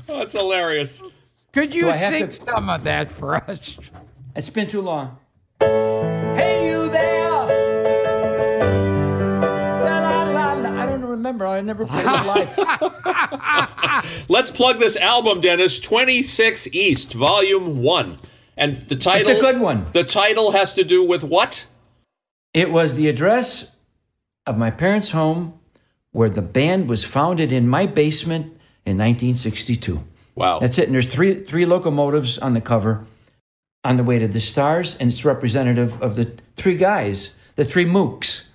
[0.10, 1.02] Oh, that's hilarious.
[1.53, 3.80] Could you sing to- some of that for us?
[4.35, 5.18] It's been too long.
[5.60, 7.23] Hey, you there!
[11.24, 11.48] Remember.
[11.48, 12.50] I never played it live.
[14.30, 15.80] Let's plug this album, Dennis.
[15.80, 18.18] 26 East, Volume 1.
[18.58, 19.88] And the title It's a good one.
[19.94, 21.66] The title has to do with what?
[22.54, 23.72] It was the address
[24.45, 25.58] of my parents' home
[26.12, 28.48] where the band was founded in my basement
[28.86, 30.04] in 1962.
[30.36, 30.60] Wow.
[30.60, 30.86] That's it.
[30.86, 33.06] And there's three three locomotives on the cover.
[33.86, 37.86] on the way to the stars, and it's representative of the three guys, the three
[37.86, 38.45] mooks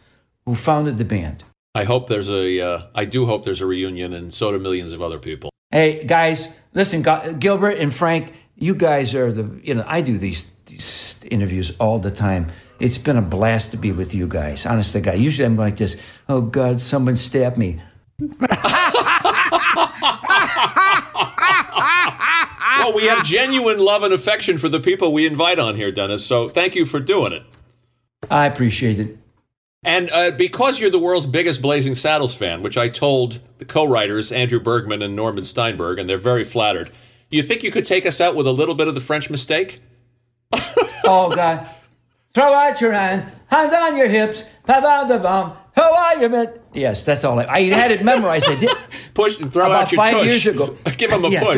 [0.46, 1.44] who founded the band.
[1.78, 2.60] I hope there's a.
[2.60, 5.52] Uh, I do hope there's a reunion, and so do millions of other people.
[5.70, 7.04] Hey guys, listen,
[7.38, 9.60] Gilbert and Frank, you guys are the.
[9.62, 12.48] You know, I do these, these interviews all the time.
[12.80, 14.66] It's been a blast to be with you guys.
[14.66, 15.18] Honest to God.
[15.18, 15.96] Usually I'm like this.
[16.28, 17.80] Oh God, someone stabbed me.
[18.18, 18.28] well,
[22.92, 26.26] we have genuine love and affection for the people we invite on here, Dennis.
[26.26, 27.44] So thank you for doing it.
[28.28, 29.16] I appreciate it.
[29.84, 34.32] And uh, because you're the world's biggest Blazing Saddles fan, which I told the co-writers
[34.32, 36.90] Andrew Bergman and Norman Steinberg, and they're very flattered.
[37.30, 39.80] You think you could take us out with a little bit of the French mistake?
[41.04, 41.68] oh God!
[42.34, 45.54] Throw out your hands, hands on your hips, pa devant.
[45.74, 46.58] Who are you, man?
[46.74, 47.38] Yes, that's all.
[47.38, 48.48] I, I had it memorized.
[48.48, 48.70] I did.
[49.14, 50.26] Push, and throw about out your five tush.
[50.26, 50.76] years ago.
[50.96, 51.54] Give him a yeah, push.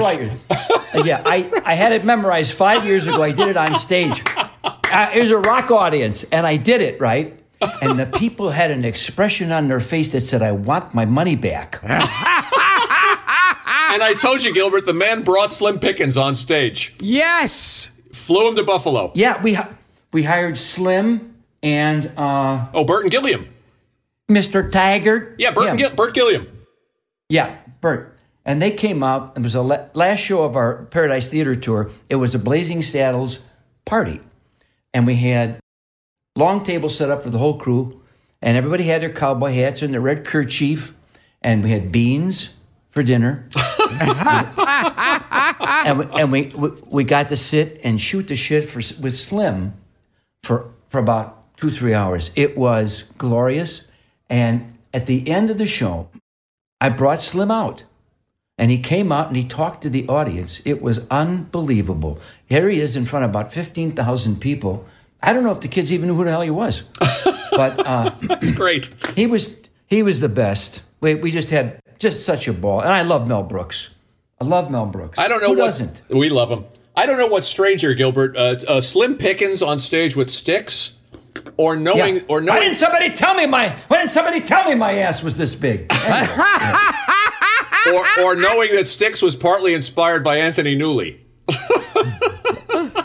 [0.95, 3.23] Your, yeah, I, I had it memorized five years ago.
[3.23, 4.23] I did it on stage.
[4.27, 7.40] Uh, it was a rock audience, and I did it right.
[7.83, 11.37] And the people had an expression on their face that said, "I want my money
[11.37, 11.93] back." and
[14.03, 16.95] I told you, Gilbert, the man brought Slim Pickens on stage.
[17.01, 17.91] Yes.
[18.13, 19.13] Flew him to Buffalo.
[19.15, 19.59] Yeah, we
[20.13, 23.49] we hired Slim and uh, oh, Burton Gilliam.
[24.31, 24.71] Mr.
[24.71, 25.35] Taggart.
[25.39, 25.89] Yeah, Bert, yeah.
[25.91, 26.47] Bert Gilliam.
[27.29, 28.17] Yeah, Bert.
[28.45, 29.37] And they came up.
[29.37, 31.91] It was the last show of our Paradise Theater tour.
[32.09, 33.41] It was a Blazing Saddles
[33.85, 34.21] party.
[34.95, 35.61] And we had
[36.37, 38.01] long table set up for the whole crew.
[38.43, 40.95] And everybody had their cowboy hats and their red kerchief.
[41.43, 42.55] And we had beans
[42.91, 43.49] for dinner.
[44.01, 49.15] and we, and we, we, we got to sit and shoot the shit for, with
[49.15, 49.75] Slim
[50.43, 52.31] for, for about two, three hours.
[52.35, 53.83] It was glorious.
[54.29, 56.09] And at the end of the show,
[56.81, 57.85] I brought Slim out.
[58.59, 60.61] And he came out and he talked to the audience.
[60.67, 62.19] It was unbelievable.
[62.47, 64.85] Here he is in front of about 15,000 people.
[65.23, 66.85] I don't know if the kids even knew who the hell he was.
[67.51, 68.89] But uh, that's great.
[69.17, 69.57] He was
[69.87, 70.83] he was the best.
[71.01, 72.81] We, we just had just such a ball.
[72.81, 73.91] And I love Mel Brooks.
[74.41, 75.19] I love Mel Brooks.
[75.19, 76.03] I don't know who what, doesn't.
[76.09, 76.65] We love him.
[76.97, 78.37] I don't know what's stranger, Gilbert.
[78.37, 80.93] Uh, uh, Slim Pickens on stage with Styx
[81.57, 82.23] or knowing yeah.
[82.29, 82.59] or knowing.
[82.59, 83.77] Why didn't somebody tell me my?
[83.89, 85.93] Why didn't somebody tell me my ass was this big?
[87.93, 91.19] or or knowing that Styx was partly inspired by Anthony Newley.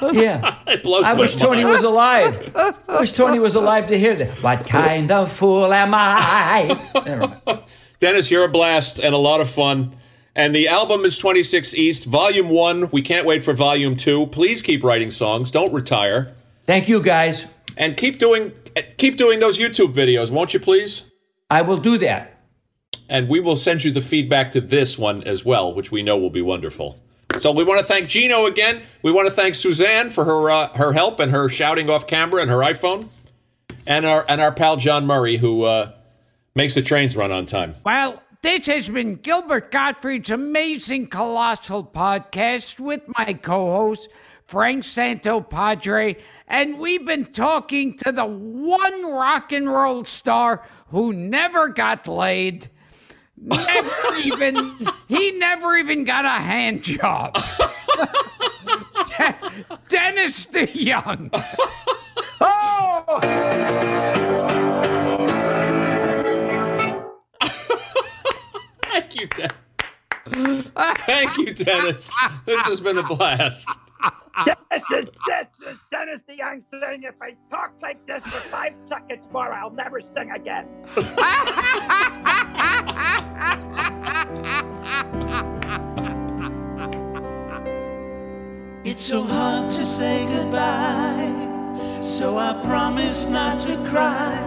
[0.14, 1.73] yeah, it blows I wish Tony mind.
[1.76, 2.52] was alive.
[2.56, 4.44] I wish Tony was alive to hear that.
[4.44, 7.64] What kind of fool am I?
[7.99, 9.95] Dennis, you're a blast and a lot of fun.
[10.36, 12.90] And the album is 26 East, Volume 1.
[12.91, 14.27] We can't wait for Volume 2.
[14.27, 15.49] Please keep writing songs.
[15.49, 16.36] Don't retire.
[16.65, 17.45] Thank you, guys.
[17.77, 18.52] And keep doing
[18.98, 21.03] keep doing those YouTube videos, won't you please?
[21.49, 22.41] I will do that.
[23.07, 26.18] And we will send you the feedback to this one as well, which we know
[26.18, 26.99] will be wonderful.
[27.39, 28.84] So we want to thank Gino again.
[29.02, 32.41] We want to thank Suzanne for her uh, her help and her shouting off camera
[32.41, 33.10] and her iPhone,
[33.85, 35.91] and our and our pal John Murray who uh,
[36.56, 37.76] makes the trains run on time.
[37.84, 44.07] Well, this has been Gilbert Gottfried's amazing colossal podcast with my co-host
[44.45, 51.69] Frank Santopadre, and we've been talking to the one rock and roll star who never
[51.69, 52.69] got laid.
[53.45, 57.35] Never even he never even got a hand job.
[59.07, 59.35] De-
[59.89, 61.30] Dennis DeYoung.
[62.41, 63.19] Oh!
[68.88, 69.53] Thank you, Dennis.
[71.05, 72.11] Thank you, Dennis.
[72.45, 73.67] This has been a blast.
[74.45, 79.27] This is this is Dennis DeYoung saying if I talk like this for five seconds
[79.31, 80.67] more, I'll never sing again.
[88.84, 94.38] It's so hard to say goodbye, so I promise not to cry.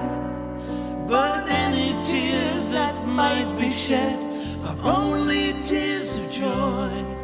[1.09, 4.19] But any tears that might be shed
[4.65, 7.18] are only tears of joy.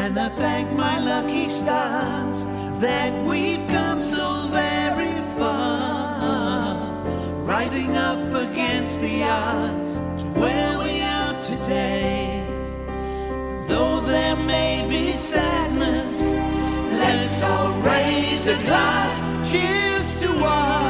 [0.00, 2.46] And I thank my lucky stars
[2.80, 6.76] that we've come so very far.
[7.42, 12.46] Rising up against the odds to where we are today.
[13.66, 16.32] Though there may be sadness,
[17.02, 19.12] let's all raise a glass.
[19.50, 20.87] Cheers to us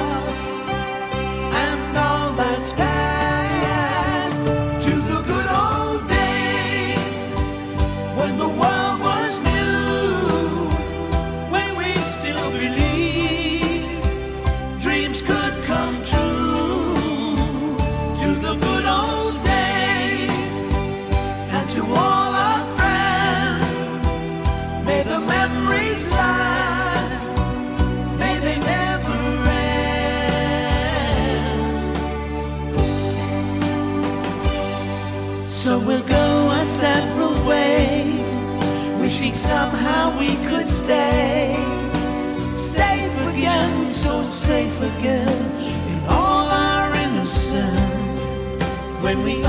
[40.88, 41.54] stay.
[42.56, 45.38] Safe again, so safe again,
[45.92, 48.30] in all our innocence.
[49.04, 49.44] When we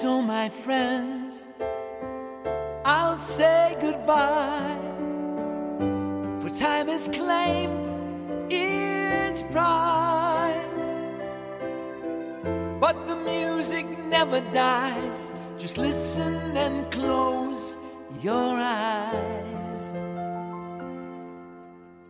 [0.00, 1.42] so, my friends,
[2.84, 4.78] I'll say goodbye.
[6.40, 7.90] For time has claimed
[8.48, 10.54] its prize.
[12.78, 15.32] But the music never dies.
[15.58, 17.76] Just listen and close
[18.22, 19.84] your eyes.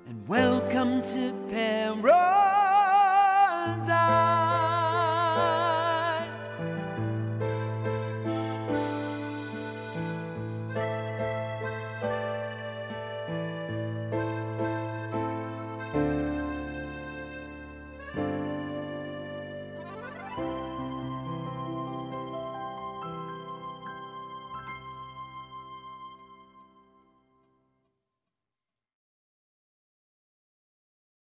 [0.09, 2.38] And welcome to Paris.